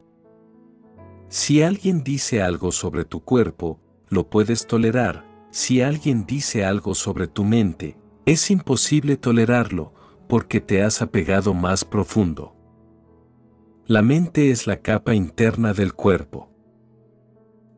Si 1.29 1.61
alguien 1.61 2.03
dice 2.03 2.41
algo 2.41 2.71
sobre 2.71 3.05
tu 3.05 3.21
cuerpo, 3.23 3.79
lo 4.09 4.29
puedes 4.29 4.67
tolerar, 4.67 5.25
si 5.49 5.81
alguien 5.81 6.25
dice 6.25 6.65
algo 6.65 6.93
sobre 6.93 7.27
tu 7.27 7.43
mente, 7.43 7.97
es 8.25 8.51
imposible 8.51 9.17
tolerarlo, 9.17 9.93
porque 10.27 10.61
te 10.61 10.83
has 10.83 11.01
apegado 11.01 11.53
más 11.53 11.83
profundo. 11.83 12.55
La 13.87 14.03
mente 14.03 14.51
es 14.51 14.67
la 14.67 14.77
capa 14.77 15.15
interna 15.15 15.73
del 15.73 15.93
cuerpo. 15.93 16.51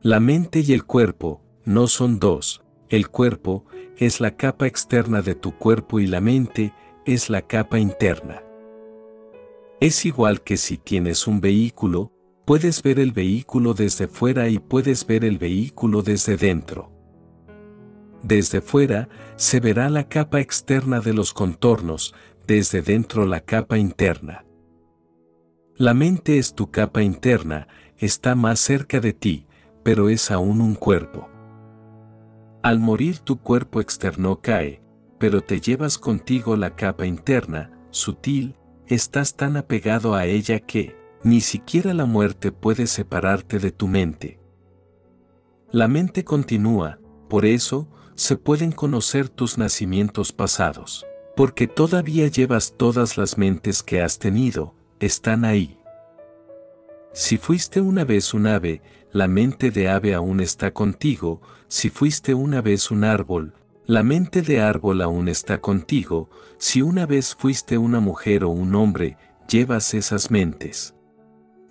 La 0.02 0.20
mente 0.20 0.60
y 0.60 0.74
el 0.74 0.84
cuerpo 0.84 1.42
no 1.64 1.88
son 1.88 2.20
dos, 2.20 2.62
el 2.90 3.08
cuerpo 3.08 3.66
es 3.98 4.20
la 4.20 4.36
capa 4.36 4.68
externa 4.68 5.22
de 5.22 5.34
tu 5.34 5.58
cuerpo 5.58 6.02
y 6.02 6.08
la 6.08 6.20
mente 6.20 6.74
es 7.06 7.30
la 7.30 7.42
capa 7.42 7.80
interna. 7.80 8.44
Es 9.80 10.06
igual 10.06 10.42
que 10.42 10.58
si 10.58 10.78
tienes 10.78 11.26
un 11.26 11.40
vehículo, 11.40 12.12
puedes 12.44 12.84
ver 12.84 13.00
el 13.00 13.14
vehículo 13.14 13.74
desde 13.74 14.10
fuera 14.10 14.50
y 14.50 14.60
puedes 14.60 15.08
ver 15.08 15.24
el 15.24 15.38
vehículo 15.38 16.02
desde 16.02 16.36
dentro. 16.36 16.92
Desde 18.22 18.60
fuera 18.60 19.08
se 19.38 19.62
verá 19.62 19.90
la 19.90 20.10
capa 20.10 20.42
externa 20.42 21.00
de 21.00 21.14
los 21.14 21.34
contornos, 21.34 22.14
desde 22.46 22.82
dentro 22.82 23.26
la 23.26 23.40
capa 23.40 23.78
interna. 23.78 24.46
La 25.78 25.96
mente 25.96 26.38
es 26.38 26.54
tu 26.54 26.70
capa 26.70 27.02
interna, 27.02 27.68
está 27.98 28.36
más 28.36 28.60
cerca 28.60 29.00
de 29.00 29.12
ti, 29.12 29.48
pero 29.82 30.10
es 30.10 30.30
aún 30.30 30.62
un 30.62 30.76
cuerpo. 30.76 31.30
Al 32.62 32.80
morir 32.80 33.18
tu 33.18 33.40
cuerpo 33.40 33.82
externo 33.82 34.40
cae, 34.40 34.84
pero 35.18 35.42
te 35.42 35.60
llevas 35.62 35.98
contigo 35.98 36.56
la 36.58 36.76
capa 36.76 37.08
interna, 37.08 37.72
sutil, 37.90 38.56
estás 38.86 39.36
tan 39.36 39.58
apegado 39.58 40.14
a 40.14 40.28
ella 40.28 40.60
que, 40.60 40.96
ni 41.24 41.42
siquiera 41.42 41.96
la 41.96 42.06
muerte 42.06 42.52
puede 42.52 42.86
separarte 42.86 43.58
de 43.58 43.72
tu 43.72 43.88
mente. 43.88 44.40
La 45.72 45.88
mente 45.88 46.24
continúa, 46.24 47.00
por 47.30 47.46
eso, 47.46 47.88
se 48.14 48.38
pueden 48.38 48.72
conocer 48.74 49.28
tus 49.28 49.58
nacimientos 49.58 50.34
pasados, 50.34 51.04
porque 51.36 51.66
todavía 51.66 52.28
llevas 52.28 52.76
todas 52.78 53.18
las 53.18 53.40
mentes 53.40 53.82
que 53.82 54.04
has 54.04 54.20
tenido, 54.20 54.76
están 55.06 55.46
ahí. 55.46 55.80
Si 57.14 57.38
fuiste 57.38 57.82
una 57.82 58.06
vez 58.06 58.34
un 58.34 58.48
ave, 58.48 58.82
la 59.12 59.28
mente 59.28 59.70
de 59.70 59.90
ave 59.90 60.14
aún 60.16 60.40
está 60.40 60.72
contigo, 60.72 61.42
si 61.68 61.90
fuiste 61.90 62.34
una 62.34 62.62
vez 62.62 62.90
un 62.90 63.04
árbol, 63.04 63.54
la 63.86 64.02
mente 64.02 64.42
de 64.42 64.62
árbol 64.62 65.02
aún 65.02 65.28
está 65.28 65.60
contigo, 65.60 66.30
si 66.58 66.82
una 66.82 67.06
vez 67.06 67.36
fuiste 67.36 67.78
una 67.78 68.00
mujer 68.00 68.44
o 68.44 68.50
un 68.50 68.74
hombre, 68.76 69.18
llevas 69.48 69.94
esas 69.94 70.32
mentes. 70.32 70.96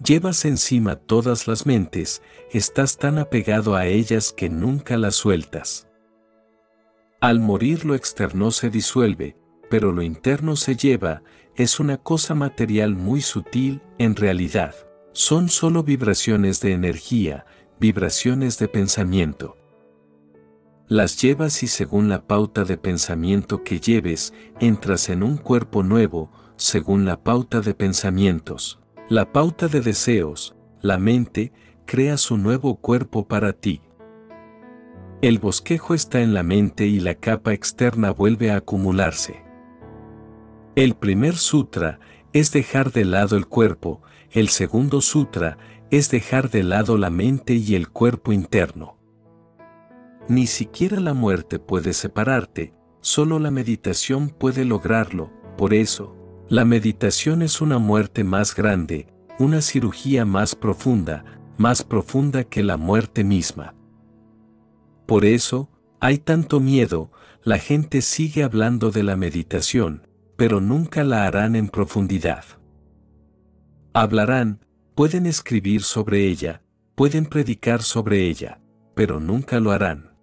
Llevas 0.04 0.44
encima 0.44 0.96
todas 0.96 1.48
las 1.48 1.64
mentes, 1.64 2.22
estás 2.50 2.98
tan 2.98 3.18
apegado 3.18 3.76
a 3.76 3.86
ellas 3.86 4.32
que 4.32 4.50
nunca 4.50 4.96
las 4.96 5.14
sueltas. 5.14 5.88
Al 7.20 7.40
morir 7.40 7.84
lo 7.84 7.94
externo 7.94 8.50
se 8.50 8.68
disuelve, 8.68 9.36
pero 9.70 9.92
lo 9.92 10.02
interno 10.02 10.56
se 10.56 10.76
lleva, 10.76 11.22
es 11.56 11.80
una 11.80 11.98
cosa 11.98 12.34
material 12.34 12.94
muy 12.94 13.20
sutil, 13.20 13.82
en 13.98 14.16
realidad. 14.16 14.74
Son 15.12 15.48
solo 15.48 15.82
vibraciones 15.82 16.60
de 16.60 16.72
energía, 16.72 17.44
vibraciones 17.78 18.58
de 18.58 18.68
pensamiento. 18.68 19.56
Las 20.88 21.20
llevas 21.20 21.62
y 21.62 21.68
según 21.68 22.08
la 22.08 22.26
pauta 22.26 22.64
de 22.64 22.76
pensamiento 22.76 23.62
que 23.62 23.80
lleves, 23.80 24.32
entras 24.60 25.08
en 25.08 25.22
un 25.22 25.36
cuerpo 25.36 25.82
nuevo, 25.82 26.30
según 26.56 27.04
la 27.04 27.22
pauta 27.22 27.60
de 27.60 27.74
pensamientos. 27.74 28.80
La 29.08 29.32
pauta 29.32 29.68
de 29.68 29.80
deseos, 29.80 30.54
la 30.80 30.98
mente, 30.98 31.52
crea 31.86 32.16
su 32.16 32.38
nuevo 32.38 32.76
cuerpo 32.76 33.26
para 33.26 33.52
ti. 33.52 33.82
El 35.20 35.38
bosquejo 35.38 35.94
está 35.94 36.20
en 36.20 36.34
la 36.34 36.42
mente 36.42 36.86
y 36.86 36.98
la 36.98 37.14
capa 37.14 37.52
externa 37.52 38.10
vuelve 38.10 38.50
a 38.50 38.56
acumularse. 38.56 39.41
El 40.74 40.94
primer 40.94 41.36
sutra 41.36 42.00
es 42.32 42.50
dejar 42.50 42.92
de 42.92 43.04
lado 43.04 43.36
el 43.36 43.46
cuerpo, 43.46 44.00
el 44.30 44.48
segundo 44.48 45.02
sutra 45.02 45.58
es 45.90 46.10
dejar 46.10 46.50
de 46.50 46.62
lado 46.62 46.96
la 46.96 47.10
mente 47.10 47.52
y 47.52 47.74
el 47.74 47.90
cuerpo 47.90 48.32
interno. 48.32 48.96
Ni 50.28 50.46
siquiera 50.46 50.98
la 50.98 51.12
muerte 51.12 51.58
puede 51.58 51.92
separarte, 51.92 52.72
solo 53.02 53.38
la 53.38 53.50
meditación 53.50 54.30
puede 54.30 54.64
lograrlo, 54.64 55.30
por 55.58 55.74
eso, 55.74 56.16
la 56.48 56.64
meditación 56.64 57.42
es 57.42 57.60
una 57.60 57.78
muerte 57.78 58.24
más 58.24 58.54
grande, 58.54 59.08
una 59.38 59.60
cirugía 59.60 60.24
más 60.24 60.54
profunda, 60.54 61.26
más 61.58 61.84
profunda 61.84 62.44
que 62.44 62.62
la 62.62 62.78
muerte 62.78 63.24
misma. 63.24 63.74
Por 65.04 65.26
eso, 65.26 65.68
hay 66.00 66.16
tanto 66.16 66.60
miedo, 66.60 67.12
la 67.42 67.58
gente 67.58 68.00
sigue 68.00 68.42
hablando 68.42 68.90
de 68.90 69.02
la 69.02 69.16
meditación, 69.16 70.06
pero 70.42 70.60
nunca 70.60 71.04
la 71.04 71.24
harán 71.28 71.54
en 71.54 71.68
profundidad. 71.68 72.44
Hablarán, 73.94 74.58
pueden 74.96 75.26
escribir 75.26 75.84
sobre 75.84 76.26
ella, 76.26 76.64
pueden 76.96 77.26
predicar 77.26 77.80
sobre 77.80 78.26
ella, 78.26 78.60
pero 78.96 79.20
nunca 79.20 79.60
lo 79.60 79.70
harán. 79.70 80.16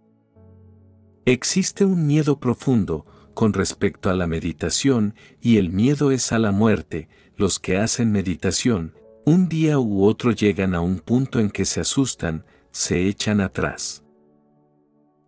Existe 1.23 1.85
un 1.85 2.05
miedo 2.05 2.37
profundo 2.37 3.05
con 3.33 3.53
respecto 3.53 4.09
a 4.09 4.13
la 4.13 4.27
meditación 4.27 5.15
y 5.39 5.55
el 5.55 5.69
miedo 5.69 6.11
es 6.11 6.33
a 6.33 6.37
la 6.37 6.51
muerte. 6.51 7.07
Los 7.37 7.57
que 7.57 7.77
hacen 7.77 8.11
meditación, 8.11 8.95
un 9.25 9.47
día 9.47 9.79
u 9.79 10.03
otro 10.03 10.31
llegan 10.33 10.75
a 10.75 10.81
un 10.81 10.99
punto 10.99 11.39
en 11.39 11.49
que 11.49 11.63
se 11.63 11.79
asustan, 11.79 12.43
se 12.71 13.07
echan 13.07 13.39
atrás. 13.39 14.03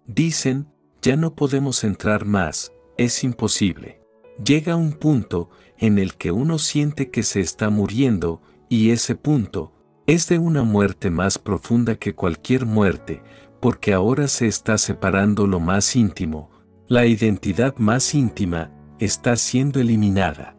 Dicen, 0.06 0.68
ya 1.02 1.16
no 1.16 1.34
podemos 1.34 1.86
entrar 1.86 2.26
más, 2.26 2.74
es 2.98 3.24
imposible. 3.24 4.01
Llega 4.44 4.76
un 4.76 4.94
punto 4.94 5.50
en 5.78 6.00
el 6.00 6.16
que 6.16 6.32
uno 6.32 6.58
siente 6.58 7.12
que 7.12 7.24
se 7.24 7.42
está 7.42 7.70
muriendo, 7.70 8.42
y 8.70 8.92
ese 8.92 9.16
punto, 9.16 9.74
Es 10.08 10.28
de 10.28 10.40
una 10.40 10.64
muerte 10.64 11.12
más 11.12 11.38
profunda 11.38 11.96
que 11.96 12.16
cualquier 12.16 12.66
muerte, 12.66 13.22
porque 13.62 13.94
ahora 13.94 14.28
se 14.28 14.48
está 14.48 14.78
separando 14.78 15.46
lo 15.46 15.60
más 15.60 15.96
íntimo, 15.96 16.50
la 16.88 17.06
identidad 17.06 17.76
más 17.78 18.16
íntima, 18.16 18.72
está 19.00 19.36
siendo 19.36 19.80
eliminada. 19.80 20.58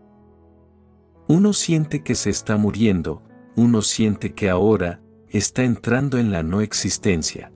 Uno 1.27 1.53
siente 1.53 2.03
que 2.03 2.15
se 2.15 2.31
está 2.31 2.57
muriendo, 2.57 3.23
uno 3.57 3.83
siente 3.83 4.33
que 4.33 4.49
ahora 4.49 5.03
está 5.29 5.65
entrando 5.65 6.19
en 6.19 6.31
la 6.31 6.43
no 6.43 6.61
existencia. 6.61 7.53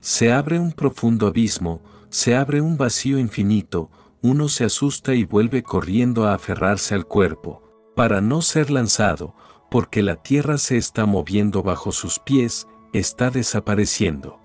Se 0.00 0.32
abre 0.32 0.58
un 0.58 0.72
profundo 0.72 1.26
abismo, 1.26 1.82
se 2.08 2.36
abre 2.36 2.60
un 2.60 2.76
vacío 2.76 3.18
infinito, 3.18 3.90
uno 4.22 4.48
se 4.48 4.64
asusta 4.64 5.14
y 5.14 5.24
vuelve 5.24 5.62
corriendo 5.62 6.26
a 6.26 6.34
aferrarse 6.34 6.94
al 6.94 7.06
cuerpo, 7.06 7.62
para 7.94 8.20
no 8.20 8.42
ser 8.42 8.70
lanzado, 8.70 9.34
porque 9.70 10.02
la 10.02 10.16
tierra 10.16 10.58
se 10.58 10.76
está 10.76 11.06
moviendo 11.06 11.62
bajo 11.62 11.92
sus 11.92 12.18
pies, 12.18 12.66
está 12.92 13.30
desapareciendo. 13.30 14.40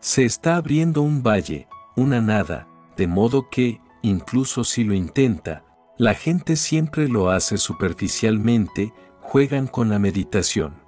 Se 0.00 0.24
está 0.24 0.56
abriendo 0.56 1.02
un 1.02 1.22
valle, 1.22 1.68
una 1.96 2.20
nada, 2.20 2.68
de 2.96 3.06
modo 3.06 3.48
que, 3.50 3.80
incluso 4.02 4.64
si 4.64 4.84
lo 4.84 4.94
intenta, 4.94 5.64
la 5.96 6.14
gente 6.14 6.56
siempre 6.56 7.08
lo 7.08 7.30
hace 7.30 7.56
superficialmente, 7.56 8.92
juegan 9.20 9.66
con 9.66 9.88
la 9.88 9.98
meditación. 9.98 10.82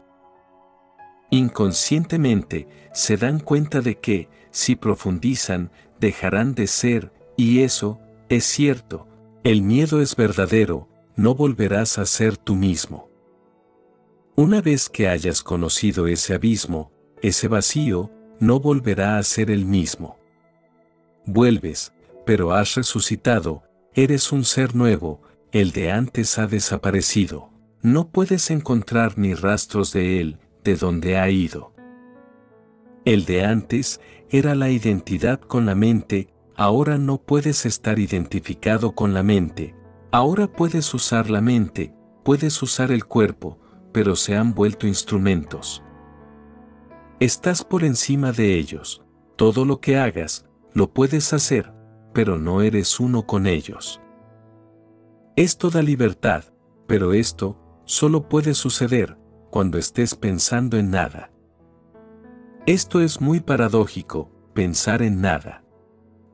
Inconscientemente, 1.31 2.69
se 2.93 3.17
dan 3.17 3.41
cuenta 3.41 3.81
de 3.81 3.99
que, 3.99 4.29
si 4.51 4.77
profundizan, 4.77 5.71
dejarán 6.01 6.55
de 6.55 6.67
ser, 6.67 7.13
y 7.37 7.63
eso, 7.63 8.01
es 8.29 8.45
cierto, 8.45 9.07
el 9.45 9.63
miedo 9.63 10.01
es 10.01 10.17
verdadero, 10.17 10.89
no 11.17 11.35
volverás 11.35 11.99
a 11.99 12.07
ser 12.07 12.37
tú 12.37 12.55
mismo. 12.55 13.09
Una 14.35 14.61
vez 14.61 14.89
que 14.89 15.09
hayas 15.09 15.43
conocido 15.43 16.07
ese 16.07 16.35
abismo, 16.35 16.91
ese 17.23 17.49
vacío, 17.49 18.11
no 18.39 18.61
volverá 18.61 19.19
a 19.19 19.23
ser 19.23 19.51
el 19.51 19.65
mismo. 19.65 20.19
Vuelves, 21.25 21.93
pero 22.27 22.53
has 22.53 22.75
resucitado, 22.75 23.63
eres 23.95 24.33
un 24.33 24.45
ser 24.45 24.75
nuevo, 24.75 25.23
el 25.53 25.73
de 25.73 25.91
antes 25.91 26.39
ha 26.39 26.47
desaparecido. 26.47 27.51
No 27.83 28.11
puedes 28.11 28.51
encontrar 28.51 29.17
ni 29.17 29.33
rastros 29.35 29.93
de 29.93 30.21
él, 30.21 30.39
de 30.65 30.77
donde 30.77 31.17
ha 31.17 31.31
ido. 31.31 31.73
El 33.05 33.25
de 33.25 33.45
antes 33.45 34.01
era 34.29 34.55
la 34.55 34.71
identidad 34.71 35.41
con 35.41 35.65
la 35.65 35.75
mente, 35.75 36.29
ahora 36.57 36.97
no 36.97 37.19
puedes 37.19 37.67
estar 37.67 37.99
identificado 37.99 38.93
con 38.93 39.13
la 39.13 39.23
mente, 39.23 39.75
ahora 40.11 40.47
puedes 40.47 40.93
usar 40.95 41.29
la 41.29 41.41
mente, 41.41 41.95
puedes 42.25 42.63
usar 42.63 42.91
el 42.91 43.05
cuerpo, 43.05 43.59
pero 43.93 44.17
se 44.17 44.37
han 44.37 44.55
vuelto 44.55 44.87
instrumentos. 44.87 45.83
Estás 47.21 47.63
por 47.63 47.85
encima 47.85 48.33
de 48.33 48.59
ellos, 48.59 49.03
todo 49.37 49.65
lo 49.65 49.81
que 49.81 49.99
hagas, 49.99 50.47
lo 50.73 50.93
puedes 50.93 51.33
hacer, 51.33 51.73
pero 52.13 52.39
no 52.39 52.63
eres 52.63 53.01
uno 53.01 53.27
con 53.27 53.47
ellos. 53.47 54.01
Es 55.37 55.59
toda 55.59 55.83
libertad, 55.83 56.45
pero 56.87 57.13
esto 57.13 57.61
solo 57.85 58.29
puede 58.29 58.55
suceder 58.55 59.19
cuando 59.51 59.77
estés 59.77 60.15
pensando 60.15 60.79
en 60.79 60.91
nada. 60.91 61.31
Esto 62.65 63.01
es 63.01 63.21
muy 63.21 63.41
paradójico, 63.41 64.31
pensar 64.55 65.03
en 65.03 65.21
nada. 65.21 65.66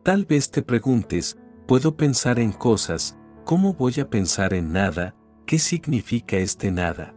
Tal 0.03 0.25
vez 0.25 0.51
te 0.51 0.63
preguntes, 0.63 1.39
¿puedo 1.69 1.97
pensar 1.97 2.41
en 2.41 2.51
cosas? 2.51 3.17
¿Cómo 3.45 3.75
voy 3.75 4.01
a 4.01 4.11
pensar 4.11 4.53
en 4.53 4.73
nada? 4.73 5.15
¿Qué 5.47 5.61
significa 5.61 6.39
este 6.39 6.73
nada? 6.73 7.15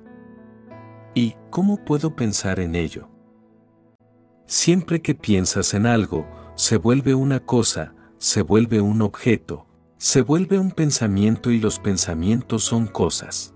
¿Y 1.16 1.36
cómo 1.50 1.84
puedo 1.84 2.16
pensar 2.16 2.60
en 2.60 2.76
ello? 2.76 3.10
Siempre 4.46 5.02
que 5.02 5.16
piensas 5.16 5.74
en 5.74 5.88
algo, 5.88 6.28
se 6.54 6.78
vuelve 6.78 7.16
una 7.16 7.40
cosa, 7.40 7.96
se 8.20 8.44
vuelve 8.44 8.82
un 8.82 9.02
objeto, 9.02 9.66
se 9.98 10.22
vuelve 10.22 10.60
un 10.60 10.70
pensamiento 10.70 11.50
y 11.50 11.60
los 11.60 11.80
pensamientos 11.80 12.66
son 12.66 12.86
cosas. 12.86 13.56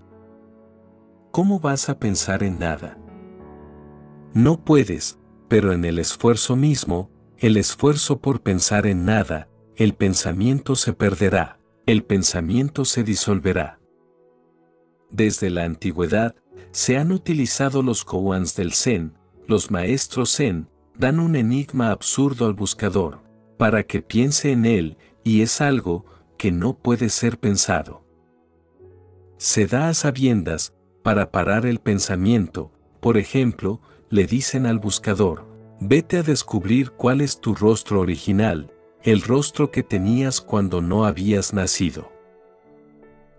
¿Cómo 1.30 1.60
vas 1.60 1.88
a 1.88 2.00
pensar 2.00 2.42
en 2.42 2.58
nada? 2.58 2.98
No 4.34 4.64
puedes, 4.64 5.20
pero 5.46 5.72
en 5.72 5.84
el 5.84 6.00
esfuerzo 6.00 6.56
mismo, 6.56 7.12
el 7.40 7.56
esfuerzo 7.56 8.20
por 8.20 8.42
pensar 8.42 8.86
en 8.86 9.06
nada, 9.06 9.48
el 9.74 9.94
pensamiento 9.94 10.76
se 10.76 10.92
perderá, 10.92 11.58
el 11.86 12.04
pensamiento 12.04 12.84
se 12.84 13.02
disolverá. 13.02 13.80
Desde 15.10 15.48
la 15.48 15.64
antigüedad, 15.64 16.34
se 16.70 16.98
han 16.98 17.12
utilizado 17.12 17.82
los 17.82 18.04
koans 18.04 18.56
del 18.56 18.74
Zen, 18.74 19.14
los 19.48 19.70
maestros 19.70 20.36
Zen, 20.36 20.68
dan 20.94 21.18
un 21.18 21.34
enigma 21.34 21.90
absurdo 21.92 22.44
al 22.44 22.52
buscador, 22.52 23.22
para 23.56 23.84
que 23.84 24.02
piense 24.02 24.52
en 24.52 24.66
él, 24.66 24.98
y 25.24 25.40
es 25.40 25.62
algo 25.62 26.04
que 26.36 26.52
no 26.52 26.76
puede 26.76 27.08
ser 27.08 27.38
pensado. 27.38 28.04
Se 29.38 29.66
da 29.66 29.88
a 29.88 29.94
sabiendas, 29.94 30.74
para 31.02 31.30
parar 31.30 31.64
el 31.64 31.78
pensamiento, 31.78 32.70
por 33.00 33.16
ejemplo, 33.16 33.80
le 34.10 34.26
dicen 34.26 34.66
al 34.66 34.78
buscador, 34.78 35.49
vete 35.80 36.18
a 36.18 36.22
descubrir 36.22 36.90
cuál 36.90 37.22
es 37.22 37.40
tu 37.40 37.54
rostro 37.54 38.00
original, 38.00 38.70
el 39.02 39.22
rostro 39.22 39.70
que 39.70 39.82
tenías 39.82 40.40
cuando 40.40 40.82
no 40.82 41.06
habías 41.06 41.54
nacido. 41.54 42.12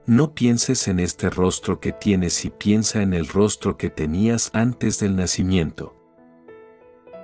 No 0.08 0.34
pienses 0.34 0.88
en 0.88 1.00
este 1.00 1.30
rostro 1.30 1.80
que 1.80 1.92
tienes 1.92 2.44
y 2.44 2.50
piensa 2.50 3.04
en 3.04 3.14
el 3.14 3.28
rostro 3.28 3.78
que 3.78 3.92
tenías 3.92 4.50
antes 4.54 5.00
del 5.00 5.16
nacimiento. 5.16 5.96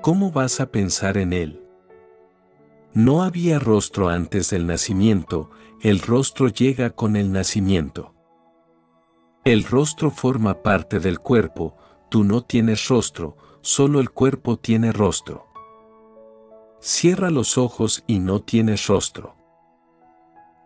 ¿Cómo 0.03 0.32
vas 0.32 0.59
a 0.59 0.72
pensar 0.72 1.18
en 1.18 1.34
él? 1.34 1.63
No 2.93 3.24
había 3.24 3.57
rostro 3.57 4.09
antes 4.09 4.51
del 4.51 4.68
nacimiento, 4.68 5.49
el 5.82 5.99
rostro 5.99 6.47
llega 6.47 6.91
con 6.91 7.15
el 7.15 7.32
nacimiento. 7.32 8.13
El 9.43 9.63
rostro 9.63 10.11
forma 10.11 10.61
parte 10.61 10.99
del 10.99 11.20
cuerpo, 11.20 11.76
tú 12.09 12.24
no 12.24 12.43
tienes 12.43 12.88
rostro, 12.88 13.38
solo 13.62 13.99
el 13.99 14.10
cuerpo 14.12 14.58
tiene 14.58 14.91
rostro. 14.91 15.47
Cierra 16.80 17.30
los 17.30 17.58
ojos 17.58 18.03
y 18.08 18.20
no 18.20 18.41
tienes 18.41 18.88
rostro. 18.88 19.36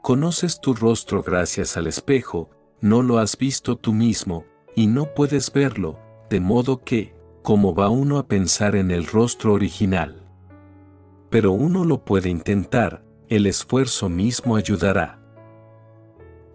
Conoces 0.01 0.59
tu 0.59 0.73
rostro 0.73 1.23
gracias 1.23 1.77
al 1.77 1.87
espejo, 1.87 2.49
no 2.79 3.01
lo 3.01 3.19
has 3.19 3.37
visto 3.37 3.75
tú 3.75 3.93
mismo, 3.93 4.45
y 4.75 4.87
no 4.87 5.13
puedes 5.13 5.51
verlo, 5.53 5.99
de 6.29 6.39
modo 6.39 6.83
que, 6.83 7.15
¿cómo 7.43 7.75
va 7.75 7.89
uno 7.89 8.17
a 8.17 8.27
pensar 8.27 8.75
en 8.75 8.91
el 8.91 9.05
rostro 9.05 9.53
original? 9.53 10.21
pero 11.31 11.53
uno 11.53 11.85
lo 11.85 12.03
puede 12.03 12.29
intentar, 12.29 13.05
el 13.29 13.47
esfuerzo 13.47 14.09
mismo 14.09 14.57
ayudará. 14.57 15.17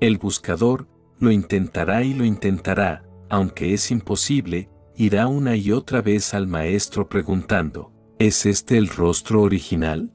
El 0.01 0.19
buscador 0.19 0.87
lo 1.19 1.31
intentará 1.31 2.05
y 2.05 2.13
lo 2.13 2.27
intentará, 2.27 3.03
aunque 3.31 3.73
es 3.73 3.91
imposible, 3.91 4.69
irá 4.97 5.27
una 5.27 5.57
y 5.57 5.73
otra 5.73 6.01
vez 6.01 6.35
al 6.35 6.47
maestro 6.47 7.09
preguntando, 7.09 7.93
¿es 8.19 8.47
este 8.47 8.79
el 8.79 8.89
rostro 8.89 9.43
original? 9.43 10.13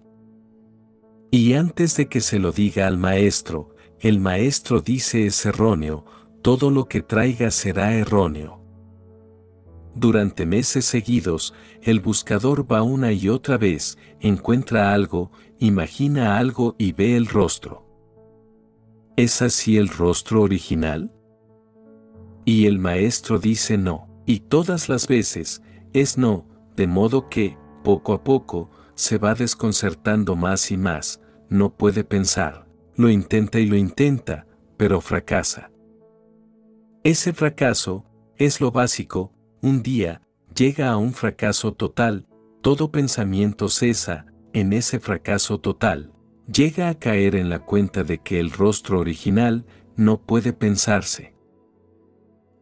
Y 1.30 1.54
antes 1.54 1.96
de 1.96 2.08
que 2.08 2.20
se 2.20 2.40
lo 2.40 2.52
diga 2.52 2.88
al 2.88 2.98
maestro, 2.98 3.76
el 4.00 4.20
maestro 4.20 4.82
dice 4.82 5.28
es 5.28 5.46
erróneo, 5.46 6.06
todo 6.42 6.72
lo 6.72 6.86
que 6.88 7.02
traiga 7.02 7.52
será 7.52 7.94
erróneo. 7.94 8.60
Durante 9.94 10.46
meses 10.46 10.86
seguidos, 10.86 11.54
el 11.82 12.00
buscador 12.00 12.70
va 12.70 12.82
una 12.82 13.12
y 13.12 13.30
otra 13.30 13.58
vez, 13.58 13.98
encuentra 14.20 14.94
algo, 14.94 15.32
imagina 15.60 16.38
algo 16.38 16.76
y 16.78 16.94
ve 16.94 17.16
el 17.16 17.28
rostro. 17.28 17.86
¿Es 19.16 19.42
así 19.42 19.78
el 19.78 19.90
rostro 19.90 20.42
original? 20.42 21.14
Y 22.46 22.66
el 22.66 22.80
maestro 22.80 23.38
dice 23.38 23.78
no, 23.78 24.11
y 24.26 24.42
todas 24.42 24.90
las 24.90 25.08
veces, 25.08 25.62
es 25.94 26.18
no, 26.18 26.48
de 26.76 26.88
modo 26.88 27.30
que, 27.30 27.58
poco 27.84 28.14
a 28.14 28.24
poco, 28.24 28.70
se 28.96 29.18
va 29.18 29.34
desconcertando 29.34 30.36
más 30.36 30.72
y 30.72 30.78
más, 30.78 31.22
no 31.50 31.76
puede 31.76 32.04
pensar, 32.04 32.68
lo 32.96 33.10
intenta 33.10 33.60
y 33.60 33.66
lo 33.66 33.76
intenta, 33.76 34.46
pero 34.78 35.02
fracasa. 35.02 35.72
Ese 37.04 37.34
fracaso, 37.34 38.06
es 38.38 38.62
lo 38.62 38.72
básico, 38.72 39.34
un 39.62 39.84
día, 39.84 40.22
llega 40.56 40.92
a 40.92 40.98
un 40.98 41.14
fracaso 41.14 41.74
total, 41.74 42.28
todo 42.62 42.92
pensamiento 42.92 43.70
cesa, 43.70 44.28
en 44.54 44.74
ese 44.74 45.00
fracaso 45.00 45.60
total, 45.60 46.14
llega 46.52 46.90
a 46.90 46.96
caer 46.96 47.36
en 47.36 47.50
la 47.50 47.60
cuenta 47.60 48.04
de 48.04 48.20
que 48.20 48.40
el 48.40 48.52
rostro 48.52 49.00
original 49.00 49.66
no 49.96 50.22
puede 50.22 50.54
pensarse. 50.54 51.31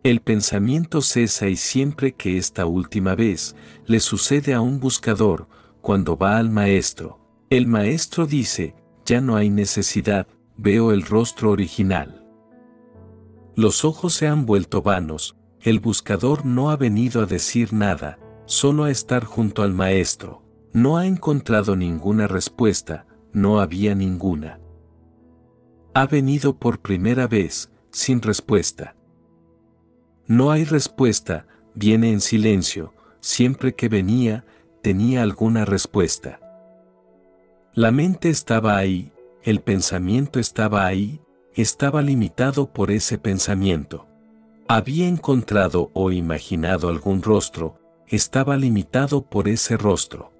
El 0.01 0.21
pensamiento 0.21 1.01
cesa 1.01 1.49
y 1.49 1.57
siempre 1.57 2.13
que 2.13 2.37
esta 2.37 2.65
última 2.65 3.15
vez 3.15 3.55
le 3.85 3.99
sucede 3.99 4.53
a 4.53 4.61
un 4.61 4.79
buscador, 4.79 5.49
cuando 5.81 6.17
va 6.17 6.37
al 6.37 6.49
maestro, 6.49 7.19
el 7.49 7.67
maestro 7.67 8.25
dice, 8.25 8.75
ya 9.05 9.19
no 9.19 9.35
hay 9.35 9.49
necesidad, 9.49 10.27
veo 10.55 10.93
el 10.93 11.01
rostro 11.01 11.51
original. 11.51 12.25
Los 13.57 13.83
ojos 13.83 14.13
se 14.13 14.27
han 14.27 14.45
vuelto 14.45 14.81
vanos, 14.81 15.35
el 15.61 15.81
buscador 15.81 16.45
no 16.45 16.69
ha 16.69 16.77
venido 16.77 17.21
a 17.21 17.25
decir 17.25 17.73
nada, 17.73 18.19
solo 18.45 18.85
a 18.85 18.91
estar 18.91 19.25
junto 19.25 19.63
al 19.63 19.73
maestro. 19.73 20.43
No 20.71 20.97
ha 20.97 21.07
encontrado 21.07 21.75
ninguna 21.75 22.27
respuesta, 22.27 23.05
no 23.33 23.59
había 23.59 23.95
ninguna. 23.95 24.61
Ha 25.93 26.05
venido 26.05 26.57
por 26.57 26.79
primera 26.79 27.27
vez, 27.27 27.69
sin 27.91 28.21
respuesta. 28.21 28.95
No 30.29 30.51
hay 30.51 30.63
respuesta, 30.63 31.47
viene 31.73 32.11
en 32.11 32.21
silencio, 32.21 32.93
siempre 33.19 33.73
que 33.73 33.89
venía, 33.89 34.45
tenía 34.83 35.23
alguna 35.23 35.65
respuesta. 35.65 36.39
La 37.73 37.89
mente 37.89 38.29
estaba 38.29 38.77
ahí, 38.77 39.11
el 39.41 39.61
pensamiento 39.61 40.39
estaba 40.39 40.85
ahí, 40.85 41.19
estaba 41.55 42.03
limitado 42.03 42.71
por 42.71 42.91
ese 42.91 43.17
pensamiento. 43.17 44.05
Había 44.67 45.07
encontrado 45.07 45.89
o 45.95 46.11
imaginado 46.11 46.89
algún 46.89 47.23
rostro, 47.23 47.79
estaba 48.05 48.55
limitado 48.55 49.23
por 49.23 49.47
ese 49.47 49.77
rostro. 49.77 50.31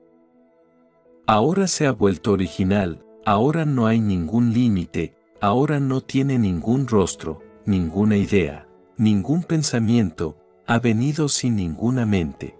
Ahora 1.26 1.66
se 1.66 1.88
ha 1.88 1.94
vuelto 1.94 2.32
original, 2.32 3.04
ahora 3.26 3.66
no 3.66 3.88
hay 3.88 4.02
ningún 4.02 4.54
límite, 4.54 5.16
ahora 5.42 5.80
no 5.80 6.02
tiene 6.02 6.38
ningún 6.38 6.88
rostro, 6.88 7.42
ninguna 7.66 8.16
idea, 8.18 8.69
ningún 9.00 9.44
pensamiento, 9.44 10.38
ha 10.68 10.78
venido 10.78 11.30
sin 11.30 11.56
ninguna 11.56 12.06
mente. 12.06 12.58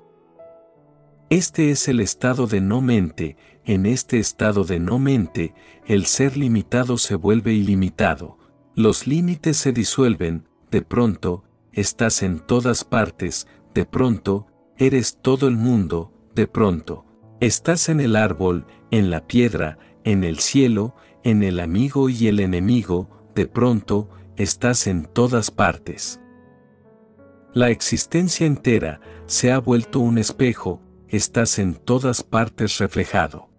Este 1.30 1.70
es 1.70 1.90
el 1.90 2.00
estado 2.00 2.48
de 2.48 2.62
no 2.62 2.80
mente, 2.80 3.36
en 3.66 3.86
este 3.86 4.20
estado 4.20 4.64
de 4.64 4.80
no 4.80 5.00
mente, 5.00 5.54
el 5.86 6.06
ser 6.06 6.38
limitado 6.38 6.98
se 6.98 7.16
vuelve 7.16 7.54
ilimitado, 7.54 8.38
los 8.74 9.06
límites 9.06 9.58
se 9.58 9.74
disuelven, 9.74 10.48
de 10.72 10.82
pronto, 10.82 11.44
estás 11.74 12.24
en 12.24 12.40
todas 12.40 12.86
partes, 12.86 13.46
de 13.74 13.86
pronto, 13.86 14.48
eres 14.78 15.18
todo 15.22 15.50
el 15.50 15.58
mundo, 15.58 16.14
de 16.36 16.48
pronto, 16.48 17.06
estás 17.42 17.90
en 17.90 18.00
el 18.00 18.16
árbol, 18.16 18.66
en 18.92 19.12
la 19.12 19.28
piedra, 19.28 19.78
en 20.06 20.24
el 20.24 20.40
cielo, 20.40 20.96
en 21.26 21.44
el 21.44 21.60
amigo 21.60 22.08
y 22.08 22.28
el 22.28 22.40
enemigo, 22.40 23.10
de 23.36 23.46
pronto, 23.46 24.10
estás 24.38 24.88
en 24.88 25.04
todas 25.04 25.52
partes. 25.52 26.22
La 27.54 27.72
existencia 27.72 28.46
entera 28.46 29.02
se 29.26 29.52
ha 29.52 29.58
vuelto 29.58 30.02
un 30.02 30.20
espejo, 30.20 30.84
estás 31.08 31.58
en 31.58 31.74
todas 31.74 32.22
partes 32.22 32.78
reflejado. 32.78 33.50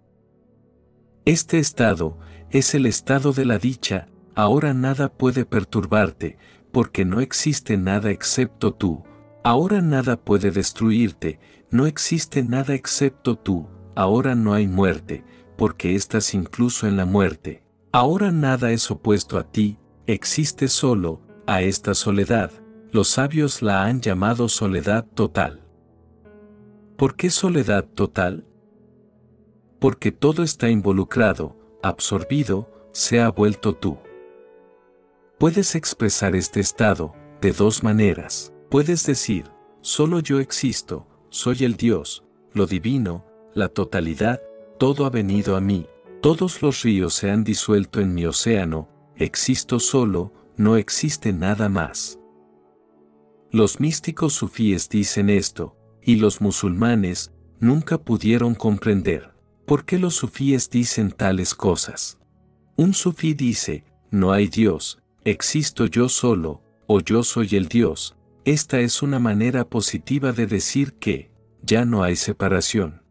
Este 1.25 1.59
estado 1.59 2.17
es 2.51 2.73
el 2.73 2.85
estado 2.85 3.33
de 3.33 3.43
la 3.43 3.57
dicha, 3.57 4.07
ahora 4.33 4.73
nada 4.73 5.11
puede 5.11 5.43
perturbarte, 5.43 6.37
porque 6.71 7.03
no 7.03 7.19
existe 7.19 7.75
nada 7.75 8.11
excepto 8.11 8.73
tú, 8.73 9.03
ahora 9.43 9.81
nada 9.81 10.15
puede 10.15 10.51
destruirte, 10.51 11.39
no 11.69 11.85
existe 11.85 12.43
nada 12.43 12.73
excepto 12.73 13.35
tú, 13.35 13.67
ahora 13.93 14.35
no 14.35 14.53
hay 14.53 14.67
muerte, 14.67 15.25
porque 15.57 15.95
estás 15.95 16.33
incluso 16.33 16.87
en 16.87 16.95
la 16.95 17.05
muerte, 17.05 17.65
ahora 17.91 18.31
nada 18.31 18.71
es 18.71 18.89
opuesto 18.89 19.37
a 19.37 19.51
ti, 19.51 19.79
existe 20.07 20.69
solo, 20.69 21.21
a 21.45 21.61
esta 21.61 21.93
soledad, 21.93 22.51
los 22.91 23.07
sabios 23.07 23.61
la 23.61 23.85
han 23.85 24.01
llamado 24.01 24.49
soledad 24.49 25.05
total. 25.13 25.61
¿Por 26.97 27.15
qué 27.15 27.29
soledad 27.29 27.85
total? 27.85 28.45
Porque 29.79 30.11
todo 30.11 30.43
está 30.43 30.69
involucrado, 30.69 31.55
absorbido, 31.81 32.69
se 32.91 33.21
ha 33.21 33.29
vuelto 33.29 33.73
tú. 33.73 33.97
Puedes 35.39 35.75
expresar 35.75 36.35
este 36.35 36.59
estado 36.59 37.15
de 37.39 37.53
dos 37.53 37.81
maneras. 37.81 38.53
Puedes 38.69 39.05
decir, 39.05 39.45
solo 39.79 40.19
yo 40.19 40.39
existo, 40.39 41.07
soy 41.29 41.63
el 41.63 41.77
Dios, 41.77 42.23
lo 42.53 42.67
divino, 42.67 43.25
la 43.53 43.69
totalidad, 43.69 44.41
todo 44.77 45.05
ha 45.05 45.09
venido 45.09 45.55
a 45.55 45.61
mí, 45.61 45.87
todos 46.21 46.61
los 46.61 46.83
ríos 46.83 47.13
se 47.13 47.31
han 47.31 47.43
disuelto 47.43 48.01
en 48.01 48.13
mi 48.13 48.25
océano, 48.25 48.89
existo 49.15 49.79
solo, 49.79 50.33
no 50.57 50.75
existe 50.75 51.33
nada 51.33 51.69
más. 51.69 52.20
Los 53.53 53.81
místicos 53.81 54.31
sufíes 54.31 54.87
dicen 54.87 55.29
esto, 55.29 55.75
y 56.01 56.15
los 56.15 56.39
musulmanes 56.39 57.33
nunca 57.59 57.97
pudieron 57.97 58.55
comprender 58.55 59.31
por 59.65 59.83
qué 59.83 59.99
los 59.99 60.15
sufíes 60.15 60.69
dicen 60.69 61.11
tales 61.11 61.53
cosas. 61.53 62.17
Un 62.77 62.93
sufí 62.93 63.33
dice, 63.33 63.83
no 64.09 64.31
hay 64.31 64.47
Dios, 64.47 65.03
existo 65.25 65.85
yo 65.85 66.07
solo, 66.07 66.63
o 66.87 67.01
yo 67.01 67.23
soy 67.23 67.49
el 67.57 67.67
Dios, 67.67 68.15
esta 68.45 68.79
es 68.79 69.01
una 69.01 69.19
manera 69.19 69.67
positiva 69.67 70.31
de 70.31 70.47
decir 70.47 70.93
que, 70.93 71.31
ya 71.61 71.83
no 71.83 72.03
hay 72.03 72.15
separación. 72.15 73.03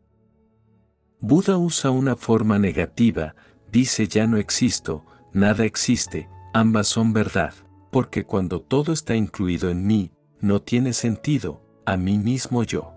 Buda 1.20 1.59
usa 1.59 1.91
una 1.91 2.16
forma 2.16 2.59
negativa, 2.59 3.34
dice 3.70 4.09
ya 4.09 4.26
no 4.26 4.38
existo, 4.38 5.05
nada 5.34 5.66
existe, 5.66 6.30
ambas 6.55 6.88
son 6.88 7.12
verdad, 7.12 7.53
porque 7.93 8.24
cuando 8.24 8.62
todo 8.62 8.95
está 8.95 9.14
incluido 9.14 9.68
en 9.68 9.86
mí, 9.86 10.12
no 10.41 10.62
tiene 10.62 10.93
sentido, 10.93 11.62
a 11.84 11.97
mí 11.97 12.18
mismo 12.18 12.62
yo. 12.62 12.93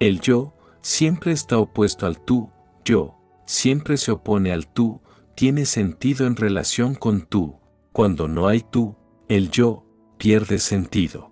El 0.00 0.20
yo 0.20 0.54
siempre 0.80 1.32
está 1.32 1.58
opuesto 1.58 2.06
al 2.06 2.20
tú, 2.20 2.50
yo, 2.84 3.16
siempre 3.46 3.96
se 3.96 4.12
opone 4.12 4.52
al 4.52 4.66
tú, 4.68 5.00
tiene 5.34 5.66
sentido 5.66 6.26
en 6.26 6.36
relación 6.36 6.94
con 6.94 7.22
tú, 7.22 7.56
cuando 7.92 8.28
no 8.28 8.48
hay 8.48 8.60
tú, 8.60 8.96
el 9.28 9.50
yo 9.50 9.84
pierde 10.18 10.58
sentido. 10.58 11.30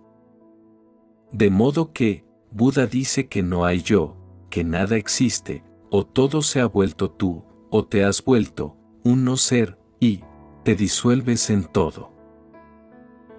De 1.33 1.51
modo 1.51 1.93
que, 1.93 2.24
Buda 2.51 2.87
dice 2.87 3.29
que 3.29 3.43
no 3.43 3.64
hay 3.64 3.83
yo, 3.83 4.16
que 4.51 4.64
nada 4.64 4.97
existe, 4.97 5.64
o 5.91 6.07
todo 6.07 6.43
se 6.43 6.61
ha 6.61 6.66
vuelto 6.66 7.11
tú, 7.11 7.45
o 7.70 7.85
te 7.85 8.05
has 8.05 8.24
vuelto 8.24 8.77
un 9.05 9.24
no 9.24 9.37
ser, 9.37 9.79
y 10.01 10.22
te 10.64 10.74
disuelves 10.74 11.51
en 11.51 11.64
todo. 11.64 12.16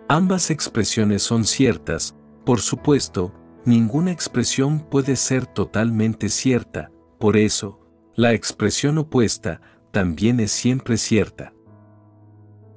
Ambas 0.09 0.51
expresiones 0.51 1.21
son 1.21 1.43
ciertas, 1.43 2.15
por 2.45 2.61
supuesto, 2.61 3.33
ninguna 3.65 4.13
expresión 4.13 4.79
puede 4.79 5.17
ser 5.17 5.45
totalmente 5.45 6.29
cierta, 6.29 6.91
por 7.19 7.35
eso, 7.35 7.81
la 8.15 8.31
expresión 8.31 8.97
opuesta 8.99 9.59
también 9.91 10.39
es 10.39 10.51
siempre 10.51 10.95
cierta. 10.95 11.53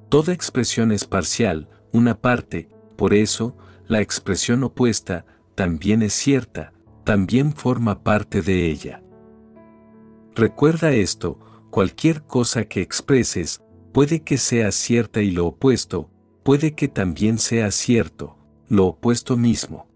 Toda 0.09 0.33
expresión 0.33 0.91
es 0.91 1.05
parcial, 1.05 1.69
una 1.93 2.19
parte, 2.19 2.67
por 2.97 3.13
eso, 3.13 3.55
la 3.87 4.01
expresión 4.01 4.61
opuesta 4.65 5.25
también 5.55 6.01
es 6.01 6.11
cierta, 6.11 6.73
también 7.05 7.53
forma 7.53 8.03
parte 8.03 8.41
de 8.41 8.65
ella. 8.65 9.01
Recuerda 10.35 10.91
esto, 10.91 11.39
cualquier 11.69 12.23
cosa 12.23 12.65
que 12.65 12.81
expreses, 12.81 13.61
puede 13.93 14.21
que 14.21 14.37
sea 14.37 14.73
cierta 14.73 15.21
y 15.21 15.31
lo 15.31 15.47
opuesto, 15.47 16.10
puede 16.43 16.73
que 16.73 16.87
también 16.87 17.37
sea 17.37 17.71
cierto, 17.71 18.37
lo 18.67 18.87
opuesto 18.87 19.37
mismo. 19.37 19.87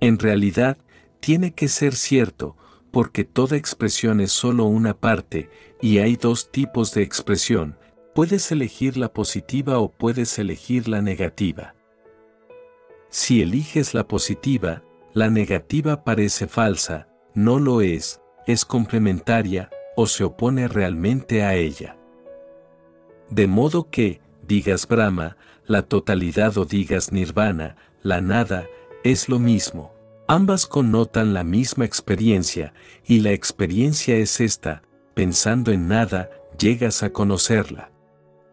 En 0.00 0.18
realidad, 0.18 0.78
tiene 1.20 1.52
que 1.52 1.68
ser 1.68 1.94
cierto, 1.94 2.56
porque 2.90 3.24
toda 3.24 3.56
expresión 3.56 4.20
es 4.20 4.32
solo 4.32 4.64
una 4.64 4.98
parte, 4.98 5.50
y 5.80 5.98
hay 5.98 6.16
dos 6.16 6.50
tipos 6.50 6.92
de 6.94 7.02
expresión, 7.02 7.76
puedes 8.14 8.50
elegir 8.50 8.96
la 8.96 9.12
positiva 9.12 9.78
o 9.78 9.90
puedes 9.90 10.38
elegir 10.38 10.88
la 10.88 11.02
negativa. 11.02 11.74
Si 13.08 13.42
eliges 13.42 13.94
la 13.94 14.06
positiva, 14.06 14.82
la 15.12 15.30
negativa 15.30 16.04
parece 16.04 16.46
falsa, 16.46 17.08
no 17.34 17.58
lo 17.58 17.80
es, 17.80 18.20
es 18.46 18.64
complementaria, 18.64 19.70
o 19.96 20.06
se 20.06 20.24
opone 20.24 20.68
realmente 20.68 21.42
a 21.42 21.54
ella. 21.54 21.96
De 23.28 23.46
modo 23.46 23.90
que, 23.90 24.20
digas 24.46 24.86
Brahma, 24.86 25.36
la 25.66 25.82
totalidad 25.82 26.58
o 26.58 26.64
digas 26.64 27.12
Nirvana, 27.12 27.76
la 28.02 28.20
nada, 28.20 28.66
es 29.04 29.28
lo 29.28 29.38
mismo. 29.38 29.92
Ambas 30.26 30.66
connotan 30.66 31.34
la 31.34 31.44
misma 31.44 31.84
experiencia, 31.84 32.72
y 33.04 33.20
la 33.20 33.32
experiencia 33.32 34.16
es 34.16 34.40
esta, 34.40 34.82
pensando 35.14 35.72
en 35.72 35.88
nada, 35.88 36.30
llegas 36.58 37.02
a 37.02 37.10
conocerla. 37.10 37.90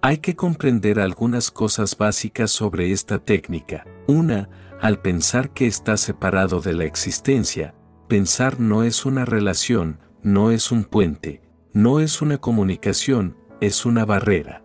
Hay 0.02 0.18
que 0.18 0.36
comprender 0.36 1.00
algunas 1.00 1.52
cosas 1.52 1.98
básicas 1.98 2.52
sobre 2.52 2.92
esta 2.92 3.20
técnica. 3.20 3.86
Una, 4.08 4.50
al 4.80 5.02
pensar 5.02 5.52
que 5.52 5.68
está 5.68 5.98
separado 5.98 6.62
de 6.62 6.74
la 6.74 6.86
existencia, 6.86 7.74
pensar 8.08 8.60
no 8.60 8.84
es 8.84 9.06
una 9.06 9.26
relación, 9.26 10.00
no 10.24 10.52
es 10.52 10.72
un 10.72 10.84
puente, 10.84 11.42
no 11.74 12.00
es 12.00 12.22
una 12.22 12.38
comunicación, 12.38 13.36
es 13.60 13.86
una 13.86 14.06
barrera. 14.06 14.64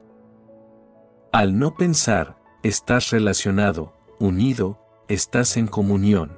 Al 1.33 1.59
no 1.59 1.75
pensar, 1.75 2.37
estás 2.63 3.09
relacionado, 3.09 3.95
unido, 4.21 4.79
estás 5.09 5.57
en 5.57 5.67
comunión. 5.67 6.31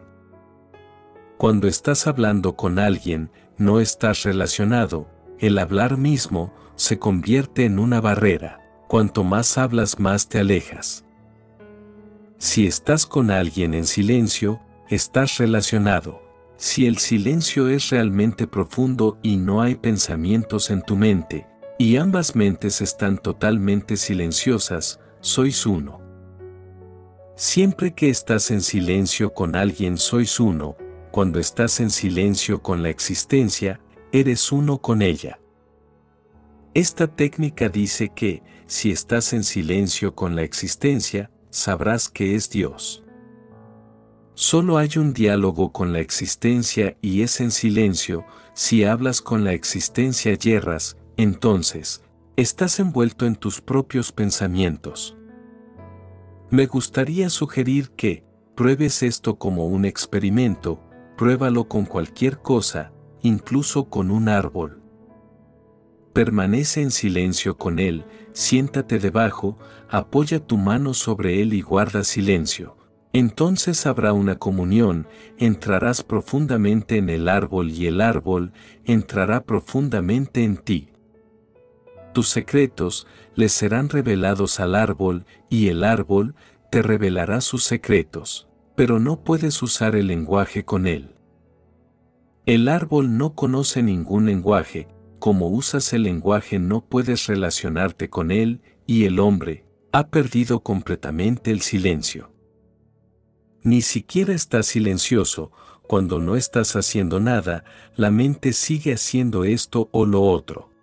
Cuando 1.37 1.67
estás 1.67 2.07
hablando 2.07 2.55
con 2.55 2.79
alguien, 2.79 3.33
no 3.59 3.81
estás 3.81 4.23
relacionado, 4.23 5.09
el 5.41 5.59
hablar 5.59 5.97
mismo 5.97 6.55
se 6.77 7.01
convierte 7.01 7.65
en 7.65 7.81
una 7.81 8.01
barrera, 8.01 8.61
cuanto 8.87 9.25
más 9.25 9.59
hablas 9.59 9.99
más 9.99 10.29
te 10.29 10.39
alejas. 10.39 11.05
Si 12.39 12.65
estás 12.65 13.05
con 13.05 13.33
alguien 13.33 13.75
en 13.75 13.87
silencio, 13.87 14.61
estás 14.89 15.39
relacionado. 15.39 16.23
Si 16.57 16.87
el 16.87 16.99
silencio 16.99 17.69
es 17.69 17.91
realmente 17.91 18.47
profundo 18.47 19.19
y 19.25 19.39
no 19.39 19.61
hay 19.61 19.75
pensamientos 19.75 20.71
en 20.71 20.83
tu 20.83 20.95
mente, 20.95 21.49
y 21.79 21.97
ambas 21.97 22.37
mentes 22.37 22.81
están 22.81 23.19
totalmente 23.19 23.97
silenciosas, 23.97 25.01
sois 25.21 25.67
uno. 25.67 26.01
Siempre 27.37 27.95
que 27.95 28.11
estás 28.11 28.51
en 28.51 28.61
silencio 28.61 29.35
con 29.35 29.57
alguien 29.57 29.99
sois 29.99 30.39
uno, 30.39 30.77
cuando 31.11 31.41
estás 31.41 31.81
en 31.81 31.91
silencio 31.91 32.63
con 32.63 32.83
la 32.83 32.91
existencia, 32.91 33.81
eres 34.13 34.53
uno 34.53 34.79
con 34.79 35.03
ella. 35.03 35.41
Esta 36.75 37.09
técnica 37.09 37.69
dice 37.69 38.11
que, 38.15 38.43
si 38.67 38.91
estás 38.91 39.33
en 39.33 39.45
silencio 39.45 40.15
con 40.15 40.37
la 40.37 40.43
existencia, 40.43 41.31
sabrás 41.51 42.09
que 42.09 42.35
es 42.35 42.51
Dios. 42.51 43.05
Solo 44.35 44.79
hay 44.79 44.91
un 44.97 45.13
diálogo 45.13 45.71
con 45.71 45.93
la 45.93 46.01
existencia 46.01 46.97
y 47.01 47.23
es 47.23 47.41
en 47.41 47.53
silencio, 47.53 48.25
si 48.55 48.85
hablas 48.85 49.21
con 49.21 49.45
la 49.45 49.53
existencia 49.53 50.35
yerras, 50.35 50.97
entonces, 51.17 52.03
estás 52.37 52.81
envuelto 52.81 53.27
en 53.27 53.37
tus 53.37 53.61
propios 53.61 54.11
pensamientos. 54.11 55.17
Me 56.51 56.67
gustaría 56.67 57.31
sugerir 57.31 57.91
que, 57.91 58.25
pruebes 58.55 59.03
esto 59.03 59.39
como 59.39 59.67
un 59.67 59.85
experimento, 59.85 60.81
pruébalo 61.17 61.69
con 61.69 61.85
cualquier 61.85 62.39
cosa, 62.39 62.93
incluso 63.23 63.89
con 63.89 64.11
un 64.11 64.29
árbol. 64.29 64.81
Permanece 66.13 66.83
en 66.83 66.91
silencio 66.91 67.57
con 67.57 67.79
él, 67.79 68.05
siéntate 68.33 68.99
debajo, 68.99 69.59
apoya 69.89 70.39
tu 70.39 70.57
mano 70.57 70.95
sobre 70.95 71.43
él 71.43 71.55
y 71.55 71.61
guarda 71.61 72.05
silencio. 72.05 72.77
Entonces 73.13 73.87
habrá 73.87 74.13
una 74.13 74.39
comunión, 74.41 75.07
entrarás 75.39 76.03
profundamente 76.03 76.97
en 76.97 77.09
el 77.09 77.29
árbol 77.29 77.71
y 77.71 77.87
el 77.87 78.01
árbol 78.01 78.53
entrará 78.85 79.45
profundamente 79.45 80.43
en 80.43 80.57
ti. 80.57 80.94
Tus 82.15 82.29
secretos 82.29 83.09
les 83.35 83.51
serán 83.53 83.89
revelados 83.89 84.61
al 84.61 84.77
árbol 84.77 85.27
y 85.51 85.67
el 85.67 85.83
árbol 85.83 86.37
te 86.71 86.81
revelará 86.81 87.41
sus 87.41 87.65
secretos, 87.65 88.49
pero 88.77 89.01
no 89.01 89.25
puedes 89.25 89.61
usar 89.63 89.97
el 89.97 90.07
lenguaje 90.07 90.65
con 90.65 90.87
él. 90.87 91.17
El 92.47 92.69
árbol 92.69 93.19
no 93.19 93.35
conoce 93.35 93.83
ningún 93.83 94.27
lenguaje, 94.27 94.87
como 95.19 95.49
usas 95.49 95.93
el 95.93 96.05
lenguaje 96.05 96.61
no 96.61 96.85
puedes 96.85 97.27
relacionarte 97.27 98.09
con 98.11 98.31
él, 98.31 98.63
y 98.87 99.07
el 99.07 99.19
hombre 99.19 99.65
ha 99.91 100.07
perdido 100.07 100.61
completamente 100.61 101.51
el 101.51 101.63
silencio. 101.63 102.31
Ni 103.65 103.83
siquiera 103.83 104.35
estás 104.35 104.67
silencioso, 104.67 105.51
cuando 105.89 106.21
no 106.21 106.37
estás 106.37 106.77
haciendo 106.77 107.19
nada, 107.19 107.65
la 107.97 108.13
mente 108.13 108.53
sigue 108.53 108.93
haciendo 108.93 109.43
esto 109.43 109.89
o 109.91 110.07
lo 110.07 110.23
otro. 110.23 110.74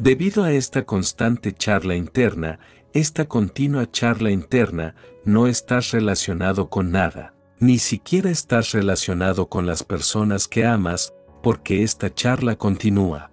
Debido 0.00 0.42
a 0.42 0.52
esta 0.52 0.84
constante 0.84 1.52
charla 1.52 1.94
interna, 1.94 2.58
esta 2.92 3.26
continua 3.26 3.88
charla 3.90 4.30
interna, 4.30 4.96
no 5.24 5.46
estás 5.46 5.92
relacionado 5.92 6.68
con 6.68 6.90
nada 6.90 7.34
ni 7.60 7.78
siquiera 7.78 8.30
estás 8.30 8.72
relacionado 8.72 9.50
con 9.50 9.66
las 9.66 9.84
personas 9.84 10.48
que 10.48 10.64
amas, 10.64 11.12
porque 11.42 11.82
esta 11.82 12.12
charla 12.12 12.56
continúa. 12.56 13.30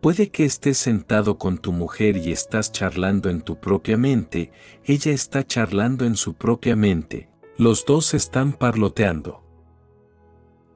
Puede 0.00 0.30
que 0.30 0.44
estés 0.44 0.78
sentado 0.78 1.38
con 1.38 1.58
tu 1.58 1.70
mujer 1.70 2.16
y 2.16 2.32
estás 2.32 2.72
charlando 2.72 3.30
en 3.30 3.42
tu 3.42 3.60
propia 3.60 3.96
mente, 3.96 4.50
ella 4.84 5.12
está 5.12 5.46
charlando 5.46 6.04
en 6.04 6.16
su 6.16 6.34
propia 6.34 6.74
mente, 6.74 7.30
los 7.56 7.86
dos 7.86 8.14
están 8.14 8.52
parloteando. 8.52 9.44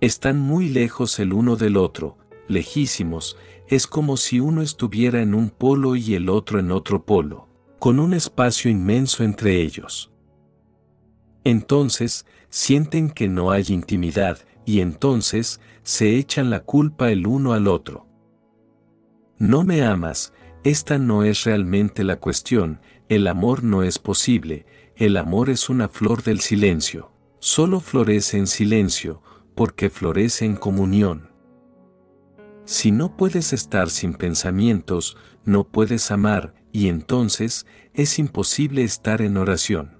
Están 0.00 0.38
muy 0.38 0.68
lejos 0.68 1.18
el 1.18 1.32
uno 1.32 1.56
del 1.56 1.76
otro, 1.76 2.18
lejísimos, 2.46 3.36
es 3.68 3.86
como 3.86 4.16
si 4.16 4.40
uno 4.40 4.62
estuviera 4.62 5.22
en 5.22 5.34
un 5.34 5.50
polo 5.50 5.96
y 5.96 6.14
el 6.14 6.28
otro 6.28 6.58
en 6.58 6.70
otro 6.70 7.04
polo, 7.04 7.48
con 7.78 7.98
un 7.98 8.14
espacio 8.14 8.70
inmenso 8.70 9.24
entre 9.24 9.60
ellos. 9.60 10.12
Entonces, 11.44 12.26
sienten 12.48 13.10
que 13.10 13.28
no 13.28 13.50
hay 13.50 13.64
intimidad 13.68 14.38
y 14.64 14.80
entonces 14.80 15.60
se 15.82 16.16
echan 16.16 16.50
la 16.50 16.60
culpa 16.60 17.10
el 17.10 17.26
uno 17.26 17.52
al 17.52 17.66
otro. 17.66 18.06
No 19.38 19.64
me 19.64 19.82
amas, 19.82 20.32
esta 20.62 20.98
no 20.98 21.24
es 21.24 21.44
realmente 21.44 22.04
la 22.04 22.16
cuestión, 22.20 22.80
el 23.08 23.26
amor 23.26 23.64
no 23.64 23.82
es 23.82 23.98
posible, 23.98 24.66
el 24.96 25.16
amor 25.16 25.50
es 25.50 25.68
una 25.68 25.88
flor 25.88 26.22
del 26.22 26.40
silencio, 26.40 27.10
solo 27.40 27.80
florece 27.80 28.38
en 28.38 28.46
silencio, 28.46 29.20
porque 29.56 29.90
florece 29.90 30.44
en 30.44 30.54
comunión. 30.54 31.31
Si 32.64 32.92
no 32.92 33.16
puedes 33.16 33.52
estar 33.52 33.90
sin 33.90 34.14
pensamientos, 34.14 35.16
no 35.44 35.64
puedes 35.64 36.10
amar, 36.10 36.54
y 36.70 36.88
entonces 36.88 37.66
es 37.92 38.18
imposible 38.18 38.82
estar 38.82 39.20
en 39.20 39.36
oración. 39.36 39.98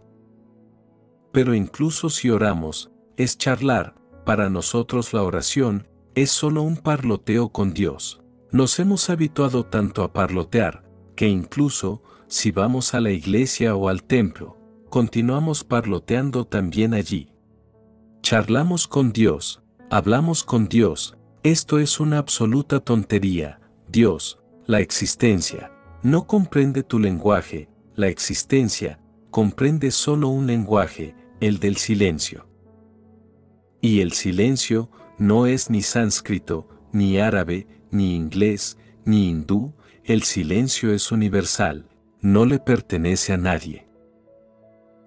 Pero 1.33 1.55
incluso 1.55 2.09
si 2.09 2.31
oramos, 2.31 2.91
es 3.17 3.37
charlar, 3.37 3.95
para 4.25 4.49
nosotros 4.49 5.13
la 5.13 5.23
oración 5.23 5.89
es 6.15 6.31
solo 6.31 6.63
un 6.63 6.77
parloteo 6.77 7.49
con 7.49 7.75
Dios. 7.75 8.23
Nos 8.51 8.79
hemos 8.79 9.11
habituado 9.11 9.65
tanto 9.65 10.05
a 10.05 10.13
parlotear, 10.13 10.85
que 11.17 11.29
incluso, 11.29 12.03
si 12.29 12.51
vamos 12.53 12.95
a 12.95 13.01
la 13.01 13.11
iglesia 13.11 13.75
o 13.75 13.89
al 13.89 14.05
templo, 14.05 14.59
continuamos 14.89 15.65
parloteando 15.65 16.45
también 16.45 16.95
allí. 16.95 17.33
Charlamos 18.23 18.87
con 18.87 19.13
Dios, 19.13 19.63
hablamos 19.91 20.45
con 20.45 20.69
Dios, 20.69 21.17
esto 21.43 21.81
es 21.81 21.99
una 21.99 22.19
absoluta 22.19 22.79
tontería, 22.79 23.61
Dios, 23.89 24.39
la 24.67 24.81
existencia, 24.81 25.73
no 26.03 26.27
comprende 26.27 26.85
tu 26.85 27.01
lenguaje, 27.01 27.69
la 27.97 28.09
existencia, 28.09 29.01
comprende 29.31 29.91
solo 29.91 30.29
un 30.29 30.47
lenguaje, 30.47 31.17
el 31.41 31.59
del 31.59 31.77
silencio. 31.79 32.47
Y 33.81 34.01
el 34.01 34.13
silencio 34.13 34.89
no 35.19 35.47
es 35.47 35.69
ni 35.69 35.83
sánscrito, 35.83 36.69
ni 36.93 37.19
árabe, 37.19 37.67
ni 37.91 38.15
inglés, 38.15 38.79
ni 39.05 39.29
hindú, 39.29 39.75
el 40.05 40.23
silencio 40.23 40.93
es 40.93 41.11
universal, 41.11 41.89
no 42.21 42.47
le 42.47 42.61
pertenece 42.61 43.33
a 43.33 43.37
nadie. 43.37 43.89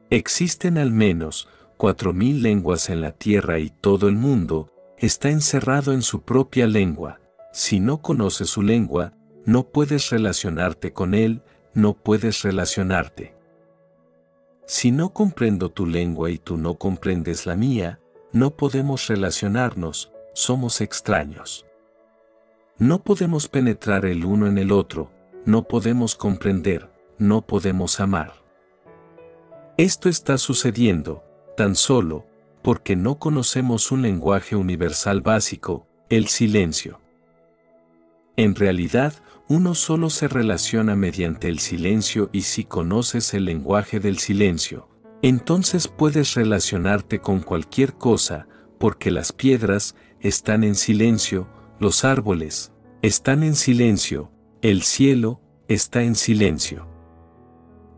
Existen 0.09 0.77
al 0.77 0.91
menos 0.91 1.47
cuatro 1.77 2.11
mil 2.11 2.43
lenguas 2.43 2.89
en 2.89 2.99
la 2.99 3.13
tierra 3.13 3.59
y 3.59 3.69
todo 3.69 4.09
el 4.09 4.15
mundo 4.15 4.74
está 4.97 5.29
encerrado 5.29 5.93
en 5.93 6.01
su 6.01 6.21
propia 6.21 6.67
lengua. 6.67 7.19
Si 7.51 7.79
no 7.79 8.01
conoces 8.01 8.49
su 8.49 8.61
lengua, 8.61 9.13
no 9.45 9.67
puedes 9.69 10.09
relacionarte 10.09 10.93
con 10.93 11.13
él, 11.13 11.41
no 11.73 11.93
puedes 11.93 12.41
relacionarte. 12.41 13.35
Si 14.65 14.91
no 14.91 15.13
comprendo 15.13 15.69
tu 15.69 15.85
lengua 15.85 16.31
y 16.31 16.37
tú 16.37 16.57
no 16.57 16.75
comprendes 16.75 17.45
la 17.45 17.55
mía, 17.55 17.99
no 18.31 18.55
podemos 18.55 19.07
relacionarnos, 19.07 20.11
somos 20.33 20.81
extraños. 20.81 21.65
No 22.77 23.03
podemos 23.03 23.47
penetrar 23.47 24.05
el 24.05 24.25
uno 24.25 24.47
en 24.47 24.57
el 24.57 24.71
otro, 24.71 25.11
no 25.45 25.63
podemos 25.63 26.15
comprender, 26.15 26.89
no 27.17 27.41
podemos 27.41 27.99
amar. 27.99 28.33
Esto 29.77 30.09
está 30.09 30.37
sucediendo, 30.37 31.23
tan 31.55 31.75
solo, 31.75 32.25
porque 32.65 32.95
no 32.95 33.19
conocemos 33.19 33.91
un 33.91 34.01
lenguaje 34.01 34.55
universal 34.55 35.21
básico, 35.21 35.85
el 36.09 36.25
silencio. 36.25 36.99
En 38.37 38.55
realidad, 38.55 39.13
uno 39.47 39.75
solo 39.75 40.09
se 40.09 40.27
relaciona 40.27 40.95
mediante 40.95 41.47
el 41.47 41.59
silencio 41.59 42.31
y 42.33 42.41
si 42.41 42.63
conoces 42.63 43.35
el 43.35 43.45
lenguaje 43.45 43.99
del 43.99 44.17
silencio, 44.17 44.89
entonces 45.21 45.87
puedes 45.87 46.33
relacionarte 46.33 47.19
con 47.19 47.41
cualquier 47.41 47.93
cosa, 47.93 48.47
porque 48.79 49.11
las 49.11 49.31
piedras 49.31 49.95
están 50.19 50.63
en 50.63 50.73
silencio, 50.73 51.47
los 51.79 52.03
árboles 52.03 52.73
están 53.03 53.43
en 53.43 53.53
silencio, 53.53 54.31
el 54.63 54.81
cielo 54.81 55.39
está 55.67 56.01
en 56.01 56.15
silencio. 56.15 56.87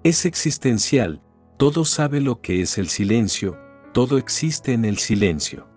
Es 0.03 0.25
existencial, 0.25 1.21
todo 1.55 1.85
sabe 1.85 2.19
lo 2.19 2.41
que 2.41 2.61
es 2.61 2.77
el 2.77 2.89
silencio, 2.89 3.57
todo 3.97 4.19
existe 4.19 4.73
en 4.73 4.85
el 4.85 4.99
silencio. 4.99 5.67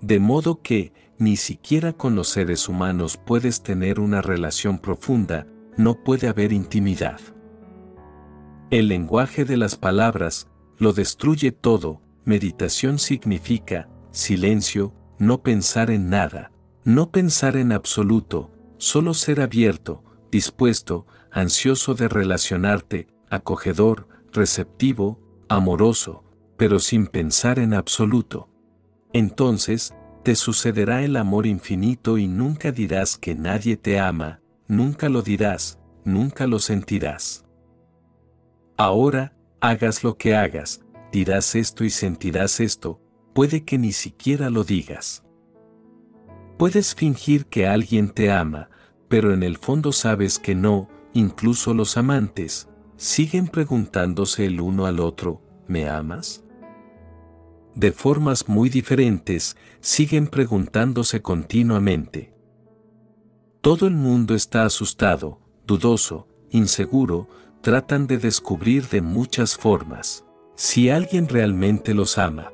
De 0.00 0.18
modo 0.18 0.62
que, 0.62 0.92
ni 1.16 1.36
siquiera 1.36 1.92
con 1.92 2.16
los 2.16 2.26
seres 2.26 2.68
humanos 2.68 3.20
puedes 3.24 3.62
tener 3.62 4.00
una 4.00 4.20
relación 4.20 4.80
profunda, 4.80 5.46
no 5.76 6.02
puede 6.02 6.26
haber 6.26 6.52
intimidad. 6.52 7.20
El 8.72 8.88
lenguaje 8.88 9.44
de 9.44 9.56
las 9.56 9.76
palabras 9.76 10.48
lo 10.76 10.92
destruye 10.92 11.52
todo, 11.52 12.02
meditación 12.24 12.98
significa 12.98 13.88
silencio, 14.10 14.92
no 15.20 15.44
pensar 15.44 15.92
en 15.92 16.10
nada, 16.10 16.50
no 16.82 17.12
pensar 17.12 17.56
en 17.56 17.70
absoluto, 17.70 18.50
solo 18.76 19.14
ser 19.14 19.40
abierto, 19.40 20.02
dispuesto, 20.32 21.06
ansioso 21.30 21.94
de 21.94 22.08
relacionarte, 22.08 23.06
acogedor, 23.30 24.08
receptivo, 24.32 25.20
amoroso, 25.48 26.24
pero 26.58 26.80
sin 26.80 27.06
pensar 27.06 27.58
en 27.58 27.72
absoluto. 27.72 28.50
Entonces, 29.14 29.94
te 30.24 30.34
sucederá 30.34 31.02
el 31.02 31.16
amor 31.16 31.46
infinito 31.46 32.18
y 32.18 32.26
nunca 32.26 32.72
dirás 32.72 33.16
que 33.16 33.34
nadie 33.34 33.78
te 33.78 33.98
ama, 33.98 34.42
nunca 34.66 35.08
lo 35.08 35.22
dirás, 35.22 35.78
nunca 36.04 36.46
lo 36.46 36.58
sentirás. 36.58 37.46
Ahora, 38.76 39.34
hagas 39.60 40.04
lo 40.04 40.18
que 40.18 40.36
hagas, 40.36 40.84
dirás 41.12 41.54
esto 41.54 41.84
y 41.84 41.90
sentirás 41.90 42.60
esto, 42.60 43.00
puede 43.32 43.64
que 43.64 43.78
ni 43.78 43.92
siquiera 43.92 44.50
lo 44.50 44.64
digas. 44.64 45.24
Puedes 46.58 46.94
fingir 46.94 47.46
que 47.46 47.68
alguien 47.68 48.10
te 48.10 48.32
ama, 48.32 48.68
pero 49.08 49.32
en 49.32 49.44
el 49.44 49.58
fondo 49.58 49.92
sabes 49.92 50.40
que 50.40 50.56
no, 50.56 50.88
incluso 51.12 51.72
los 51.72 51.96
amantes, 51.96 52.68
siguen 52.96 53.46
preguntándose 53.46 54.46
el 54.46 54.60
uno 54.60 54.86
al 54.86 54.98
otro, 54.98 55.40
¿me 55.68 55.88
amas? 55.88 56.44
De 57.78 57.92
formas 57.92 58.48
muy 58.48 58.70
diferentes, 58.70 59.56
siguen 59.78 60.26
preguntándose 60.26 61.22
continuamente. 61.22 62.34
Todo 63.60 63.86
el 63.86 63.94
mundo 63.94 64.34
está 64.34 64.64
asustado, 64.64 65.38
dudoso, 65.64 66.26
inseguro, 66.50 67.28
tratan 67.60 68.08
de 68.08 68.18
descubrir 68.18 68.88
de 68.88 69.00
muchas 69.00 69.56
formas 69.56 70.24
si 70.56 70.90
alguien 70.90 71.28
realmente 71.28 71.94
los 71.94 72.18
ama. 72.18 72.50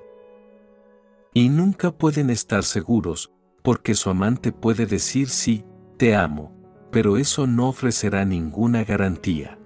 Y 1.33 1.49
nunca 1.49 1.91
pueden 1.91 2.29
estar 2.29 2.63
seguros, 2.63 3.33
porque 3.63 3.95
su 3.95 4.11
amante 4.11 4.53
puede 4.53 4.85
decir 4.85 5.31
sí, 5.31 5.65
te 5.97 6.15
amo, 6.15 6.53
pero 6.91 7.17
eso 7.17 7.47
no 7.47 7.71
ofrecerá 7.71 8.27
ninguna 8.27 8.85
garantía. 8.85 9.59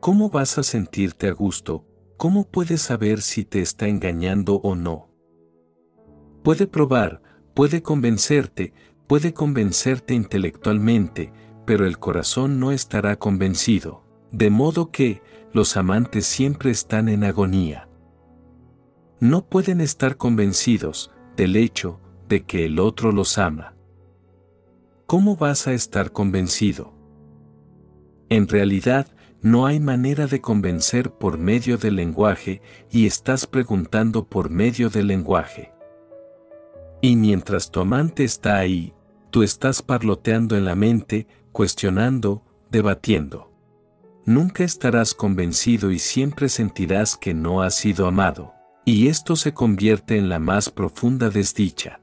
¿Cómo 0.00 0.30
vas 0.30 0.56
a 0.56 0.62
sentirte 0.62 1.28
a 1.28 1.32
gusto? 1.32 1.84
¿Cómo 2.22 2.44
puedes 2.44 2.80
saber 2.80 3.20
si 3.20 3.44
te 3.44 3.60
está 3.60 3.88
engañando 3.88 4.60
o 4.62 4.76
no? 4.76 5.08
Puede 6.44 6.68
probar, 6.68 7.20
puede 7.52 7.82
convencerte, 7.82 8.74
puede 9.08 9.34
convencerte 9.34 10.14
intelectualmente, 10.14 11.32
pero 11.66 11.84
el 11.84 11.98
corazón 11.98 12.60
no 12.60 12.70
estará 12.70 13.16
convencido. 13.16 14.04
De 14.30 14.50
modo 14.50 14.92
que, 14.92 15.20
los 15.52 15.76
amantes 15.76 16.24
siempre 16.24 16.70
están 16.70 17.08
en 17.08 17.24
agonía. 17.24 17.88
No 19.18 19.44
pueden 19.44 19.80
estar 19.80 20.16
convencidos 20.16 21.10
del 21.36 21.56
hecho 21.56 21.98
de 22.28 22.44
que 22.44 22.66
el 22.66 22.78
otro 22.78 23.10
los 23.10 23.36
ama. 23.36 23.74
¿Cómo 25.06 25.34
vas 25.34 25.66
a 25.66 25.72
estar 25.72 26.12
convencido? 26.12 26.94
En 28.28 28.46
realidad, 28.46 29.11
no 29.42 29.66
hay 29.66 29.80
manera 29.80 30.28
de 30.28 30.40
convencer 30.40 31.10
por 31.10 31.36
medio 31.36 31.76
del 31.76 31.96
lenguaje 31.96 32.62
y 32.90 33.06
estás 33.06 33.46
preguntando 33.46 34.24
por 34.28 34.50
medio 34.50 34.88
del 34.88 35.08
lenguaje. 35.08 35.72
Y 37.00 37.16
mientras 37.16 37.72
tu 37.72 37.80
amante 37.80 38.22
está 38.22 38.56
ahí, 38.58 38.94
tú 39.30 39.42
estás 39.42 39.82
parloteando 39.82 40.56
en 40.56 40.64
la 40.64 40.76
mente, 40.76 41.26
cuestionando, 41.50 42.44
debatiendo. 42.70 43.50
Nunca 44.24 44.62
estarás 44.62 45.12
convencido 45.12 45.90
y 45.90 45.98
siempre 45.98 46.48
sentirás 46.48 47.16
que 47.16 47.34
no 47.34 47.62
has 47.62 47.74
sido 47.74 48.06
amado, 48.06 48.54
y 48.84 49.08
esto 49.08 49.34
se 49.34 49.52
convierte 49.52 50.16
en 50.16 50.28
la 50.28 50.38
más 50.38 50.70
profunda 50.70 51.28
desdicha. 51.28 52.00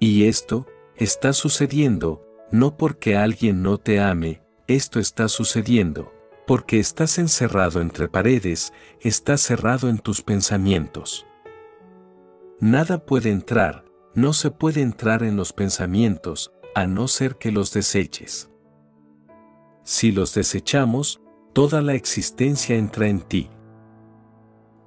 Y 0.00 0.24
esto, 0.24 0.66
está 0.96 1.34
sucediendo, 1.34 2.24
no 2.50 2.78
porque 2.78 3.16
alguien 3.16 3.62
no 3.62 3.76
te 3.76 4.00
ame, 4.00 4.40
esto 4.68 5.00
está 5.00 5.28
sucediendo, 5.28 6.12
porque 6.46 6.78
estás 6.78 7.18
encerrado 7.18 7.80
entre 7.80 8.08
paredes, 8.08 8.72
estás 9.00 9.40
cerrado 9.40 9.88
en 9.88 9.98
tus 9.98 10.22
pensamientos. 10.22 11.26
Nada 12.60 13.04
puede 13.04 13.30
entrar, 13.30 13.84
no 14.14 14.32
se 14.32 14.50
puede 14.50 14.82
entrar 14.82 15.22
en 15.22 15.36
los 15.36 15.52
pensamientos, 15.52 16.52
a 16.74 16.86
no 16.86 17.08
ser 17.08 17.36
que 17.36 17.50
los 17.50 17.72
deseches. 17.72 18.50
Si 19.82 20.12
los 20.12 20.34
desechamos, 20.34 21.20
toda 21.52 21.82
la 21.82 21.94
existencia 21.94 22.76
entra 22.76 23.08
en 23.08 23.22
ti. 23.22 23.50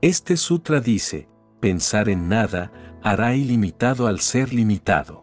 Este 0.02 0.38
sutra 0.38 0.80
dice, 0.80 1.28
pensar 1.60 2.08
en 2.08 2.30
nada 2.30 2.72
hará 3.04 3.36
ilimitado 3.36 4.08
al 4.08 4.22
ser 4.22 4.54
limitado 4.54 5.22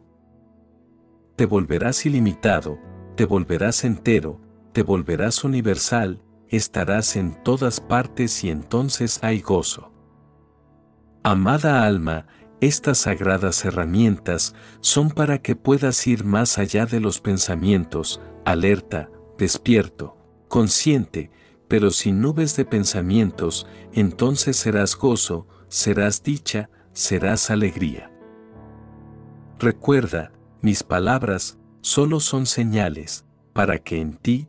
te 1.38 1.46
volverás 1.46 2.04
ilimitado, 2.04 2.80
te 3.14 3.24
volverás 3.24 3.84
entero, 3.84 4.40
te 4.78 4.84
volverás 4.84 5.42
universal, 5.42 6.22
estarás 6.46 7.16
en 7.16 7.42
todas 7.42 7.80
partes 7.80 8.44
y 8.44 8.48
entonces 8.48 9.18
hay 9.22 9.40
gozo. 9.40 9.90
Amada 11.24 11.84
alma, 11.84 12.28
estas 12.60 12.98
sagradas 12.98 13.64
herramientas 13.64 14.54
son 14.78 15.10
para 15.10 15.42
que 15.42 15.56
puedas 15.56 16.06
ir 16.06 16.22
más 16.22 16.58
allá 16.58 16.86
de 16.86 17.00
los 17.00 17.18
pensamientos, 17.20 18.20
alerta, 18.44 19.10
despierto, 19.36 20.16
consciente, 20.46 21.32
pero 21.66 21.90
sin 21.90 22.20
nubes 22.20 22.54
de 22.54 22.64
pensamientos, 22.64 23.66
entonces 23.92 24.56
serás 24.58 24.94
gozo, 24.94 25.48
serás 25.66 26.22
dicha, 26.22 26.70
serás 26.92 27.50
alegría. 27.50 28.12
Recuerda, 29.58 30.30
mis 30.62 30.84
palabras 30.84 31.58
solo 31.80 32.20
son 32.20 32.46
señales 32.46 33.24
para 33.52 33.78
que 33.80 34.00
en 34.00 34.16
ti 34.18 34.48